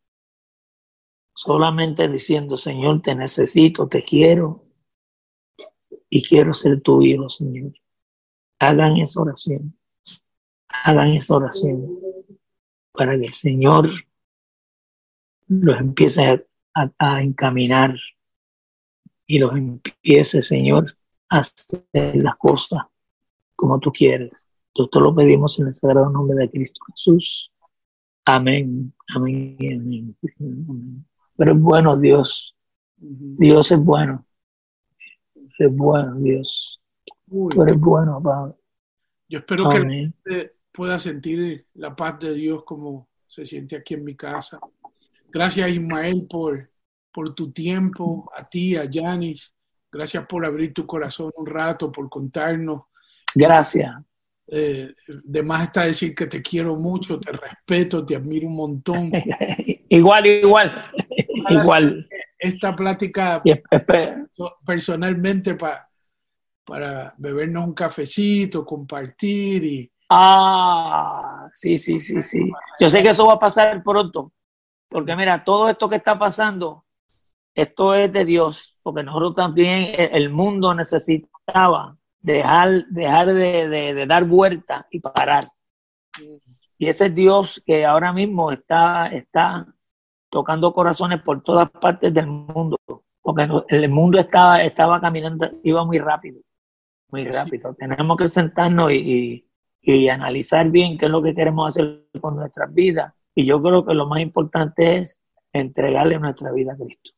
solamente 1.33 2.07
diciendo, 2.09 2.57
Señor, 2.57 3.01
te 3.01 3.15
necesito, 3.15 3.87
te 3.87 4.03
quiero 4.03 4.65
y 6.09 6.23
quiero 6.23 6.53
ser 6.53 6.81
tu 6.81 7.01
hijo, 7.01 7.29
Señor. 7.29 7.73
Hagan 8.59 8.97
esa 8.97 9.21
oración. 9.21 9.77
Hagan 10.67 11.09
esa 11.09 11.35
oración 11.35 11.99
para 12.91 13.17
que 13.19 13.27
el 13.27 13.33
Señor 13.33 13.89
los 15.47 15.79
empiece 15.79 16.45
a, 16.73 17.21
encaminar 17.21 17.95
y 19.27 19.39
los 19.39 19.55
empiece, 19.55 20.41
Señor, 20.41 20.97
a 21.29 21.39
hacer 21.39 21.85
las 22.15 22.35
cosas 22.37 22.83
como 23.55 23.79
tú 23.79 23.91
quieres. 23.91 24.47
Nosotros 24.77 25.03
lo 25.03 25.15
pedimos 25.15 25.59
en 25.59 25.67
el 25.67 25.73
sagrado 25.73 26.09
nombre 26.09 26.37
de 26.37 26.51
Cristo 26.51 26.81
Jesús. 26.87 27.51
Amén, 28.25 28.93
amén, 29.15 29.57
amén. 29.61 31.05
Pero 31.37 31.53
es 31.53 31.59
bueno 31.59 31.97
Dios. 31.97 32.55
Dios 32.97 33.71
es 33.71 33.79
bueno. 33.79 34.25
Es 35.57 35.75
bueno 35.75 36.15
Dios. 36.15 36.81
Tú 37.29 37.61
eres 37.61 37.79
bueno, 37.79 38.21
Padre. 38.21 38.53
Yo 39.27 39.39
espero 39.39 39.69
que 39.69 40.11
la 40.23 40.49
pueda 40.71 40.99
sentir 40.99 41.65
la 41.73 41.95
paz 41.95 42.19
de 42.19 42.33
Dios 42.33 42.63
como 42.63 43.07
se 43.27 43.45
siente 43.45 43.75
aquí 43.75 43.95
en 43.95 44.03
mi 44.03 44.15
casa. 44.15 44.59
Gracias, 45.29 45.69
Ismael, 45.69 46.27
por, 46.29 46.69
por 47.11 47.33
tu 47.33 47.51
tiempo, 47.51 48.31
a 48.35 48.47
ti, 48.47 48.75
a 48.75 48.85
Yanis. 48.85 49.53
Gracias 49.91 50.25
por 50.27 50.45
abrir 50.45 50.73
tu 50.73 50.85
corazón 50.85 51.31
un 51.35 51.45
rato, 51.45 51.91
por 51.91 52.09
contarnos. 52.09 52.83
Gracias. 53.33 53.95
Eh, 54.47 54.93
de 55.07 55.43
más 55.43 55.63
está 55.63 55.85
decir 55.85 56.13
que 56.13 56.27
te 56.27 56.41
quiero 56.41 56.75
mucho, 56.75 57.19
te 57.19 57.31
respeto, 57.31 58.05
te 58.05 58.15
admiro 58.15 58.47
un 58.47 58.55
montón. 58.55 59.11
igual, 59.89 60.25
igual, 60.27 60.91
igual. 61.49 62.07
Esta 62.37 62.75
plática 62.75 63.41
personalmente 64.65 65.55
para 65.55 65.89
para 66.65 67.13
bebernos 67.17 67.67
un 67.67 67.73
cafecito, 67.73 68.65
compartir 68.65 69.63
y... 69.63 69.91
Ah, 70.09 71.47
sí, 71.53 71.77
sí, 71.77 71.99
sí, 71.99 72.21
sí. 72.21 72.51
Yo 72.79 72.89
sé 72.89 73.01
que 73.01 73.09
eso 73.09 73.25
va 73.25 73.33
a 73.33 73.39
pasar 73.39 73.81
pronto, 73.83 74.33
porque 74.89 75.15
mira, 75.15 75.43
todo 75.43 75.69
esto 75.69 75.89
que 75.89 75.95
está 75.95 76.17
pasando, 76.17 76.85
esto 77.53 77.95
es 77.95 78.11
de 78.11 78.25
Dios, 78.25 78.77
porque 78.83 79.03
nosotros 79.03 79.35
también, 79.35 79.95
el 80.11 80.29
mundo 80.29 80.73
necesitaba 80.75 81.97
dejar, 82.19 82.85
dejar 82.89 83.33
de, 83.33 84.05
dar 84.07 84.25
vueltas 84.25 84.85
y 84.91 84.99
parar. 84.99 85.47
Y 86.77 86.87
ese 86.87 87.07
es 87.07 87.15
Dios 87.15 87.63
que 87.65 87.85
ahora 87.85 88.13
mismo 88.13 88.51
está, 88.51 89.07
está 89.07 89.65
tocando 90.29 90.73
corazones 90.73 91.21
por 91.21 91.41
todas 91.41 91.69
partes 91.69 92.13
del 92.13 92.27
mundo, 92.27 92.77
porque 93.21 93.47
el 93.69 93.89
mundo 93.89 94.19
estaba, 94.19 94.61
estaba 94.61 95.01
caminando, 95.01 95.49
iba 95.63 95.83
muy 95.83 95.97
rápido 95.97 96.44
muy 97.23 97.31
rápido. 97.31 97.73
Tenemos 97.75 98.17
que 98.17 98.29
sentarnos 98.29 98.91
y, 98.91 99.45
analizar 100.09 100.69
bien 100.69 100.97
qué 100.97 101.05
es 101.05 101.11
lo 101.11 101.21
que 101.21 101.35
queremos 101.35 101.69
hacer 101.69 102.07
con 102.19 102.35
nuestras 102.35 102.73
vidas. 102.73 103.13
Y 103.35 103.45
yo 103.45 103.61
creo 103.61 103.85
que 103.85 103.93
lo 103.93 104.07
más 104.07 104.21
importante 104.21 104.97
es 104.97 105.21
entregarle 105.53 106.19
nuestra 106.19 106.51
vida 106.51 106.73
a 106.73 106.75
Cristo. 106.75 107.11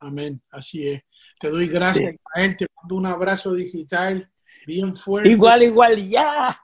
Amén, 0.00 0.42
así 0.50 0.88
es. 0.88 1.02
Te 1.38 1.48
doy 1.48 1.68
gracias, 1.68 2.14
Ismael. 2.14 2.56
Te 2.56 2.66
mando 2.76 2.96
un 2.96 3.06
abrazo 3.06 3.54
digital 3.54 4.28
bien 4.66 4.96
fuerte. 4.96 5.30
Igual, 5.30 5.62
igual, 5.62 6.08
ya. 6.08 6.60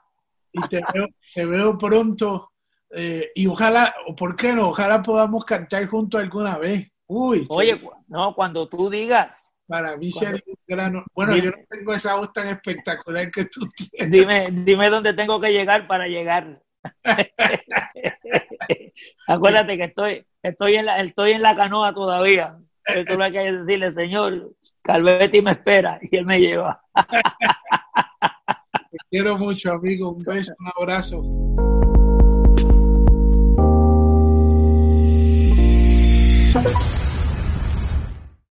Y 0.51 0.61
te 0.67 0.81
veo, 0.93 1.07
te 1.33 1.45
veo 1.45 1.77
pronto. 1.77 2.51
Eh, 2.91 3.31
y 3.35 3.47
ojalá, 3.47 3.93
o 4.07 4.15
por 4.15 4.35
qué 4.35 4.53
no, 4.53 4.69
ojalá 4.69 5.01
podamos 5.01 5.45
cantar 5.45 5.85
juntos 5.87 6.21
alguna 6.21 6.57
vez. 6.57 6.87
Uy. 7.07 7.45
Oye, 7.49 7.81
no, 8.07 8.33
cuando 8.35 8.67
tú 8.67 8.89
digas. 8.89 9.53
Para 9.69 9.95
mí 9.97 10.11
sería 10.11 10.41
un 10.47 10.55
gran... 10.67 11.05
Bueno, 11.13 11.37
yo 11.37 11.51
no 11.51 11.57
tengo 11.69 11.93
esa 11.93 12.15
voz 12.15 12.33
tan 12.33 12.47
espectacular 12.47 13.29
que 13.29 13.45
tú 13.45 13.69
tienes. 13.69 14.09
Dime, 14.09 14.49
dime 14.51 14.89
dónde 14.89 15.13
tengo 15.13 15.39
que 15.39 15.51
llegar 15.51 15.85
para 15.85 16.07
llegar. 16.07 16.59
Acuérdate 19.27 19.77
que 19.77 19.83
estoy, 19.83 20.25
estoy, 20.41 20.77
en 20.77 20.87
la, 20.87 20.99
estoy 21.01 21.33
en 21.33 21.43
la 21.43 21.53
canoa 21.53 21.93
todavía. 21.93 22.57
Tú 23.05 23.15
lo 23.15 23.31
que 23.31 23.53
decirle, 23.53 23.91
Señor, 23.91 24.55
Calvetti 24.81 25.43
me 25.43 25.51
espera 25.51 25.99
y 26.01 26.17
él 26.17 26.25
me 26.25 26.39
lleva. 26.39 26.81
Te 28.89 28.97
quiero 29.11 29.37
mucho, 29.37 29.73
amigo. 29.73 30.13
Un 30.13 30.23
beso, 30.23 30.51
un 30.57 30.71
abrazo. 30.75 31.21